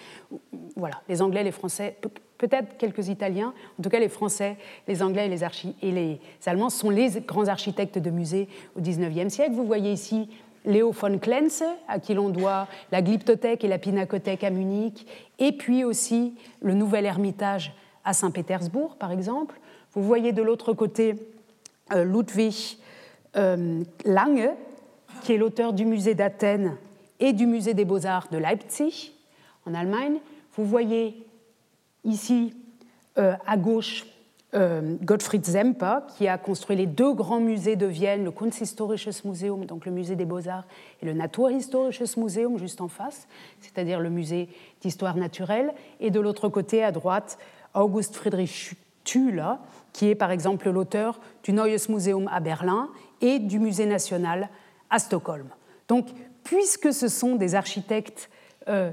Voilà, 0.76 1.02
les 1.08 1.22
anglais, 1.22 1.44
les 1.44 1.52
français, 1.52 1.98
peut-être 2.38 2.78
quelques 2.78 3.08
italiens. 3.08 3.54
En 3.80 3.84
tout 3.84 3.90
cas, 3.90 4.00
les 4.00 4.10
français, 4.10 4.58
les 4.88 5.04
anglais 5.04 5.28
et 5.28 5.30
les, 5.30 5.44
et 5.82 5.92
les 5.92 6.20
allemands 6.46 6.70
sont 6.70 6.90
les 6.90 7.22
grands 7.22 7.48
architectes 7.48 7.98
de 7.98 8.10
musées 8.10 8.50
au 8.76 8.82
XIXe 8.82 9.34
siècle. 9.34 9.54
Vous 9.54 9.66
voyez 9.66 9.92
ici 9.92 10.30
Léo 10.66 10.92
von 10.92 11.18
Klenze, 11.18 11.64
à 11.88 12.00
qui 12.00 12.14
l'on 12.14 12.30
doit 12.30 12.68
la 12.92 13.02
Glyptothèque 13.02 13.64
et 13.64 13.68
la 13.68 13.78
Pinacothèque 13.78 14.44
à 14.44 14.50
Munich, 14.50 15.06
et 15.40 15.52
puis 15.52 15.84
aussi 15.84 16.36
le 16.62 16.74
Nouvel 16.74 17.06
Ermitage 17.06 17.74
à 18.04 18.14
Saint-Pétersbourg, 18.14 18.96
par 18.98 19.12
exemple. 19.12 19.60
Vous 19.94 20.04
voyez 20.04 20.32
de 20.32 20.42
l'autre 20.42 20.74
côté 20.74 21.16
euh, 21.94 22.04
Ludwig 22.04 22.78
euh, 23.36 23.84
Lange, 24.06 24.50
qui 25.24 25.34
est 25.34 25.38
l'auteur 25.38 25.74
du 25.74 25.86
musée 25.86 26.16
d'Athènes 26.16 26.78
et 27.20 27.34
du 27.34 27.46
musée 27.46 27.74
des 27.74 27.86
beaux-arts 27.86 28.28
de 28.32 28.38
Leipzig, 28.38 29.14
en 29.66 29.74
Allemagne. 29.74 30.20
Vous 30.56 30.66
voyez 30.66 31.26
ici 32.04 32.54
euh, 33.18 33.34
à 33.46 33.58
gauche 33.58 34.06
Gottfried 34.54 35.46
Zemper, 35.46 36.00
qui 36.18 36.28
a 36.28 36.38
construit 36.38 36.76
les 36.76 36.86
deux 36.86 37.14
grands 37.14 37.40
musées 37.40 37.78
de 37.78 37.86
Vienne, 37.86 38.26
le 38.26 38.32
Kunsthistorisches 38.32 39.24
Museum, 39.24 39.66
donc 39.66 39.86
le 39.86 39.94
musée 39.94 40.18
des 40.18 40.26
beaux-arts, 40.26 40.66
et 41.02 41.06
le 41.06 41.14
Naturhistorisches 41.14 42.18
Museum, 42.18 42.58
juste 42.58 42.82
en 42.82 42.90
face, 42.90 43.28
c'est-à-dire 43.62 44.02
le 44.02 44.10
musée 44.10 44.50
d'histoire 44.82 45.16
naturelle. 45.16 45.74
Et 46.02 46.12
de 46.12 46.20
l'autre 46.20 46.50
côté, 46.50 46.84
à 46.84 46.92
droite, 46.92 47.38
August 47.74 48.16
Friedrich 48.16 48.76
Thüler, 49.04 49.54
qui 49.94 50.10
est 50.10 50.16
par 50.16 50.32
exemple 50.32 50.70
l'auteur 50.70 51.20
du 51.44 51.54
Neues 51.54 51.90
Museum 51.90 52.30
à 52.32 52.40
Berlin 52.40 52.90
et 53.22 53.40
du 53.40 53.60
Musée 53.60 53.86
national 53.86 54.50
à 54.90 55.00
Stockholm. 55.00 55.48
Donc, 55.88 56.08
puisque 56.44 56.94
ce 56.94 57.08
sont 57.08 57.36
des 57.36 57.56
architectes 57.56 58.30
euh, 58.68 58.92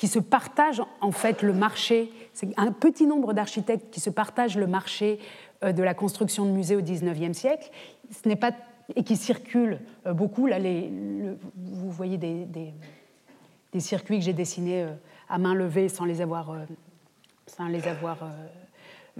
qui 0.00 0.08
se 0.08 0.18
partagent 0.18 0.82
en 1.02 1.12
fait 1.12 1.42
le 1.42 1.52
marché, 1.52 2.10
c'est 2.32 2.48
un 2.56 2.72
petit 2.72 3.06
nombre 3.06 3.34
d'architectes 3.34 3.90
qui 3.90 4.00
se 4.00 4.08
partagent 4.08 4.56
le 4.56 4.66
marché 4.66 5.18
euh, 5.62 5.72
de 5.72 5.82
la 5.82 5.92
construction 5.92 6.46
de 6.46 6.52
musées 6.52 6.74
au 6.74 6.80
XIXe 6.80 7.36
siècle, 7.36 7.70
ce 8.10 8.26
n'est 8.26 8.36
pas 8.36 8.52
et 8.96 9.04
qui 9.04 9.14
circulent 9.14 9.78
euh, 10.06 10.14
beaucoup. 10.14 10.46
Là, 10.46 10.58
les, 10.58 10.90
vous 11.54 11.90
voyez 11.90 12.16
des, 12.16 12.46
des, 12.46 13.80
circuits 13.80 14.20
que 14.20 14.24
j'ai 14.24 14.32
dessinés 14.32 14.86
à 15.28 15.36
main 15.36 15.52
levée 15.52 15.90
sans 15.90 16.06
les 16.06 16.22
avoir, 16.22 16.56
sans 17.46 17.66
les 17.66 17.86
avoir 17.86 18.24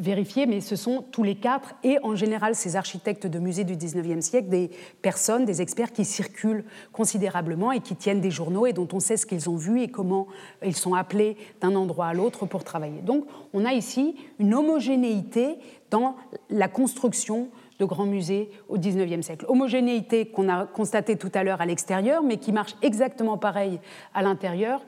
vérifier, 0.01 0.47
mais 0.47 0.61
ce 0.61 0.77
sont 0.77 1.05
tous 1.13 1.23
les 1.23 1.37
quatre, 1.37 1.75
et 1.85 1.99
en 2.03 2.17
général 2.17 2.55
ces 2.55 2.75
architectes 2.75 3.27
de 3.27 3.39
musées 3.39 3.65
du 3.65 3.77
19e 3.77 4.21
siècle, 4.21 4.49
des 4.49 4.71
personnes, 5.03 5.45
des 5.45 5.63
experts 5.63 5.93
qui 5.93 6.05
circulent 6.05 6.65
considérablement 6.93 7.71
et 7.71 7.81
qui 7.81 7.95
tiennent 7.95 8.21
des 8.21 8.31
journaux 8.31 8.67
et 8.67 8.73
dont 8.73 8.89
on 8.93 9.01
sait 9.01 9.17
ce 9.17 9.27
qu'ils 9.27 9.49
ont 9.49 9.57
vu 9.57 9.83
et 9.83 9.89
comment 9.89 10.27
ils 10.65 10.77
sont 10.77 10.95
appelés 10.95 11.37
d'un 11.61 11.77
endroit 11.77 12.07
à 12.07 12.15
l'autre 12.15 12.47
pour 12.47 12.65
travailler. 12.65 13.03
Donc 13.03 13.27
on 13.53 13.65
a 13.65 13.73
ici 13.73 14.17
une 14.39 14.55
homogénéité 14.55 15.59
dans 15.91 16.17
la 16.49 16.69
construction 16.69 17.49
de 17.79 17.85
grands 17.85 18.07
musées 18.07 18.51
au 18.69 18.79
19e 18.79 19.23
siècle. 19.23 19.47
Homogénéité 19.49 20.27
qu'on 20.27 20.49
a 20.49 20.67
constatée 20.67 21.17
tout 21.17 21.31
à 21.35 21.43
l'heure 21.43 21.61
à 21.61 21.67
l'extérieur, 21.67 22.23
mais 22.23 22.37
qui 22.37 22.53
marche 22.53 22.77
exactement 22.83 23.39
pareil 23.39 23.81
à 24.15 24.23
l'intérieur, 24.23 24.83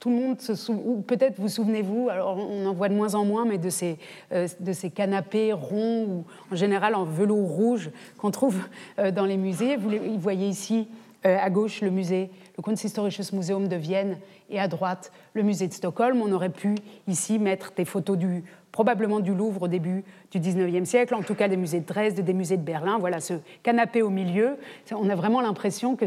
tout 0.00 0.08
le 0.08 0.16
monde 0.16 0.40
se 0.40 0.54
souvient, 0.54 0.82
ou 0.84 1.02
peut-être 1.02 1.38
vous 1.38 1.48
souvenez-vous, 1.48 2.08
alors 2.08 2.38
on 2.38 2.66
en 2.66 2.72
voit 2.72 2.88
de 2.88 2.94
moins 2.94 3.14
en 3.14 3.24
moins, 3.26 3.44
mais 3.44 3.58
de 3.58 3.68
ces, 3.68 3.98
euh, 4.32 4.48
de 4.58 4.72
ces 4.72 4.90
canapés 4.90 5.52
ronds, 5.52 6.04
ou 6.04 6.24
en 6.50 6.56
général 6.56 6.94
en 6.94 7.04
velours 7.04 7.48
rouge, 7.48 7.90
qu'on 8.16 8.30
trouve 8.30 8.58
euh, 8.98 9.10
dans 9.10 9.26
les 9.26 9.36
musées. 9.36 9.76
Vous, 9.76 9.90
vous 9.90 10.18
voyez 10.18 10.48
ici 10.48 10.88
euh, 11.26 11.36
à 11.38 11.50
gauche 11.50 11.82
le 11.82 11.90
musée, 11.90 12.30
le 12.56 12.62
Kunsthistorisches 12.62 13.32
Museum 13.32 13.68
de 13.68 13.76
Vienne, 13.76 14.16
et 14.48 14.58
à 14.58 14.68
droite 14.68 15.12
le 15.34 15.42
musée 15.42 15.68
de 15.68 15.74
Stockholm. 15.74 16.22
On 16.22 16.32
aurait 16.32 16.48
pu 16.48 16.76
ici 17.06 17.38
mettre 17.38 17.72
des 17.76 17.84
photos 17.84 18.16
du, 18.16 18.42
probablement 18.72 19.20
du 19.20 19.34
Louvre 19.34 19.62
au 19.62 19.68
début 19.68 20.04
du 20.30 20.38
19e 20.38 20.84
siècle, 20.84 21.14
en 21.14 21.22
tout 21.22 21.34
cas 21.34 21.48
des 21.48 21.56
musées 21.56 21.80
de 21.80 21.86
Dresde, 21.86 22.20
des 22.20 22.32
musées 22.32 22.56
de 22.56 22.62
Berlin. 22.62 22.98
Voilà 22.98 23.20
ce 23.20 23.34
canapé 23.62 24.02
au 24.02 24.10
milieu. 24.10 24.56
On 24.92 25.08
a 25.08 25.14
vraiment 25.14 25.40
l'impression 25.40 25.96
que 25.96 26.06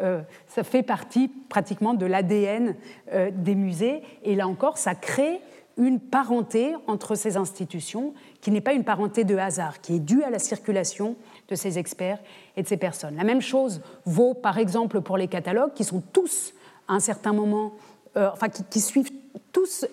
euh, 0.00 0.20
ça 0.46 0.64
fait 0.64 0.82
partie 0.82 1.28
pratiquement 1.48 1.94
de 1.94 2.06
l'ADN 2.06 2.74
euh, 3.12 3.30
des 3.32 3.54
musées. 3.54 4.02
Et 4.22 4.34
là 4.34 4.46
encore, 4.46 4.78
ça 4.78 4.94
crée 4.94 5.40
une 5.76 5.98
parenté 5.98 6.74
entre 6.86 7.16
ces 7.16 7.36
institutions 7.36 8.14
qui 8.40 8.50
n'est 8.50 8.60
pas 8.60 8.74
une 8.74 8.84
parenté 8.84 9.24
de 9.24 9.36
hasard, 9.36 9.80
qui 9.80 9.96
est 9.96 10.00
due 10.00 10.22
à 10.22 10.30
la 10.30 10.38
circulation 10.38 11.16
de 11.48 11.54
ces 11.56 11.78
experts 11.78 12.18
et 12.56 12.62
de 12.62 12.68
ces 12.68 12.76
personnes. 12.76 13.16
La 13.16 13.24
même 13.24 13.40
chose 13.40 13.80
vaut 14.04 14.34
par 14.34 14.58
exemple 14.58 15.00
pour 15.00 15.16
les 15.16 15.26
catalogues 15.26 15.72
qui 15.74 15.84
sont 15.84 16.02
tous 16.12 16.54
à 16.86 16.92
un 16.92 17.00
certain 17.00 17.32
moment, 17.32 17.72
euh, 18.16 18.28
enfin 18.32 18.48
qui, 18.48 18.80
suivent 18.80 19.10
tous 19.52 19.86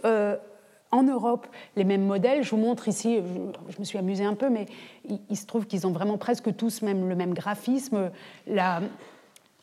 en 0.91 1.03
Europe 1.03 1.47
les 1.75 1.83
mêmes 1.83 2.05
modèles. 2.05 2.43
Je 2.43 2.51
vous 2.51 2.57
montre 2.57 2.87
ici, 2.87 3.21
je, 3.69 3.79
me 3.79 3.83
suis 3.83 3.97
amusée 3.97 4.25
un 4.25 4.35
peu, 4.35 4.49
mais 4.49 4.65
il, 5.29 5.37
se 5.37 5.45
trouve 5.45 5.65
qu'ils 5.65 5.87
ont 5.87 5.91
vraiment 5.91 6.17
presque 6.17 6.55
tous 6.55 6.81
même 6.81 7.09
le 7.09 7.15
même 7.15 7.33
graphisme. 7.33 8.11
La 8.47 8.81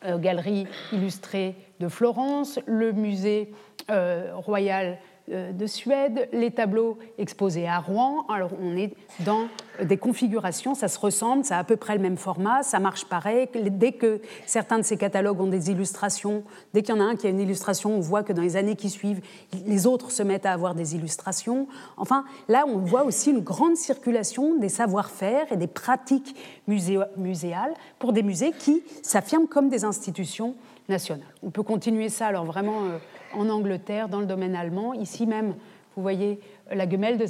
euh, 0.05 0.19
galerie 0.19 0.67
illustrée 0.93 1.55
de 1.81 1.89
Florence, 1.89 2.59
le 2.67 2.93
musée 2.93 3.53
euh, 3.91 4.31
royal 4.35 4.99
de 5.29 5.67
Suède, 5.67 6.29
les 6.33 6.51
tableaux 6.51 6.99
exposés 7.19 7.67
à 7.67 7.79
Rouen. 7.79 8.25
Alors 8.29 8.51
on 8.61 8.77
est 8.77 8.95
dans 9.21 9.49
des 9.83 9.97
configurations, 9.97 10.75
ça 10.75 10.89
se 10.89 10.99
ressemble, 10.99 11.45
ça 11.45 11.57
a 11.57 11.61
à 11.61 11.65
peu 11.65 11.77
près 11.77 11.95
le 11.95 12.03
même 12.03 12.17
format, 12.17 12.63
ça 12.63 12.79
marche 12.79 13.05
pareil. 13.05 13.49
Dès 13.55 13.93
que 13.93 14.21
certains 14.47 14.79
de 14.79 14.83
ces 14.83 14.97
catalogues 14.97 15.41
ont 15.41 15.47
des 15.49 15.71
illustrations, 15.71 16.43
dès 16.75 16.83
qu'il 16.83 16.95
y 16.95 16.99
en 16.99 17.01
a 17.01 17.05
un 17.05 17.17
qui 17.17 17.27
a 17.27 17.31
une 17.31 17.41
illustration, 17.41 17.95
on 17.97 18.01
voit 18.01 18.23
que 18.23 18.33
dans 18.33 18.43
les 18.43 18.57
années 18.57 18.77
qui 18.77 18.91
suivent, 18.91 19.21
les 19.67 19.87
autres 19.87 20.11
se 20.11 20.23
mettent 20.23 20.47
à 20.47 20.53
avoir 20.53 20.75
des 20.75 20.95
illustrations. 20.95 21.69
Enfin, 21.97 22.25
là, 22.49 22.65
on 22.67 22.79
voit 22.79 23.05
aussi 23.05 23.31
une 23.31 23.41
grande 23.41 23.77
circulation 23.77 24.57
des 24.57 24.69
savoir-faire 24.69 25.51
et 25.53 25.57
des 25.57 25.67
pratiques 25.67 26.35
muséales 26.67 27.75
pour 27.99 28.13
des 28.13 28.23
musées 28.23 28.53
qui 28.53 28.83
s'affirment 29.03 29.49
comme 29.49 29.69
des 29.69 29.85
institutions 29.85 30.55
nationales. 30.89 31.27
On 31.43 31.51
peut 31.51 31.63
continuer 31.63 32.09
ça 32.09 32.27
alors 32.27 32.45
vraiment 32.45 32.85
euh, 32.85 32.99
en 33.35 33.49
Angleterre, 33.49 34.09
dans 34.09 34.21
le 34.21 34.27
domaine 34.27 34.55
allemand. 34.55 34.95
Ici 34.95 35.27
même, 35.27 35.55
vous 35.97 36.03
voyez 36.03 36.41
la 36.71 36.89
Gemälde, 36.89 37.25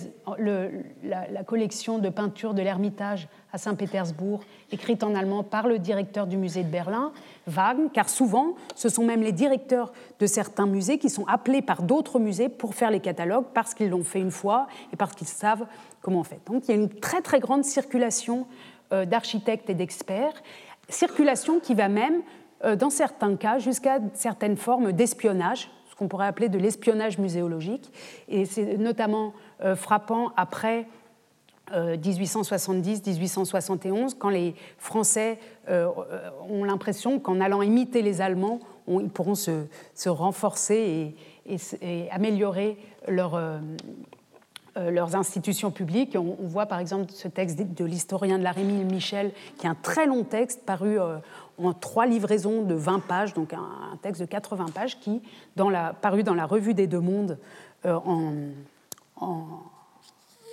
la, 1.03 1.44
collection 1.44 1.99
de 1.99 2.09
peintures 2.09 2.55
de 2.55 2.62
l'Ermitage 2.62 3.28
à 3.53 3.59
Saint-Pétersbourg, 3.59 4.40
écrite 4.72 5.03
en 5.03 5.14
allemand 5.14 5.42
par 5.42 5.68
le 5.68 5.78
directeur 5.78 6.26
du 6.26 6.36
musée 6.36 6.64
de 6.64 6.68
Berlin, 6.68 7.12
Wagner, 7.46 7.88
car 7.92 8.09
souvent, 8.09 8.57
ce 8.74 8.88
sont 8.88 9.05
même 9.05 9.22
les 9.22 9.32
directeurs 9.32 9.92
de 10.18 10.26
certains 10.26 10.66
musées 10.66 10.99
qui 10.99 11.09
sont 11.09 11.26
appelés 11.26 11.62
par 11.62 11.82
d'autres 11.82 12.18
musées 12.18 12.49
pour 12.49 12.74
faire 12.74 12.90
les 12.90 13.01
catalogues 13.01 13.46
parce 13.55 13.74
qu'ils 13.74 13.90
l'ont 13.90 14.05
fait 14.05 14.20
une 14.20 14.30
fois 14.30 14.66
et 14.92 14.96
parce 14.96 15.14
qu'ils 15.14 15.28
savent 15.28 15.66
comment 16.03 16.20
on 16.20 16.24
fait. 16.24 16.40
Donc 16.46 16.64
il 16.68 16.74
y 16.74 16.74
a 16.74 16.80
une 16.80 16.90
très 16.90 17.22
très 17.22 17.40
grande 17.40 17.64
circulation 17.64 18.46
euh, 18.92 19.07
d'architectes 19.07 19.70
et 19.70 19.74
d'experts, 19.74 20.34
circulation 20.88 21.61
qui 21.61 21.74
va 21.74 21.88
même, 21.88 22.20
euh, 22.64 22.76
dans 22.76 22.90
certains 22.90 23.36
cas, 23.36 23.59
jusqu'à 23.59 23.99
certaines 24.14 24.57
formes 24.57 24.92
d'espionnage 24.92 25.70
qu'on 25.99 26.09
pourrait 26.09 26.26
appeler 26.26 26.49
de 26.49 26.59
l'espionnage 26.59 27.18
muséologique. 27.18 27.92
Et 28.28 28.46
c'est 28.46 28.78
notamment 28.78 29.34
euh, 29.62 29.74
frappant 29.74 30.30
après 30.36 30.86
1870-1871, 31.70 33.90
euh, 33.90 34.07
quand 34.18 34.30
les 34.30 34.55
Français 34.78 35.38
euh, 35.68 35.88
ont 36.49 36.64
l'impression 36.64 37.18
qu'en 37.18 37.40
allant 37.40 37.61
imiter 37.61 38.01
les 38.01 38.22
Allemands, 38.22 38.61
ils 38.88 39.11
pourront 39.11 39.34
se, 39.34 39.66
renforcer 40.07 41.14
et, 41.46 41.59
améliorer 42.11 42.78
leur, 43.07 43.38
leurs 44.76 45.14
institutions 45.14 45.70
publiques. 45.70 46.16
On, 46.18 46.36
voit 46.40 46.64
par 46.64 46.78
exemple 46.78 47.12
ce 47.12 47.28
texte 47.28 47.59
de 47.59 47.84
l'historien 47.84 48.38
de 48.38 48.44
la 48.44 48.53
Rémille 48.53 48.86
Michel, 48.86 49.32
qui 49.59 49.66
est 49.66 49.68
un 49.68 49.74
très 49.74 50.07
long 50.07 50.24
texte 50.24 50.64
paru 50.64 50.96
en 51.59 51.72
trois 51.72 52.06
livraisons 52.06 52.62
de 52.62 52.74
20 52.74 53.00
pages, 53.00 53.34
donc 53.34 53.52
un, 53.52 53.96
texte 54.02 54.20
de 54.20 54.26
80 54.26 54.66
pages 54.74 54.98
qui, 55.00 55.20
paru 56.00 56.22
dans 56.22 56.34
la 56.34 56.46
Revue 56.46 56.74
des 56.74 56.86
Deux 56.86 57.00
Mondes 57.00 57.38
euh, 57.84 57.94
en, 57.94 58.32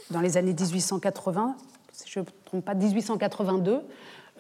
dans 0.10 0.22
les 0.22 0.38
années 0.38 0.54
1880, 0.54 1.56
si 1.92 2.10
je 2.10 2.20
ne 2.20 2.26
me 2.26 2.30
trompe 2.46 2.66
pas, 2.66 2.74
1882, 2.74 3.82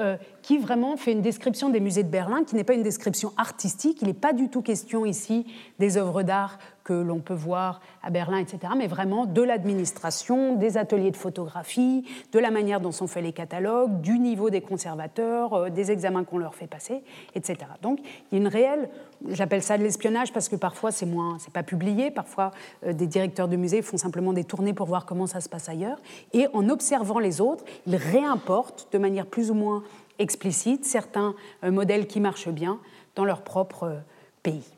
euh, 0.01 0.17
qui 0.41 0.57
vraiment 0.57 0.97
fait 0.97 1.13
une 1.13 1.21
description 1.21 1.69
des 1.69 1.79
musées 1.79 2.03
de 2.03 2.09
Berlin, 2.09 2.43
qui 2.43 2.55
n'est 2.55 2.65
pas 2.65 2.73
une 2.73 2.83
description 2.83 3.31
artistique. 3.37 3.99
Il 4.01 4.07
n'est 4.07 4.13
pas 4.13 4.33
du 4.33 4.49
tout 4.49 4.61
question 4.61 5.05
ici 5.05 5.45
des 5.79 5.95
œuvres 5.97 6.21
d'art 6.21 6.59
que 6.85 6.93
l'on 6.93 7.19
peut 7.19 7.33
voir 7.33 7.81
à 8.03 8.11
Berlin, 8.11 8.37
etc., 8.37 8.73
mais 8.77 8.87
vraiment 8.87 9.25
de 9.25 9.41
l'administration, 9.41 10.55
des 10.55 10.77
ateliers 10.77 11.11
de 11.11 11.17
photographie, 11.17 12.05
de 12.31 12.39
la 12.39 12.51
manière 12.51 12.79
dont 12.79 12.91
sont 12.93 13.07
faits 13.07 13.23
les 13.23 13.33
catalogues, 13.33 13.99
du 14.01 14.19
niveau 14.19 14.49
des 14.49 14.61
conservateurs, 14.61 15.53
euh, 15.53 15.69
des 15.69 15.91
examens 15.91 16.23
qu'on 16.23 16.37
leur 16.37 16.53
fait 16.55 16.67
passer, 16.67 17.03
etc. 17.33 17.57
Donc 17.81 17.99
il 18.31 18.35
y 18.35 18.35
a 18.35 18.41
une 18.41 18.47
réelle, 18.47 18.89
j'appelle 19.27 19.63
ça 19.63 19.77
de 19.77 19.83
l'espionnage 19.83 20.31
parce 20.31 20.47
que 20.47 20.55
parfois 20.55 20.91
c'est 20.91 21.07
moins, 21.07 21.37
c'est 21.39 21.51
pas 21.51 21.63
publié, 21.63 22.11
parfois 22.11 22.51
euh, 22.85 22.93
des 22.93 23.07
directeurs 23.07 23.47
de 23.47 23.55
musées 23.55 23.81
font 23.81 23.97
simplement 23.97 24.31
des 24.31 24.43
tournées 24.43 24.73
pour 24.73 24.85
voir 24.85 25.07
comment 25.07 25.27
ça 25.27 25.41
se 25.41 25.49
passe 25.49 25.67
ailleurs, 25.67 25.97
et 26.33 26.47
en 26.53 26.69
observant 26.69 27.17
les 27.17 27.41
autres, 27.41 27.65
ils 27.87 27.95
réimportent 27.95 28.89
de 28.93 28.99
manière 28.99 29.25
plus 29.25 29.49
ou 29.49 29.55
moins 29.55 29.83
explicite 30.19 30.85
certains 30.85 31.33
euh, 31.63 31.71
modèles 31.71 32.05
qui 32.05 32.19
marchent 32.19 32.49
bien 32.49 32.79
dans 33.15 33.25
leur 33.25 33.41
propre 33.41 34.01
pays. 34.43 34.74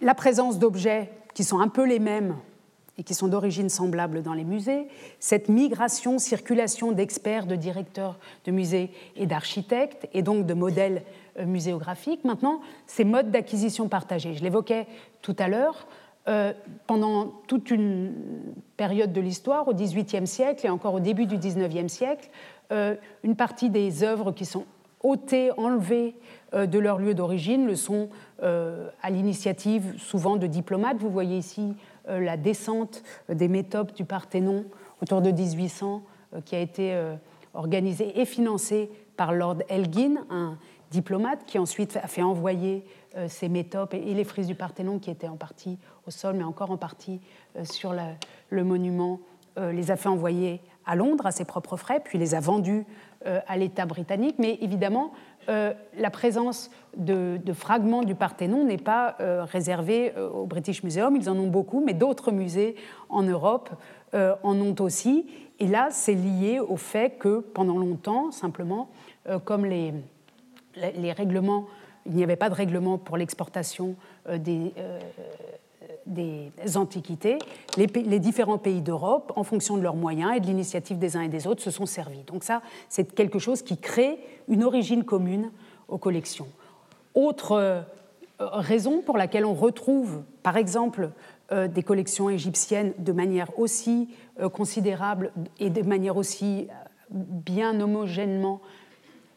La 0.00 0.14
présence 0.14 0.58
d'objets 0.58 1.10
qui 1.34 1.44
sont 1.44 1.60
un 1.60 1.68
peu 1.68 1.84
les 1.86 1.98
mêmes 1.98 2.36
et 2.98 3.04
qui 3.04 3.14
sont 3.14 3.28
d'origine 3.28 3.68
semblable 3.68 4.22
dans 4.22 4.34
les 4.34 4.44
musées, 4.44 4.88
cette 5.20 5.48
migration, 5.48 6.18
circulation 6.18 6.90
d'experts, 6.90 7.46
de 7.46 7.54
directeurs 7.54 8.18
de 8.44 8.50
musées 8.50 8.90
et 9.14 9.26
d'architectes, 9.26 10.08
et 10.12 10.22
donc 10.22 10.46
de 10.46 10.54
modèles 10.54 11.04
euh, 11.38 11.46
muséographiques. 11.46 12.24
Maintenant, 12.24 12.60
ces 12.86 13.04
modes 13.04 13.30
d'acquisition 13.30 13.88
partagés. 13.88 14.34
Je 14.34 14.42
l'évoquais 14.42 14.88
tout 15.22 15.36
à 15.38 15.46
l'heure, 15.46 15.86
euh, 16.26 16.52
pendant 16.88 17.26
toute 17.46 17.70
une 17.70 18.14
période 18.76 19.12
de 19.12 19.20
l'histoire, 19.20 19.68
au 19.68 19.74
XVIIIe 19.74 20.26
siècle 20.26 20.66
et 20.66 20.68
encore 20.68 20.94
au 20.94 21.00
début 21.00 21.26
du 21.26 21.38
XIXe 21.38 21.90
siècle, 21.90 22.28
euh, 22.72 22.96
une 23.22 23.36
partie 23.36 23.70
des 23.70 24.02
œuvres 24.02 24.32
qui 24.32 24.44
sont 24.44 24.64
ôtées, 25.02 25.52
enlevées 25.56 26.16
de 26.52 26.78
leur 26.78 26.98
lieu 26.98 27.14
d'origine 27.14 27.66
le 27.66 27.76
sont 27.76 28.08
euh, 28.44 28.88
à 29.02 29.10
l'initiative 29.10 29.98
souvent 29.98 30.36
de 30.36 30.46
diplomates. 30.46 30.98
Vous 30.98 31.10
voyez 31.10 31.36
ici 31.36 31.74
euh, 32.08 32.20
la 32.20 32.36
descente 32.36 33.02
des 33.28 33.48
métopes 33.48 33.92
du 33.94 34.04
Parthénon 34.04 34.64
autour 35.02 35.22
de 35.22 35.32
1800, 35.32 36.04
euh, 36.34 36.40
qui 36.40 36.54
a 36.54 36.60
été 36.60 36.96
organisée 37.52 38.20
et 38.20 38.24
financée 38.24 38.90
par 39.16 39.32
Lord 39.32 39.58
Elgin, 39.68 40.24
un 40.30 40.56
diplomate 40.92 41.44
qui 41.46 41.58
ensuite 41.58 41.96
a 41.96 42.06
fait 42.06 42.22
envoyer 42.22 42.84
ces 43.26 43.48
métopes 43.48 43.94
et 43.94 44.14
les 44.14 44.22
frises 44.22 44.46
du 44.46 44.54
Parthénon, 44.54 45.00
qui 45.00 45.10
étaient 45.10 45.26
en 45.26 45.36
partie 45.36 45.78
au 46.06 46.12
sol, 46.12 46.36
mais 46.36 46.44
encore 46.44 46.70
en 46.70 46.76
partie 46.76 47.20
sur 47.64 47.92
le 48.50 48.64
monument, 48.64 49.18
les 49.56 49.90
a 49.90 49.96
fait 49.96 50.08
envoyer 50.08 50.60
à 50.86 50.94
Londres 50.94 51.26
à 51.26 51.32
ses 51.32 51.44
propres 51.44 51.76
frais, 51.76 52.00
puis 52.04 52.16
les 52.18 52.36
a 52.36 52.40
vendus 52.40 52.86
à 53.24 53.56
l'État 53.56 53.86
britannique. 53.86 54.36
Mais 54.38 54.58
évidemment, 54.60 55.12
euh, 55.48 55.72
la 55.96 56.10
présence 56.10 56.70
de, 56.96 57.40
fragments 57.54 58.02
du 58.02 58.14
Parthénon 58.14 58.64
n'est 58.64 58.76
pas 58.76 59.16
euh, 59.20 59.44
réservée 59.44 60.12
euh, 60.16 60.28
au 60.28 60.44
British 60.44 60.82
Museum, 60.82 61.16
ils 61.16 61.30
en 61.30 61.38
ont 61.38 61.46
beaucoup, 61.46 61.82
mais 61.84 61.94
d'autres 61.94 62.32
musées 62.32 62.76
en 63.08 63.22
Europe 63.22 63.70
en 64.14 64.58
ont 64.58 64.74
aussi. 64.80 65.26
Et 65.58 65.66
là, 65.66 65.88
c'est 65.90 66.14
lié 66.14 66.60
au 66.60 66.78
fait 66.78 67.18
que 67.18 67.40
pendant 67.40 67.76
longtemps, 67.76 68.30
simplement, 68.30 68.88
comme 69.44 69.66
les, 69.66 69.92
les, 70.96 71.12
règlements, 71.12 71.66
il 72.06 72.14
n'y 72.14 72.22
avait 72.22 72.36
pas 72.36 72.48
de 72.48 72.54
règlement 72.54 72.96
pour 72.96 73.18
l'exportation 73.18 73.96
des 74.34 74.72
des 76.08 76.76
antiquités, 76.76 77.38
les, 77.76 78.18
différents 78.18 78.58
pays 78.58 78.80
d'Europe, 78.80 79.32
en 79.36 79.44
fonction 79.44 79.76
de 79.76 79.82
leurs 79.82 79.96
moyens 79.96 80.32
et 80.36 80.40
de 80.40 80.46
l'initiative 80.46 80.98
des 80.98 81.16
uns 81.16 81.22
et 81.22 81.28
des 81.28 81.46
autres, 81.46 81.62
se 81.62 81.70
sont 81.70 81.86
servis. 81.86 82.22
Donc 82.26 82.44
ça, 82.44 82.62
c'est 82.88 83.14
quelque 83.14 83.38
chose 83.38 83.62
qui 83.62 83.76
crée 83.76 84.18
une 84.48 84.64
origine 84.64 85.04
commune 85.04 85.50
aux 85.88 85.98
collections. 85.98 86.48
Autre 87.14 87.52
euh, 87.52 87.82
raison 88.40 89.02
pour 89.02 89.18
laquelle 89.18 89.44
on 89.44 89.54
retrouve, 89.54 90.22
par 90.42 90.56
exemple, 90.56 91.10
euh, 91.52 91.68
des 91.68 91.82
collections 91.82 92.30
égyptiennes 92.30 92.92
de 92.98 93.12
manière 93.12 93.58
aussi 93.58 94.08
euh, 94.40 94.48
considérable 94.48 95.32
et 95.58 95.70
de 95.70 95.82
manière 95.82 96.16
aussi 96.16 96.68
bien 97.10 97.80
homogènement 97.80 98.60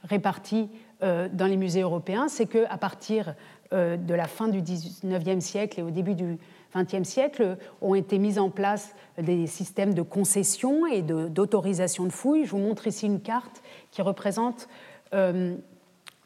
répartie 0.03 0.69
dans 1.01 1.47
les 1.47 1.57
musées 1.57 1.81
européens, 1.81 2.27
c'est 2.27 2.45
qu'à 2.45 2.77
partir 2.77 3.33
de 3.71 4.13
la 4.13 4.27
fin 4.27 4.49
du 4.49 4.61
XIXe 4.61 5.43
siècle 5.43 5.79
et 5.79 5.83
au 5.83 5.89
début 5.89 6.13
du 6.13 6.37
XXe 6.75 7.03
siècle 7.03 7.57
ont 7.81 7.95
été 7.95 8.17
mis 8.17 8.39
en 8.39 8.49
place 8.49 8.95
des 9.17 9.47
systèmes 9.47 9.93
de 9.93 10.01
concession 10.01 10.85
et 10.85 11.01
d'autorisation 11.01 12.05
de, 12.05 12.09
fouilles. 12.09 12.45
Je 12.45 12.51
vous 12.51 12.57
montre 12.59 12.87
ici 12.87 13.05
une 13.05 13.21
carte 13.21 13.61
qui 13.91 14.01
représente 14.01 14.67
euh, 15.13 15.55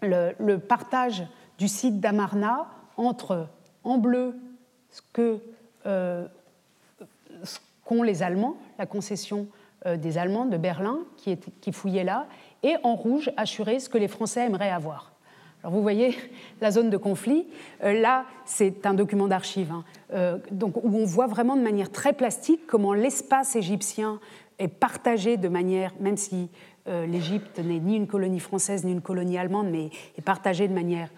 le, 0.01 0.57
partage 0.57 1.23
du 1.57 1.67
site 1.67 1.99
d'Amarna 1.99 2.67
entre, 2.97 3.47
en 3.83 3.97
bleu, 3.97 4.35
ce 4.91 5.01
euh, 5.85 6.27
qu'ont 7.83 8.03
les 8.03 8.23
Allemands, 8.23 8.57
la 8.77 8.85
concession 8.85 9.47
euh, 9.85 9.97
des 9.97 10.17
Allemands 10.17 10.45
de 10.45 10.57
Berlin 10.57 10.99
qui, 11.17 11.71
fouillaient 11.71 12.03
là, 12.03 12.27
et 12.63 12.75
en 12.83 12.95
rouge, 12.95 13.31
assurer 13.37 13.79
ce 13.79 13.89
que 13.89 13.97
les 13.97 14.07
Français 14.07 14.45
aimeraient 14.45 14.71
avoir. 14.71 15.14
Alors 15.65 15.73
vous 15.73 15.81
voyez 15.81 16.15
la 16.61 16.69
zone 16.69 16.91
de 16.91 16.97
conflit. 16.97 17.47
Euh, 17.83 17.99
là, 17.99 18.25
c'est 18.45 18.85
un 18.85 18.93
document 18.93 19.27
d'archives, 19.27 19.71
hein. 19.71 19.83
euh, 20.13 20.37
où 20.61 20.95
on 20.99 21.05
voit 21.05 21.25
vraiment 21.25 21.55
de 21.55 21.63
manière 21.63 21.91
très 21.91 22.13
plastique 22.13 22.67
comment 22.67 22.93
l'espace 22.93 23.55
égyptien 23.55 24.19
est 24.59 24.67
partagé 24.67 25.37
de 25.37 25.47
manière, 25.47 25.91
même 25.99 26.17
si 26.17 26.49
euh, 26.87 27.07
l'Égypte 27.07 27.57
n'est 27.57 27.79
ni 27.79 27.95
une 27.95 28.05
colonie 28.05 28.39
française 28.39 28.85
ni 28.85 28.91
une 28.91 29.01
colonie 29.01 29.39
allemande, 29.39 29.69
mais 29.71 29.89
est 30.19 30.21
partagée 30.21 30.67
de 30.67 30.73
manière 30.73 31.09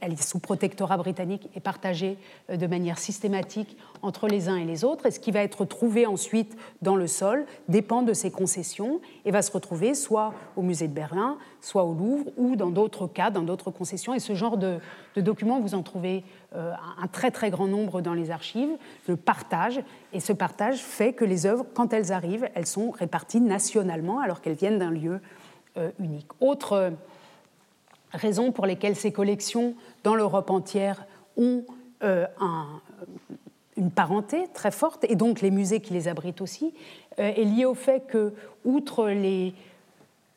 elle 0.00 0.12
est 0.12 0.22
sous 0.22 0.38
protectorat 0.38 0.96
britannique 0.96 1.48
et 1.54 1.60
partagée 1.60 2.18
euh, 2.50 2.56
de 2.56 2.66
manière 2.66 2.98
systématique 2.98 3.76
entre 4.02 4.28
les 4.28 4.48
uns 4.48 4.56
et 4.56 4.64
les 4.64 4.84
autres. 4.84 5.06
Et 5.06 5.10
ce 5.10 5.20
qui 5.20 5.30
va 5.30 5.40
être 5.40 5.64
trouvé 5.64 6.06
ensuite 6.06 6.56
dans 6.82 6.96
le 6.96 7.06
sol 7.06 7.46
dépend 7.68 8.02
de 8.02 8.12
ces 8.12 8.30
concessions 8.30 9.00
et 9.24 9.30
va 9.30 9.42
se 9.42 9.52
retrouver 9.52 9.94
soit 9.94 10.34
au 10.56 10.62
musée 10.62 10.88
de 10.88 10.92
Berlin, 10.92 11.38
soit 11.60 11.84
au 11.84 11.94
Louvre 11.94 12.26
ou 12.36 12.56
dans 12.56 12.70
d'autres 12.70 13.06
cas, 13.06 13.30
dans 13.30 13.42
d'autres 13.42 13.70
concessions. 13.70 14.14
Et 14.14 14.20
ce 14.20 14.34
genre 14.34 14.56
de, 14.56 14.78
documents, 15.16 15.60
vous 15.60 15.74
en 15.74 15.82
trouvez 15.82 16.24
euh, 16.54 16.72
un 17.02 17.06
très 17.06 17.30
très 17.30 17.50
grand 17.50 17.66
nombre 17.66 18.00
dans 18.00 18.14
les 18.14 18.30
archives, 18.30 18.76
le 19.06 19.16
partage. 19.16 19.80
Et 20.12 20.20
ce 20.20 20.32
partage 20.32 20.78
fait 20.78 21.12
que 21.12 21.24
les 21.24 21.46
œuvres, 21.46 21.64
quand 21.74 21.92
elles 21.92 22.12
arrivent, 22.12 22.48
elles 22.54 22.66
sont 22.66 22.90
réparties 22.90 23.40
nationalement 23.40 24.20
alors 24.20 24.40
qu'elles 24.40 24.56
viennent 24.56 24.78
d'un 24.78 24.90
lieu 24.90 25.20
euh, 25.76 25.90
unique. 25.98 26.28
Autre 26.40 26.92
raisons 28.14 28.52
pour 28.52 28.66
lesquelles 28.66 28.96
ces 28.96 29.12
collections 29.12 29.74
dans 30.02 30.14
l'Europe 30.14 30.50
entière 30.50 31.06
ont 31.36 31.64
euh, 32.02 32.26
une 33.76 33.90
parenté 33.90 34.46
très 34.54 34.70
forte, 34.70 35.04
et 35.08 35.16
donc 35.16 35.40
les 35.40 35.50
musées 35.50 35.80
qui 35.80 35.92
les 35.92 36.06
abritent 36.06 36.40
aussi, 36.40 36.74
euh, 37.18 37.32
est 37.34 37.44
liée 37.44 37.64
au 37.64 37.74
fait 37.74 38.06
que, 38.06 38.32
outre 38.64 39.08
les 39.08 39.52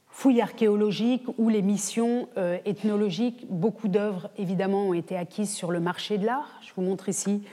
fouilles 0.09 0.41
archéologiques 0.41 1.25
ou 1.37 1.49
les 1.49 1.61
missions 1.61 2.27
euh, 2.37 2.57
ethnologiques, 2.65 3.45
beaucoup 3.47 3.87
d'œuvres 3.87 4.29
évidemment 4.37 4.87
ont 4.89 4.93
été 4.93 5.15
acquises 5.15 5.53
sur 5.53 5.71
le 5.71 5.79
marché 5.79 6.17
de 6.17 6.25
l'art. 6.25 6.59
Je 6.61 6.73
vous 6.75 6.81
montre 6.81 7.09
ici 7.09 7.43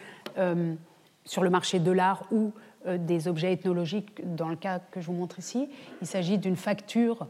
sur 1.27 1.43
le 1.43 1.51
marché 1.51 1.79
de 1.79 1.93
l'art 1.93 2.25
ou 2.33 2.51
des 2.87 3.29
objets 3.29 3.53
ethnologiques 3.53 4.20
dans 4.35 4.49
le 4.49 4.57
cas 4.57 4.81
que 4.91 5.01
je 5.01 5.07
vous 5.07 5.12
montre 5.12 5.39
ici. 5.39 5.68
Il 6.01 6.09
s'agit 6.09 6.39
d'une 6.39 6.57
facture 6.57 7.29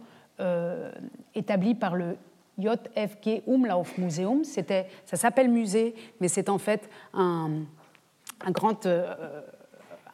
établie 1.34 1.74
par 1.74 1.96
le 1.96 2.16
JFG 2.58 3.42
Umlaufmuseum. 3.46 4.44
Ça 4.44 5.16
s'appelle 5.16 5.48
musée, 5.48 5.94
mais 6.20 6.28
c'est 6.28 6.48
en 6.48 6.58
fait 6.58 6.88
un, 7.12 7.64
grand 8.50 8.86
euh, 8.86 9.14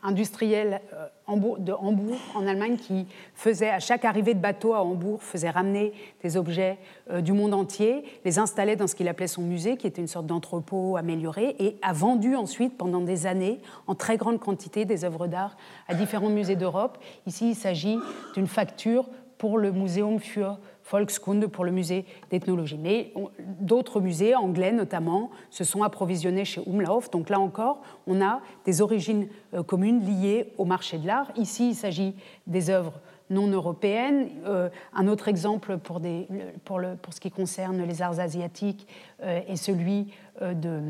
industriel 0.02 0.80
euh, 0.94 1.56
de 1.58 1.72
Hambourg, 1.72 2.18
en 2.34 2.46
Allemagne, 2.46 2.76
qui 2.76 3.06
faisait, 3.34 3.70
à 3.70 3.78
chaque 3.78 4.04
arrivée 4.04 4.34
de 4.34 4.40
bateau 4.40 4.74
à 4.74 4.82
Hambourg, 4.82 5.22
faisait 5.22 5.50
ramener 5.50 5.92
des 6.22 6.36
objets 6.36 6.78
euh, 7.10 7.20
du 7.20 7.32
monde 7.32 7.54
entier, 7.54 8.04
les 8.24 8.38
installait 8.38 8.76
dans 8.76 8.86
ce 8.86 8.94
qu'il 8.94 9.08
appelait 9.08 9.26
son 9.26 9.42
musée, 9.42 9.76
qui 9.76 9.86
était 9.86 10.00
une 10.00 10.08
sorte 10.08 10.26
d'entrepôt 10.26 10.96
amélioré, 10.96 11.56
et 11.58 11.76
a 11.82 11.92
vendu 11.92 12.34
ensuite, 12.34 12.76
pendant 12.76 13.00
des 13.00 13.26
années, 13.26 13.60
en 13.86 13.94
très 13.94 14.16
grande 14.16 14.40
quantité, 14.40 14.84
des 14.84 15.04
œuvres 15.04 15.26
d'art 15.26 15.56
à 15.88 15.94
différents 15.94 16.30
musées 16.30 16.56
d'Europe. 16.56 16.98
Ici, 17.26 17.50
il 17.50 17.56
s'agit 17.56 17.98
d'une 18.34 18.48
facture 18.48 19.08
pour 19.38 19.56
le 19.56 19.72
Museum 19.72 20.18
für 20.18 20.58
Volkskunde 20.90 21.46
pour 21.46 21.64
le 21.64 21.72
musée 21.72 22.04
d'ethnologie. 22.30 22.78
Mais 22.78 23.12
d'autres 23.60 24.00
musées, 24.00 24.34
anglais 24.34 24.72
notamment, 24.72 25.30
se 25.50 25.64
sont 25.64 25.82
approvisionnés 25.82 26.44
chez 26.44 26.62
Umlauf. 26.66 27.10
Donc 27.10 27.30
là 27.30 27.40
encore, 27.40 27.82
on 28.06 28.20
a 28.20 28.40
des 28.64 28.82
origines 28.82 29.28
euh, 29.54 29.62
communes 29.62 30.04
liées 30.04 30.52
au 30.58 30.64
marché 30.64 30.98
de 30.98 31.06
l'art. 31.06 31.30
Ici, 31.36 31.70
il 31.70 31.74
s'agit 31.74 32.14
des 32.46 32.70
œuvres 32.70 33.00
non 33.28 33.46
européennes. 33.46 34.28
Euh, 34.46 34.68
un 34.92 35.06
autre 35.06 35.28
exemple 35.28 35.78
pour, 35.78 36.00
des, 36.00 36.26
pour, 36.64 36.78
le, 36.78 36.96
pour, 36.96 37.14
ce 37.14 37.20
qui 37.20 37.30
concerne 37.30 37.82
les 37.82 38.02
arts 38.02 38.18
asiatiques 38.18 38.86
euh, 39.22 39.40
est 39.46 39.56
celui 39.56 40.12
de, 40.40 40.80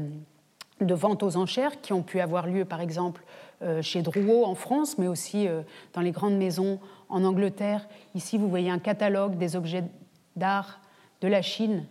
de 0.80 0.94
ventes 0.94 1.22
aux 1.22 1.36
enchères 1.36 1.80
qui 1.80 1.92
ont 1.92 2.02
pu 2.02 2.20
avoir 2.20 2.46
lieu, 2.46 2.64
par 2.64 2.80
exemple, 2.80 3.22
chez 3.82 4.00
Drouot 4.00 4.44
en 4.44 4.54
France, 4.54 4.96
mais 4.96 5.06
aussi 5.06 5.46
dans 5.92 6.00
les 6.00 6.12
grandes 6.12 6.36
maisons 6.36 6.78
en 7.10 7.24
Angleterre. 7.24 7.86
Ici, 8.14 8.38
vous 8.38 8.48
voyez 8.48 8.70
un 8.70 8.78
catalogue 8.78 9.36
des 9.36 9.56
objets 9.56 9.84
d'art 10.36 10.80
de 11.20 11.28
la 11.28 11.42
Chine 11.42 11.84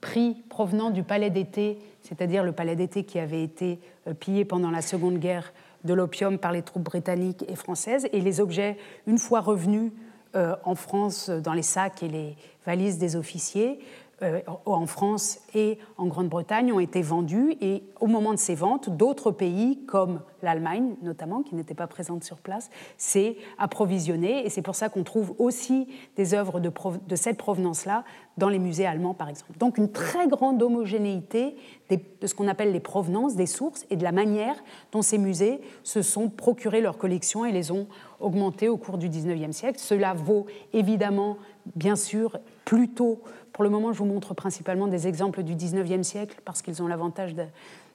pris 0.00 0.34
provenant 0.48 0.90
du 0.90 1.02
palais 1.02 1.30
d'été, 1.30 1.78
c'est-à-dire 2.02 2.44
le 2.44 2.52
palais 2.52 2.76
d'été 2.76 3.04
qui 3.04 3.18
avait 3.18 3.42
été 3.42 3.80
euh, 4.06 4.14
pillé 4.14 4.44
pendant 4.44 4.70
la 4.70 4.82
Seconde 4.82 5.18
Guerre 5.18 5.52
de 5.84 5.94
l'opium 5.94 6.38
par 6.38 6.52
les 6.52 6.62
troupes 6.62 6.84
britanniques 6.84 7.44
et 7.48 7.56
françaises. 7.56 8.06
Et 8.12 8.20
les 8.20 8.40
objets, 8.40 8.76
une 9.06 9.18
fois 9.18 9.40
revenus 9.40 9.92
euh, 10.34 10.54
en 10.64 10.74
France 10.74 11.30
dans 11.30 11.54
les 11.54 11.62
sacs 11.62 12.02
et 12.02 12.08
les 12.08 12.36
valises 12.66 12.98
des 12.98 13.16
officiers, 13.16 13.80
euh, 14.22 14.40
en 14.64 14.86
France 14.86 15.40
et 15.54 15.78
en 15.98 16.06
Grande-Bretagne 16.06 16.72
ont 16.72 16.80
été 16.80 17.02
vendus 17.02 17.54
et 17.60 17.82
au 18.00 18.06
moment 18.06 18.32
de 18.32 18.38
ces 18.38 18.54
ventes, 18.54 18.88
d'autres 18.88 19.30
pays 19.30 19.84
comme 19.84 20.22
l'Allemagne 20.42 20.94
notamment, 21.02 21.42
qui 21.42 21.54
n'était 21.54 21.74
pas 21.74 21.86
présente 21.86 22.24
sur 22.24 22.38
place, 22.38 22.70
s'est 22.96 23.36
approvisionné 23.58 24.46
et 24.46 24.48
c'est 24.48 24.62
pour 24.62 24.74
ça 24.74 24.88
qu'on 24.88 25.02
trouve 25.02 25.34
aussi 25.38 25.86
des 26.16 26.32
œuvres 26.32 26.60
de, 26.60 27.16
cette 27.16 27.36
provenance-là 27.36 28.04
dans 28.38 28.48
les 28.48 28.58
musées 28.58 28.86
allemands 28.86 29.12
par 29.12 29.28
exemple. 29.28 29.58
Donc 29.58 29.76
une 29.76 29.92
très 29.92 30.28
grande 30.28 30.62
homogénéité 30.62 31.54
de 31.90 32.26
ce 32.26 32.34
qu'on 32.34 32.48
appelle 32.48 32.72
les 32.72 32.80
provenances 32.80 33.36
des 33.36 33.44
sources 33.44 33.84
et 33.90 33.96
de 33.96 34.02
la 34.02 34.12
manière 34.12 34.56
dont 34.92 35.02
ces 35.02 35.18
musées 35.18 35.60
se 35.82 36.00
sont 36.00 36.30
procurés 36.30 36.80
leurs 36.80 36.96
collections 36.96 37.44
et 37.44 37.52
les 37.52 37.70
ont 37.70 37.86
augmentées 38.20 38.70
au 38.70 38.78
cours 38.78 38.96
du 38.96 39.10
XIXe 39.10 39.54
siècle. 39.54 39.78
Cela 39.78 40.14
vaut 40.14 40.46
évidemment, 40.72 41.36
bien 41.74 41.96
sûr, 41.96 42.38
plutôt 42.64 43.20
pour 43.56 43.64
le 43.64 43.70
moment, 43.70 43.94
je 43.94 43.98
vous 44.00 44.04
montre 44.04 44.34
principalement 44.34 44.86
des 44.86 45.08
exemples 45.08 45.42
du 45.42 45.54
19e 45.54 46.02
siècle 46.02 46.42
parce 46.44 46.60
qu'ils 46.60 46.82
ont 46.82 46.88
l'avantage 46.88 47.34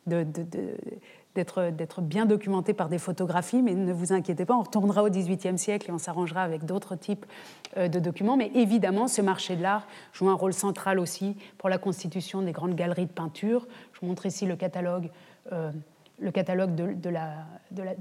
d'être 0.07 2.01
bien 2.01 2.25
documentés 2.25 2.73
par 2.73 2.89
des 2.89 2.97
photographies, 2.97 3.61
mais 3.61 3.75
ne 3.75 3.93
vous 3.93 4.11
inquiétez 4.11 4.45
pas, 4.45 4.55
on 4.55 4.63
retournera 4.63 5.03
au 5.03 5.09
XVIIIe 5.11 5.59
siècle 5.59 5.91
et 5.91 5.93
on 5.93 5.99
s'arrangera 5.99 6.41
avec 6.41 6.65
d'autres 6.65 6.95
types 6.95 7.27
euh, 7.77 7.87
de 7.89 7.99
documents. 7.99 8.37
Mais 8.37 8.49
évidemment, 8.55 9.07
ce 9.07 9.21
marché 9.21 9.55
de 9.55 9.61
l'art 9.61 9.85
joue 10.13 10.29
un 10.29 10.33
rôle 10.33 10.53
central 10.53 10.97
aussi 10.97 11.37
pour 11.59 11.69
la 11.69 11.77
constitution 11.77 12.41
des 12.41 12.53
grandes 12.53 12.73
galeries 12.73 13.05
de 13.05 13.11
peinture. 13.11 13.67
Je 13.93 13.99
vous 13.99 14.07
montre 14.07 14.25
ici 14.25 14.47
le 14.47 14.55
catalogue, 14.55 15.11
euh, 15.51 15.71
catalogue 16.33 16.73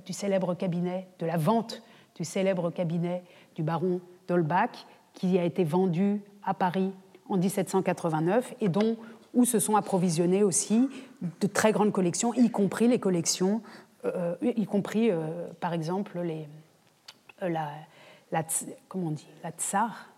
du 0.06 0.12
célèbre 0.14 0.54
cabinet, 0.54 1.08
de 1.18 1.26
la 1.26 1.36
vente 1.36 1.82
du 2.16 2.24
célèbre 2.24 2.70
cabinet 2.70 3.22
du 3.54 3.62
baron 3.62 4.00
d'Holbach, 4.28 4.86
qui 5.12 5.38
a 5.38 5.44
été 5.44 5.62
vendu 5.62 6.22
à 6.42 6.54
Paris 6.54 6.94
en 7.30 7.36
1789 7.36 8.54
et 8.60 8.68
dont 8.68 8.96
où 9.34 9.44
se 9.44 9.58
sont 9.58 9.76
approvisionnées 9.76 10.42
aussi 10.42 10.88
de 11.40 11.46
très 11.46 11.72
grandes 11.72 11.92
collections, 11.92 12.34
y 12.34 12.50
compris 12.50 12.88
les 12.88 12.98
collections, 12.98 13.62
euh, 14.04 14.34
y 14.42 14.66
compris 14.66 15.10
euh, 15.10 15.46
par 15.60 15.72
exemple 15.72 16.18
les, 16.20 16.48
euh, 17.42 17.48
la, 17.48 18.42
comment 18.88 19.08
on 19.08 19.12
dit, 19.12 19.28
la 19.44 19.50
tsar, 19.52 20.08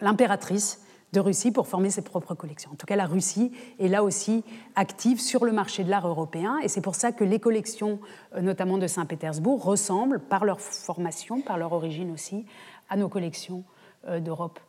l'impératrice 0.00 0.82
de 1.12 1.20
Russie 1.20 1.50
pour 1.50 1.66
former 1.66 1.90
ses 1.90 2.02
propres 2.02 2.34
collections. 2.34 2.70
En 2.72 2.76
tout 2.76 2.86
cas, 2.86 2.96
la 2.96 3.06
Russie 3.06 3.52
est 3.78 3.88
là 3.88 4.02
aussi 4.02 4.44
active 4.76 5.20
sur 5.20 5.44
le 5.44 5.52
marché 5.52 5.82
de 5.84 5.90
l'art 5.90 6.06
européen 6.06 6.58
et 6.62 6.68
c'est 6.68 6.80
pour 6.80 6.94
ça 6.94 7.12
que 7.12 7.24
les 7.24 7.38
collections, 7.38 7.98
notamment 8.40 8.78
de 8.78 8.86
Saint-Pétersbourg, 8.86 9.62
ressemblent 9.62 10.20
par 10.20 10.44
leur 10.44 10.60
formation, 10.60 11.40
par 11.40 11.56
leur 11.56 11.72
origine 11.72 12.10
aussi, 12.10 12.46
à 12.90 12.96
nos 12.96 13.08
collections 13.08 13.64
d'Europe 14.06 14.60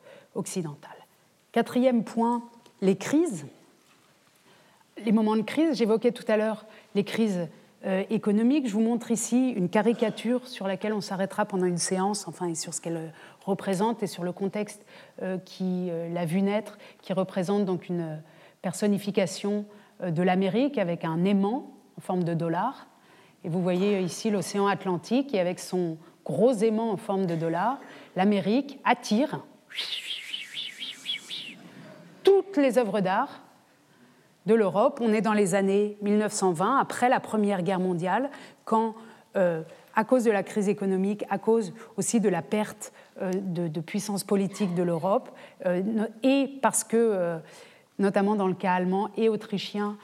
Quatrième 1.52 2.04
point, 2.04 2.44
les 2.82 2.96
crises. 2.96 3.46
Les 5.04 5.12
moments 5.12 5.36
de 5.36 5.42
crise, 5.42 5.78
j'évoquais 5.78 6.12
tout 6.12 6.26
à 6.28 6.38
l'heure 6.38 6.66
les 6.96 7.04
crises 7.04 7.48
euh, 7.86 8.04
économiques. 8.10 8.68
Je 8.68 8.74
vous 8.74 8.82
montre 8.82 9.12
ici 9.12 9.52
une 9.52 9.70
caricature 9.70 10.48
sur 10.48 10.68
laquelle 10.68 10.94
on 10.94 11.02
s'arrêtera 11.02 11.46
pendant 11.46 11.66
une 11.66 11.78
séance, 11.78 12.28
enfin, 12.28 12.48
et 12.48 12.56
sur 12.56 12.74
ce 12.74 12.82
qu'elle 12.82 12.98
euh, 12.98 13.08
représente 13.46 14.04
et 14.04 14.08
sur 14.08 14.24
le 14.24 14.32
contexte 14.32 14.86
euh, 15.22 15.38
qui 15.38 15.90
l'a 16.14 16.26
vu 16.26 16.42
naître, 16.42 16.78
qui 17.02 17.14
représente 17.14 17.66
donc 17.66 17.90
une 17.90 18.22
personnification 18.62 19.66
de 20.06 20.22
l'Amérique 20.22 20.78
avec 20.78 21.04
un 21.04 21.24
aimant 21.26 21.72
en 21.98 22.02
forme 22.02 22.24
de 22.24 22.34
dollar. 22.34 22.88
Et 23.44 23.50
vous 23.50 23.62
voyez 23.62 24.02
ici 24.02 24.30
l'océan 24.30 24.68
Atlantique 24.68 25.34
et 25.34 25.40
avec 25.40 25.60
son 25.60 25.98
gros 26.26 26.54
aimant 26.54 26.92
en 26.92 26.98
forme 26.98 27.26
de 27.26 27.36
dollar, 27.36 27.80
l'Amérique 28.16 28.80
attire 28.84 29.40
toutes 32.30 32.58
les 32.58 32.78
œuvres 32.78 33.00
d'art 33.00 33.42
de 34.46 34.54
l'Europe. 34.54 35.00
On 35.02 35.14
est 35.14 35.22
dans 35.22 35.34
les 35.34 35.56
années 35.56 35.98
1920, 36.04 36.78
après 36.78 37.10
la 37.10 37.20
Première 37.20 37.64
Guerre 37.64 37.80
mondiale, 37.80 38.30
quand, 38.66 38.94
euh, 39.36 39.64
à 39.96 40.04
cause 40.04 40.26
de 40.26 40.32
la 40.32 40.44
crise 40.44 40.70
économique, 40.70 41.26
à 41.32 41.40
cause 41.40 41.74
aussi 41.98 42.20
de 42.20 42.30
la 42.30 42.44
perte 42.44 42.94
euh, 43.22 43.32
de, 43.34 43.82
puissance 43.82 44.24
politique 44.24 44.76
de 44.76 44.84
l'Europe, 44.84 45.30
euh, 45.66 45.82
et 46.22 46.52
parce 46.62 46.84
que, 46.84 47.40
notamment 47.98 48.36
dans 48.36 48.48
le 48.48 48.54
cas 48.54 48.74
allemand 48.74 49.10
et 49.18 49.28
autrichien, 49.28 49.98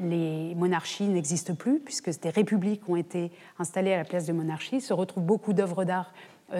les 0.00 0.54
monarchies 0.54 1.08
n'existent 1.08 1.56
plus, 1.56 1.80
puisque 1.80 2.20
des 2.20 2.30
républiques 2.30 2.88
ont 2.88 2.94
été 2.94 3.32
installées 3.58 3.92
à 3.92 3.96
la 3.96 4.04
place 4.04 4.24
de 4.24 4.32
monarchies, 4.32 4.80
se 4.80 4.92
retrouvent 4.92 5.24
beaucoup 5.24 5.52
d'œuvres 5.52 5.82
d'art 5.82 6.12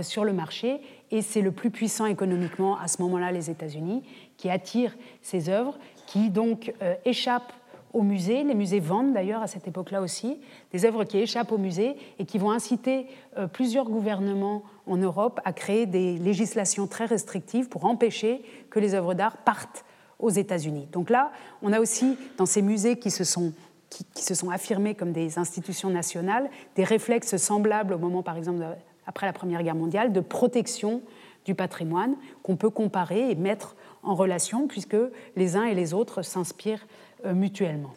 sur 0.03 0.25
le 0.25 0.33
marché, 0.33 0.81
et 1.13 1.23
c'est 1.23 1.41
le 1.41 1.53
plus 1.53 1.71
puissant 1.71 2.07
économiquement 2.07 2.77
à 2.81 2.89
ce 2.89 3.01
moment-là 3.03 3.31
les 3.31 3.49
États-Unis, 3.49 4.03
qui 4.37 4.51
attire 4.51 4.97
ces 5.23 5.49
œuvres, 5.49 5.79
qui 6.07 6.31
donc 6.31 6.73
euh, 6.83 6.95
échappent 7.05 7.53
au 7.93 8.03
musée. 8.03 8.45
Les 8.45 8.55
musées 8.55 8.81
vendent 8.81 9.15
d'ailleurs 9.15 9.43
à 9.43 9.47
cette 9.47 9.67
époque-là 9.67 10.03
aussi 10.03 10.39
des 10.73 10.85
œuvres 10.85 11.05
qui 11.05 11.19
échappent 11.19 11.53
au 11.53 11.59
musée 11.59 11.97
et 12.19 12.25
qui 12.25 12.39
vont 12.39 12.51
inciter 12.51 13.07
euh, 13.39 13.47
plusieurs 13.47 13.87
gouvernements 13.87 14.63
en 14.87 14.97
Europe 14.97 15.41
à 15.45 15.53
créer 15.53 15.87
des 15.87 16.19
législations 16.19 16.87
très 16.87 17.07
restrictives 17.07 17.69
pour 17.69 17.85
empêcher 17.87 18.43
que 18.71 18.79
les 18.79 18.95
œuvres 18.95 19.15
d'art 19.15 19.39
partent 19.39 19.85
aux 20.19 20.31
États-Unis. 20.31 20.89
Donc 20.93 21.11
là, 21.11 21.33
on 21.63 21.73
a 21.73 21.81
aussi 21.81 22.17
dans 22.39 22.47
ces 22.47 22.63
musées 22.63 22.99
qui 22.99 23.11
se 23.11 23.25
sont 23.25 23.53
qui, 23.89 24.23
se 24.23 24.35
sont 24.35 24.51
affirmés 24.51 24.95
comme 24.95 25.13
des 25.13 25.39
institutions 25.39 25.91
nationales, 25.91 26.51
des 26.75 26.85
réflexes 26.85 27.37
semblables 27.37 27.95
au 27.95 27.99
moment, 27.99 28.23
par 28.23 28.37
exemple, 28.37 28.65
après 29.07 29.27
la 29.27 29.33
Première 29.33 29.63
Guerre 29.63 29.77
mondiale, 29.77 30.13
de 30.13 30.21
protection 30.21 31.03
du 31.45 31.55
patrimoine 31.55 32.17
qu'on 32.43 32.57
peut 32.57 32.71
comparer 32.71 33.31
et 33.31 33.35
mettre 33.37 33.77
en 34.07 34.15
relation, 34.15 34.67
puisque 34.67 34.97
les 35.37 35.57
uns 35.57 35.65
et 35.65 35.75
les 35.75 35.95
autres 35.95 36.23
s'inspirent 36.23 36.87
euh, 37.25 37.35
mutuellement. 37.35 37.95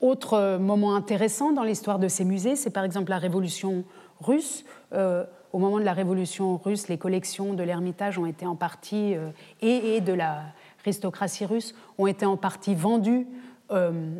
Autre 0.00 0.58
moment 0.58 0.96
intéressant 0.96 1.52
dans 1.52 1.62
l'histoire 1.62 2.00
de 2.00 2.08
ces 2.08 2.24
musées, 2.24 2.56
c'est 2.56 2.70
par 2.70 2.82
exemple 2.82 3.10
la 3.10 3.18
Révolution 3.18 3.84
russe. 4.22 4.64
Euh, 4.92 5.24
au 5.52 5.58
moment 5.58 5.78
de 5.78 5.84
la 5.84 5.92
Révolution 5.92 6.56
russe, 6.56 6.88
les 6.88 6.96
collections 6.96 7.52
de 7.52 7.62
l'Ermitage 7.62 8.18
ont 8.18 8.26
été 8.26 8.46
en 8.46 8.56
partie, 8.56 9.14
euh, 9.14 9.30
et, 9.60 10.00
de 10.00 10.14
l'aristocratie 10.14 11.44
russe, 11.44 11.74
ont 11.98 12.06
été 12.06 12.24
en 12.24 12.36
partie 12.36 12.74
vendues, 12.74 13.26
euh, 13.70 14.18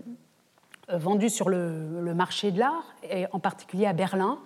vendues 0.93 1.31
sur 1.31 1.49
le, 1.49 2.13
marché 2.15 2.51
de 2.51 2.59
l'art, 2.59 2.95
et 3.11 3.25
en 3.33 3.39
particulier 3.39 3.87
à 3.87 3.95
Berlin, 3.95 4.39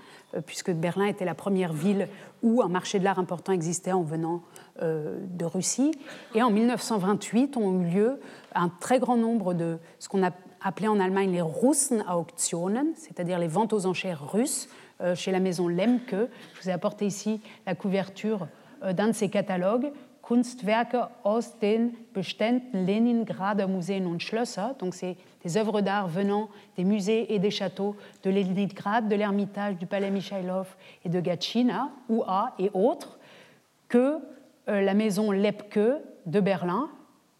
puisque 0.46 0.70
Berlin 0.70 1.06
était 1.06 1.24
la 1.24 1.34
première 1.34 1.72
ville 1.72 2.08
où 2.42 2.62
un 2.62 2.68
marché 2.68 2.98
de 2.98 3.04
l'art 3.04 3.18
important 3.18 3.52
existait 3.52 3.92
en 3.92 4.02
venant 4.02 4.42
de 4.80 5.44
Russie. 5.44 5.92
Et 6.34 6.42
en 6.42 6.50
1928 6.50 7.56
ont 7.56 7.80
eu 7.80 7.84
lieu 7.84 8.20
un 8.54 8.68
très 8.68 8.98
grand 8.98 9.16
nombre 9.16 9.54
de 9.54 9.78
ce 9.98 10.08
qu'on 10.08 10.24
a 10.24 10.30
appelés 10.62 10.88
en 10.88 10.98
Allemagne 10.98 11.30
les 11.30 11.42
Russenauktionen, 11.42 12.88
c'est-à-dire 12.96 13.38
les 13.38 13.48
ventes 13.48 13.72
aux 13.72 13.86
enchères 13.86 14.32
russes, 14.32 14.68
euh, 15.00 15.14
chez 15.14 15.30
la 15.30 15.40
maison 15.40 15.68
Lemke. 15.68 16.10
Je 16.54 16.62
vous 16.62 16.70
ai 16.70 16.72
apporté 16.72 17.06
ici 17.06 17.40
la 17.66 17.74
couverture 17.74 18.48
euh, 18.82 18.92
d'un 18.92 19.08
de 19.08 19.12
ces 19.12 19.28
catalogues, 19.28 19.92
Kunstwerke 20.22 20.96
aus 21.22 21.58
den 21.62 21.92
Beständen 22.12 22.84
Leningrader 22.84 23.68
Museen 23.68 24.06
und 24.06 24.20
Schlösser. 24.20 24.74
Donc, 24.80 24.94
c'est 24.94 25.16
des 25.44 25.56
œuvres 25.56 25.82
d'art 25.82 26.08
venant 26.08 26.48
des 26.76 26.82
musées 26.82 27.32
et 27.32 27.38
des 27.38 27.52
châteaux 27.52 27.94
de 28.24 28.30
Leningrad, 28.30 29.08
de 29.08 29.14
l'Ermitage, 29.14 29.76
du 29.76 29.86
Palais 29.86 30.10
Michailov 30.10 30.74
et 31.04 31.08
de 31.08 31.20
Gatchina, 31.20 31.90
ou 32.08 32.24
à 32.26 32.54
et 32.58 32.70
autres, 32.74 33.18
que 33.88 33.98
euh, 33.98 34.18
la 34.66 34.94
maison 34.94 35.30
Lepke 35.30 36.02
de 36.26 36.40
Berlin, 36.40 36.88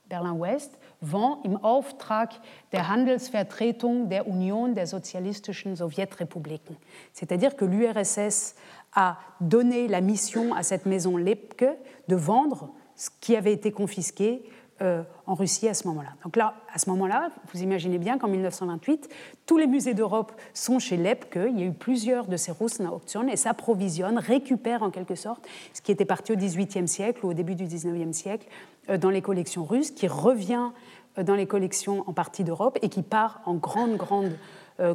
Berlin-Ouest, 0.09 0.79
vend 1.01 1.41
im 1.45 1.57
Auftrag 1.57 2.31
der 2.72 2.89
Handelsvertretung 2.89 4.09
der 4.09 4.27
Union 4.27 4.74
der 4.74 4.87
sozialistischen 4.87 5.77
Sowjetrepubliken. 5.77 6.77
C'est-à-dire 7.12 7.57
que 7.57 7.64
l'URSS 7.64 8.55
a 8.93 9.18
donné 9.41 9.89
la 9.89 10.01
mission 10.01 10.55
à 10.55 10.62
cette 10.62 10.87
maison 10.87 11.16
Lepke 11.16 11.66
de 12.09 12.16
vendre 12.16 12.70
ce 12.95 13.11
qui 13.20 13.37
avait 13.37 13.53
été 13.53 13.72
confisqué 13.72 14.43
euh, 14.83 15.03
en 15.27 15.35
Russie 15.35 15.66
à 15.68 15.74
ce 15.74 15.89
moment-là. 15.89 16.11
Donc 16.22 16.37
là, 16.37 16.55
à 16.70 16.79
ce 16.79 16.91
moment-là, 16.91 17.31
vous 17.51 17.62
imaginez 17.62 17.97
bien 17.97 18.18
qu'en 18.18 18.29
1928, 18.29 19.09
tous 19.47 19.57
les 19.57 19.66
musées 19.66 19.95
d'Europe 19.95 20.33
sont 20.53 20.79
chez 20.79 20.99
Lepke. 20.99 21.39
Il 21.49 21.59
y 21.59 21.62
a 21.62 21.66
eu 21.66 21.72
plusieurs 21.72 22.27
de 22.27 22.37
ces 22.37 22.53
Russenauktionen 22.53 23.31
et 23.31 23.37
s'approvisionnent, 23.37 24.18
récupèrent 24.18 24.83
en 24.83 24.91
quelque 24.91 25.14
sorte 25.14 25.49
ce 25.72 25.81
qui 25.81 25.93
était 25.93 26.05
parti 26.05 26.33
au 26.33 26.37
XVIIIe 26.37 26.87
siècle 26.87 27.24
ou 27.24 27.31
au 27.31 27.33
début 27.33 27.55
du 27.55 27.64
XIXe 27.64 28.14
siècle 28.14 28.47
euh, 28.91 28.99
dans 28.99 29.09
les 29.09 29.22
collections 29.22 29.64
russes, 29.64 29.93
qui 29.93 30.09
revient 30.09 30.72
euh, 31.16 31.22
dans 31.22 31.35
les 31.35 31.47
collections 31.47 32.05
en 32.07 32.12
partie 32.12 32.45
d'Europe 32.45 32.79
et 32.83 32.91
qui 32.91 33.03
part 33.03 33.41
en 33.47 33.55
grande, 33.55 33.97
grande 33.97 34.33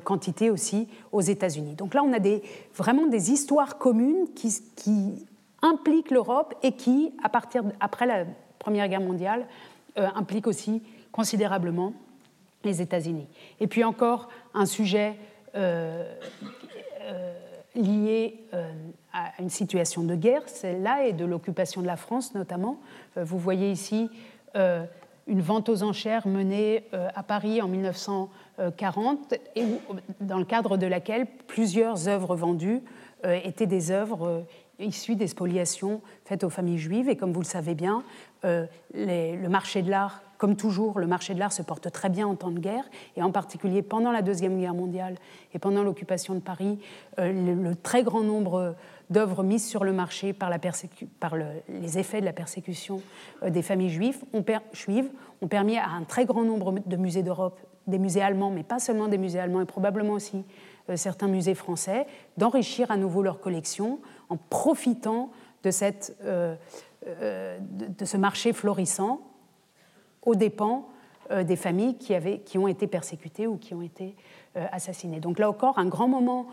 quantité 0.03 0.51
aussi 0.51 0.87
aux 1.11 1.21
États-Unis. 1.21 1.73
Donc 1.73 1.95
là, 1.95 2.03
on 2.03 2.13
a 2.13 2.19
vraiment 2.75 3.07
des 3.07 3.31
histoires 3.31 3.79
communes 3.79 4.27
qui, 4.35 4.53
qui 4.75 5.25
impliquent 5.63 6.11
l'Europe 6.11 6.53
et 6.61 6.73
qui, 6.73 7.13
à 7.23 7.29
partir 7.29 7.63
après 7.79 8.05
la 8.05 8.25
Première 8.61 8.87
Guerre 8.87 9.01
mondiale, 9.01 9.47
euh, 9.97 10.07
implique 10.15 10.47
aussi 10.47 10.81
considérablement 11.11 11.93
les 12.63 12.81
États-Unis. 12.81 13.27
Et 13.59 13.67
puis 13.67 13.83
encore 13.83 14.29
un 14.53 14.65
sujet 14.65 15.17
euh, 15.55 16.09
euh, 17.01 17.33
lié 17.75 18.39
à 19.11 19.31
une 19.39 19.49
situation 19.49 20.03
de 20.03 20.15
guerre, 20.15 20.43
celle-là, 20.47 21.07
et 21.07 21.13
de 21.13 21.25
l'occupation 21.25 21.81
de 21.81 21.87
la 21.87 21.97
France 21.97 22.35
notamment. 22.35 22.79
vous 23.15 23.37
voyez 23.37 23.71
ici 23.71 24.09
une 24.55 25.41
vente 25.41 25.69
aux 25.69 25.83
enchères 25.83 26.27
menée 26.27 26.83
à 26.91 27.23
Paris 27.23 27.61
en 27.61 27.69
1940, 27.69 29.33
et 29.55 29.63
dans 30.19 30.37
le 30.37 30.43
cadre 30.43 30.75
de 30.75 30.85
laquelle 30.85 31.27
plusieurs 31.47 32.09
œuvres 32.09 32.35
vendues 32.35 32.81
étaient 33.23 33.67
des 33.67 33.91
œuvres 33.91 34.45
issues 34.81 35.15
des 35.15 35.27
spoliations 35.27 36.01
faites 36.25 36.43
aux 36.43 36.49
familles 36.49 36.77
juives. 36.77 37.09
Et 37.09 37.15
comme 37.15 37.31
vous 37.31 37.41
le 37.41 37.45
savez 37.45 37.75
bien, 37.75 38.03
euh, 38.45 38.65
le 38.93 39.47
marché 39.47 39.81
de 39.81 39.89
l'art, 39.89 40.23
comme 40.37 40.55
toujours, 40.55 40.99
le 40.99 41.07
marché 41.07 41.33
de 41.33 41.39
l'art 41.39 41.53
se 41.53 41.61
porte 41.61 41.91
très 41.91 42.09
bien 42.09 42.27
en 42.27 42.35
temps 42.35 42.51
de 42.51 42.59
guerre, 42.59 42.83
et 43.15 43.21
en 43.21 43.31
particulier 43.31 43.83
pendant 43.83 44.11
la 44.11 44.21
Deuxième 44.21 44.59
Guerre 44.59 44.73
mondiale 44.73 45.15
et 45.53 45.59
pendant 45.59 45.83
l'occupation 45.83 46.33
de 46.33 46.39
Paris, 46.39 46.79
euh, 47.19 47.55
le, 47.55 47.75
très 47.75 48.03
grand 48.03 48.21
nombre 48.21 48.75
d'œuvres 49.09 49.43
mises 49.43 49.67
sur 49.67 49.83
le 49.83 49.93
marché 49.93 50.33
par, 50.33 50.49
les 50.49 51.99
effets 51.99 52.21
de 52.21 52.25
la 52.25 52.33
persécution 52.33 53.01
euh, 53.43 53.49
des 53.49 53.61
familles 53.61 53.89
juives 53.89 54.23
ont 54.33 55.47
permis 55.47 55.77
à 55.77 55.89
un 55.89 56.03
très 56.03 56.25
grand 56.25 56.43
nombre 56.43 56.75
de 56.85 56.95
musées 56.95 57.23
d'Europe, 57.23 57.59
des 57.87 57.99
musées 57.99 58.21
allemands, 58.21 58.49
mais 58.49 58.63
pas 58.63 58.79
seulement 58.79 59.07
des 59.07 59.17
musées 59.17 59.39
allemands, 59.39 59.61
et 59.61 59.65
probablement 59.65 60.13
aussi 60.13 60.43
certains 60.95 61.27
musées 61.27 61.55
français, 61.55 62.05
d'enrichir 62.37 62.91
à 62.91 62.97
nouveau 62.97 63.21
leur 63.21 63.39
collection 63.39 63.99
en 64.29 64.37
profitant 64.37 65.31
de 65.63 65.71
cette 65.71 66.17
euh, 67.07 67.57
de, 67.59 68.05
ce 68.05 68.15
marché 68.15 68.53
florissant 68.53 69.21
aux 70.21 70.35
dépens 70.35 70.87
euh, 71.31 71.43
des 71.43 71.55
familles 71.55 71.97
qui, 71.97 72.13
avaient, 72.13 72.41
qui 72.41 72.59
ont 72.59 72.67
été 72.67 72.85
persécutées 72.85 73.47
ou 73.47 73.57
qui 73.57 73.73
ont 73.73 73.81
été 73.81 74.15
euh, 74.55 74.67
assassinées. 74.71 75.19
Donc 75.19 75.39
là 75.39 75.49
encore, 75.49 75.79
un 75.79 75.87
grand 75.87 76.07
moment 76.07 76.45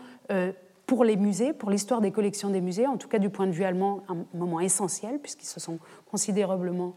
pour 0.87 1.03
les 1.03 1.17
musées, 1.17 1.53
pour 1.53 1.69
l'histoire 1.69 2.01
des 2.01 2.09
collections 2.09 2.49
des 2.49 2.61
musées, 2.61 2.87
en 2.87 2.97
tout 2.97 3.07
cas 3.07 3.19
du 3.19 3.29
point 3.29 3.45
de 3.45 3.51
vue 3.51 3.63
allemand, 3.63 4.01
un 4.07 4.25
moment 4.33 4.59
essentiel, 4.59 5.19
puisqu'ils 5.19 5.45
se 5.45 5.59
sont 5.59 5.77
considérablement 6.09 6.95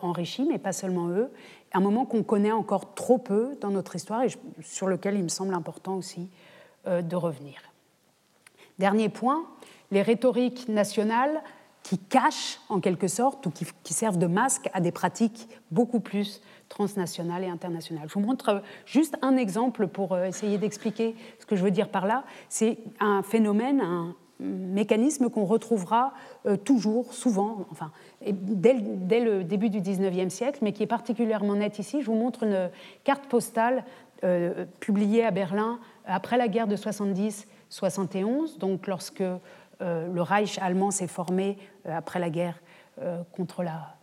enrichis, 0.00 0.44
mais 0.44 0.58
pas 0.58 0.72
seulement 0.72 1.08
eux, 1.08 1.30
un 1.72 1.80
moment 1.80 2.04
qu'on 2.04 2.24
connaît 2.24 2.52
encore 2.52 2.94
trop 2.94 3.18
peu 3.18 3.56
dans 3.60 3.70
notre 3.70 3.94
histoire 3.94 4.24
et 4.24 4.28
sur 4.60 4.88
lequel 4.88 5.14
il 5.14 5.22
me 5.22 5.28
semble 5.28 5.54
important 5.54 5.94
aussi 5.94 6.28
de 6.86 7.16
revenir. 7.16 7.54
Dernier 8.78 9.08
point, 9.08 9.44
les 9.90 10.02
rhétoriques 10.02 10.68
nationales 10.68 11.42
qui 11.82 11.98
cachent 11.98 12.60
en 12.68 12.80
quelque 12.80 13.08
sorte 13.08 13.46
ou 13.46 13.50
qui, 13.50 13.92
servent 13.92 14.18
de 14.18 14.26
masque 14.26 14.68
à 14.72 14.80
des 14.80 14.92
pratiques 14.92 15.48
beaucoup 15.70 16.00
plus 16.00 16.40
transnationales 16.68 17.44
et 17.44 17.48
internationales. 17.48 18.08
Je 18.08 18.14
vous 18.14 18.24
montre 18.24 18.48
euh, 18.48 18.60
juste 18.86 19.16
un 19.20 19.36
exemple 19.36 19.88
pour 19.88 20.12
euh, 20.12 20.24
essayer 20.24 20.58
d'expliquer 20.58 21.14
ce 21.38 21.46
que 21.46 21.56
je 21.56 21.62
veux 21.62 21.70
dire 21.70 21.88
par 21.88 22.06
là. 22.06 22.24
C'est 22.48 22.78
un 23.00 23.22
phénomène, 23.22 23.80
un 23.80 24.14
mécanisme 24.40 25.28
qu'on 25.28 25.44
retrouvera 25.44 26.14
euh, 26.46 26.56
toujours, 26.56 27.12
souvent, 27.12 27.66
enfin, 27.70 27.90
dès, 28.24 28.76
dès, 28.80 29.20
le 29.20 29.44
début 29.44 29.68
du 29.68 29.80
19e 29.80 30.30
siècle, 30.30 30.60
mais 30.62 30.72
qui 30.72 30.82
est 30.82 30.86
particulièrement 30.88 31.56
net 31.56 31.78
ici. 31.78 32.00
Je 32.00 32.06
vous 32.06 32.16
montre 32.16 32.44
une 32.44 32.70
carte 33.04 33.26
postale 33.26 33.84
publiée 34.78 35.24
à 35.24 35.32
Berlin 35.32 35.80
après 36.06 36.36
la 36.36 36.48
guerre 36.48 36.66
de 36.66 36.76
70-71, 36.76 38.58
donc 38.58 38.86
lorsque 38.86 39.22
euh, 39.82 40.06
le 40.12 40.22
Reich 40.22 40.58
allemand 40.60 40.90
s'est 40.90 41.06
formé 41.06 41.58
euh, 41.86 41.96
après 41.96 42.18
la 42.18 42.30
guerre 42.30 42.60
euh, 43.00 43.22
contre 43.32 43.62
la 43.62 43.96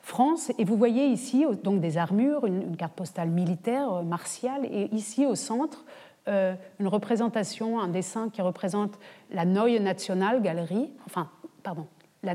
France. 0.00 0.50
Et 0.58 0.64
vous 0.64 0.76
voyez 0.76 1.06
ici 1.06 1.44
donc 1.62 1.80
des 1.80 1.98
armures, 1.98 2.46
une, 2.46 2.76
carte 2.76 2.94
postale 2.94 3.30
militaire, 3.30 4.02
martiale, 4.02 4.66
et 4.66 4.94
ici 4.94 5.24
au 5.26 5.34
centre, 5.34 5.84
une 6.26 6.88
représentation, 6.88 7.80
un 7.80 7.88
dessin 7.88 8.30
qui 8.30 8.40
représente 8.40 8.98
la 9.30 9.44
Neue 9.44 9.78
Nationalgalerie, 9.78 10.90
enfin, 11.06 11.28
pardon, 11.62 11.86
la, 12.22 12.34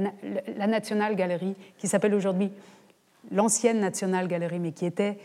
la 0.55 0.67
Nationalgalerie, 0.67 1.55
qui 1.77 1.87
s'appelle 1.87 2.13
aujourd'hui 2.13 2.51
l'ancienne 3.31 3.79
Nationalgalerie, 3.79 4.59
mais 4.59 4.71
qui 4.71 4.85
était 4.85 5.17